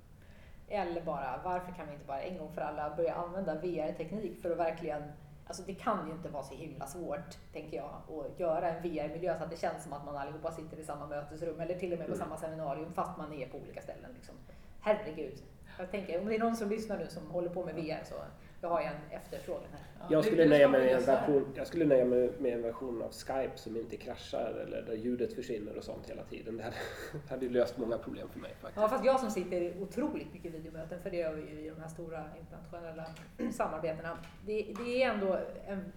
Eller 0.69 1.03
bara, 1.03 1.41
varför 1.45 1.73
kan 1.73 1.87
vi 1.87 1.93
inte 1.93 2.07
bara 2.07 2.21
en 2.23 2.39
gång 2.39 2.53
för 2.53 2.61
alla 2.61 2.97
börja 2.97 3.14
använda 3.14 3.55
VR-teknik 3.55 4.43
för 4.43 4.51
att 4.51 4.59
verkligen 4.59 5.03
Alltså 5.49 5.62
det 5.62 5.75
kan 5.75 6.07
ju 6.07 6.12
inte 6.12 6.29
vara 6.29 6.43
så 6.43 6.55
himla 6.55 6.87
svårt, 6.87 7.53
tänker 7.53 7.77
jag, 7.77 7.91
att 8.09 8.41
göra 8.41 8.71
en 8.71 8.83
VR-miljö 8.83 9.39
så 9.39 9.45
att 9.45 9.51
det 9.51 9.57
känns 9.61 9.83
som 9.83 9.93
att 9.93 10.05
man 10.05 10.17
allihopa 10.17 10.53
sitter 10.53 10.77
i 10.77 10.85
samma 10.85 11.07
mötesrum 11.07 11.61
eller 11.61 11.75
till 11.79 11.93
och 11.93 11.99
med 11.99 12.07
på 12.07 12.14
Mm. 12.14 12.27
samma 12.27 12.37
seminarium 12.37 12.93
fast 12.93 13.19
man 13.19 13.33
är 13.33 13.47
på 13.49 13.59
olika 13.59 13.81
ställen. 13.81 14.11
Liksom. 14.14 14.35
Herregud. 14.81 15.39
Jag 15.79 15.91
tänker, 15.91 16.21
om 16.21 16.27
det 16.27 16.35
är 16.35 16.39
någon 16.39 16.57
som 16.57 16.69
lyssnar 16.69 16.99
nu 16.99 17.07
som 17.09 17.31
håller 17.31 17.49
på 17.49 17.64
med 17.64 17.75
VR 17.75 18.05
så 18.05 18.14
jag 18.61 18.68
har 18.68 18.80
en 18.80 18.96
efterfrågan 19.11 19.68
här. 19.72 19.80
Ja, 20.00 20.07
Jag 20.11 20.24
skulle, 20.24 20.44
nöja 20.46 20.68
mig 20.68 20.80
med 20.80 20.94
en 20.94 21.04
version, 21.04 21.52
jag 21.54 21.66
skulle 21.66 21.84
nöja 21.84 22.04
mig 22.04 22.30
med 22.38 22.52
en 22.52 22.62
version 22.62 23.02
av 23.02 23.12
Skype 23.12 23.52
som 23.54 23.76
inte 23.76 23.96
kraschar 23.96 24.64
eller 24.66 24.82
där 24.82 24.94
ljudet 24.94 25.34
försvinner 25.34 25.76
och 25.76 25.84
sånt 25.84 26.11
hela 26.11 26.22
tiden. 26.22 26.57
Det 26.57 26.62
hade, 26.62 26.76
det 27.12 27.30
hade 27.30 27.48
löst 27.48 27.78
många 27.78 27.98
problem 27.98 28.28
för 28.28 28.40
mig 28.40 28.50
faktiskt. 28.61 28.82
Ja, 28.82 28.88
fast 28.88 29.04
jag 29.04 29.20
som 29.20 29.30
sitter 29.30 29.61
i 29.61 29.74
otroligt 29.80 30.32
mycket 30.32 30.54
videomöten, 30.54 31.02
för 31.02 31.11
det 31.11 31.16
gör 31.16 31.32
vi 31.32 31.42
ju 31.42 31.66
i 31.66 31.70
de 31.70 31.80
här 31.80 31.88
stora 31.88 32.24
internationella 32.40 33.07
samarbetena. 33.52 34.18
Det, 34.46 34.74
det 34.84 35.02
är 35.02 35.11
ändå 35.11 35.38
en 35.66 35.92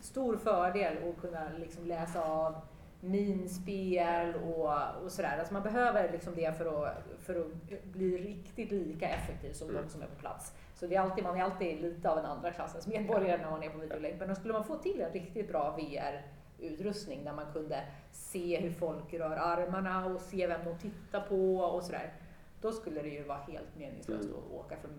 stor 0.00 0.36
fördel 0.36 0.96
att 1.08 1.20
kunna 1.20 1.48
liksom 1.58 1.86
läsa 1.86 2.24
av 2.24 2.54
minspel 3.00 4.34
och, 4.34 5.02
och 5.04 5.12
sådär. 5.12 5.38
Alltså 5.38 5.52
man 5.54 5.62
behöver 5.62 6.12
liksom 6.12 6.34
det 6.34 6.58
för 6.58 6.84
att, 6.86 6.94
för 7.18 7.40
att 7.40 7.82
bli 7.84 8.18
riktigt 8.18 8.70
lika 8.70 9.08
effektiv 9.08 9.52
som 9.52 9.68
Mm. 9.68 9.82
de 9.82 9.88
som 9.90 10.02
är 10.02 10.06
på 10.06 10.14
plats. 10.14 10.52
Så 10.74 10.86
det 10.86 10.94
är 10.96 11.00
alltid, 11.00 11.24
man 11.24 11.36
är 11.36 11.42
alltid 11.42 11.80
lite 11.80 12.10
av 12.10 12.18
en 12.18 12.24
andra 12.24 12.52
klassens 12.52 12.86
medborgare 12.86 13.42
när 13.42 13.50
man 13.50 13.62
är 13.62 13.70
på 13.70 13.78
videolänk. 13.78 14.14
Men 14.18 14.28
då 14.28 14.34
skulle 14.34 14.52
man 14.52 14.64
få 14.64 14.78
till 14.78 15.00
en 15.00 15.12
riktigt 15.12 15.48
bra 15.48 15.76
VR 15.76 16.22
utrustning 16.58 17.24
där 17.24 17.32
man 17.32 17.52
kunde 17.52 17.82
se 18.12 18.60
hur 18.60 18.70
folk 18.72 19.14
rör 19.14 19.36
armarna 19.36 20.06
och 20.06 20.20
se 20.20 20.46
vem 20.46 20.60
de 20.64 20.78
tittar 20.78 21.20
på 21.20 21.56
och 21.58 21.82
sådär. 21.82 22.12
Då 22.60 22.72
skulle 22.72 23.02
det 23.02 23.08
ju 23.08 23.22
vara 23.22 23.38
helt 23.38 23.76
meningslöst 23.78 24.24
Mm. 24.24 24.36
att 24.36 24.52
åka 24.64 24.76
för, 24.76 24.90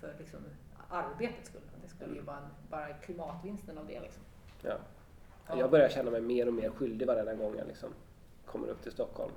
för 0.00 0.14
liksom 0.18 0.38
arbetets 0.88 1.48
skull. 1.48 1.60
Det 1.82 1.88
skulle 1.88 2.14
ju 2.14 2.22
vara 2.22 2.36
en, 2.36 2.42
bara 2.70 2.88
klimatvinsten 2.88 3.78
av 3.78 3.86
det. 3.86 4.00
Liksom. 4.00 4.22
Ja. 4.62 4.74
Ja. 5.50 5.58
Jag 5.58 5.70
börjar 5.70 5.88
känna 5.88 6.10
mig 6.10 6.20
mer 6.20 6.46
och 6.48 6.54
mer 6.54 6.70
skyldig 6.70 7.06
varenda 7.06 7.34
gång 7.34 7.54
jag 7.58 7.66
liksom 7.66 7.90
kommer 8.46 8.68
upp 8.68 8.82
till 8.82 8.92
Stockholm. 8.92 9.32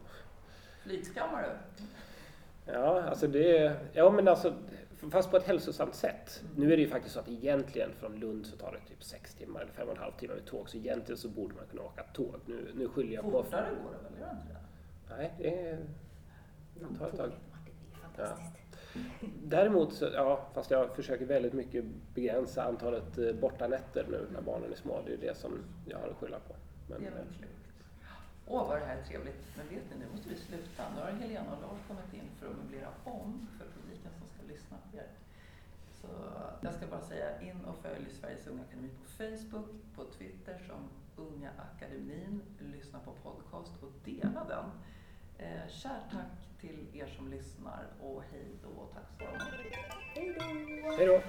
Flygskammar 0.83 1.41
du? 1.43 1.83
Ja, 2.71 3.01
alltså 3.01 3.27
det 3.27 3.75
ja 3.93 4.09
men 4.11 4.27
alltså 4.27 4.53
fast 5.11 5.31
på 5.31 5.37
ett 5.37 5.43
hälsosamt 5.43 5.95
sätt. 5.95 6.43
Nu 6.55 6.73
är 6.73 6.77
det 6.77 6.83
ju 6.83 6.89
faktiskt 6.89 7.13
så 7.13 7.19
att 7.19 7.29
egentligen 7.29 7.89
från 7.99 8.15
Lund 8.19 8.45
så 8.45 8.57
tar 8.57 8.71
det 8.71 8.89
typ 8.89 9.03
sex 9.03 9.35
timmar 9.35 9.61
eller 9.61 9.71
fem 9.71 9.87
och 9.87 9.95
en 9.95 10.01
halv 10.01 10.13
timme 10.13 10.33
med 10.33 10.45
tåg 10.45 10.69
så 10.69 10.77
egentligen 10.77 11.17
så 11.17 11.29
borde 11.29 11.55
man 11.55 11.63
kunna 11.71 11.81
åka 11.81 12.03
tåg. 12.03 12.35
Nu, 12.45 12.71
nu 12.75 12.87
skyller 12.87 13.13
jag 13.13 13.23
på... 13.23 13.43
Fortare 13.43 13.69
går 13.83 13.91
det 13.91 14.09
väl, 14.09 14.19
gör 14.19 14.31
inte 14.31 14.53
det? 14.53 15.15
Nej, 15.17 15.33
det 15.37 15.69
är... 15.69 15.79
Det 16.75 16.99
tar 16.99 17.07
ett 17.07 17.17
tag. 17.17 17.31
Fantastiskt. 18.01 18.62
Däremot 19.43 19.93
så, 19.93 20.05
ja, 20.13 20.47
fast 20.53 20.71
jag 20.71 20.95
försöker 20.95 21.25
väldigt 21.25 21.53
mycket 21.53 21.85
begränsa 22.13 22.63
antalet 22.63 23.17
eh, 23.17 23.33
bortanätter 23.33 24.05
nu 24.09 24.27
när 24.33 24.41
barnen 24.41 24.71
är 24.71 24.75
små. 24.75 25.01
Det 25.05 25.13
är 25.13 25.17
det 25.17 25.37
som 25.37 25.51
jag 25.85 25.97
har 25.97 26.07
att 26.07 26.17
skylla 26.17 26.39
på. 26.39 26.55
Men, 26.87 27.05
eh. 27.05 27.13
Åh, 28.47 28.67
vad 28.67 28.79
det 28.79 28.85
här 28.85 28.97
är 28.97 29.03
trevligt. 29.03 29.43
Men 29.57 29.67
vet 29.67 29.83
ni, 29.89 29.95
nu 29.99 30.05
måste 30.11 30.29
vi 30.29 30.35
sluta. 30.35 30.83
Nu 30.95 31.01
har 31.01 31.11
Helena 31.11 31.55
och 31.55 31.61
Lars 31.61 31.79
kommit 31.87 32.13
in 32.13 32.29
för 32.39 32.47
att 32.47 32.57
möblera 32.57 32.89
om 33.03 33.47
för 33.57 33.65
publiken 33.65 34.11
som 34.19 34.27
ska 34.27 34.53
lyssna 34.53 34.77
på 34.91 34.97
er. 34.97 35.07
Så 36.01 36.07
jag 36.61 36.73
ska 36.73 36.87
bara 36.87 37.01
säga 37.01 37.41
in 37.41 37.65
och 37.65 37.77
följ 37.81 38.05
Sveriges 38.19 38.47
Unga 38.47 38.61
Akademi 38.63 38.89
på 38.89 39.09
Facebook, 39.17 39.69
på 39.95 40.03
Twitter 40.17 40.57
som 40.67 40.81
Unga 41.25 41.51
Akademin. 41.57 42.41
Lyssna 42.59 42.99
på 42.99 43.11
podcast 43.11 43.83
och 43.83 43.91
dela 44.05 44.43
den. 44.49 44.65
Eh, 45.43 45.67
kärt 45.69 46.11
tack 46.11 46.59
till 46.61 46.87
er 46.93 47.07
som 47.07 47.27
lyssnar 47.27 47.87
och 47.99 48.23
hej 48.31 48.59
då 48.63 48.69
och 48.69 48.93
tack 48.93 49.03
så 49.17 49.45
mycket. 49.63 49.79
Hej 50.15 50.35
då! 50.39 50.45
Hej 50.97 51.05
då! 51.05 51.21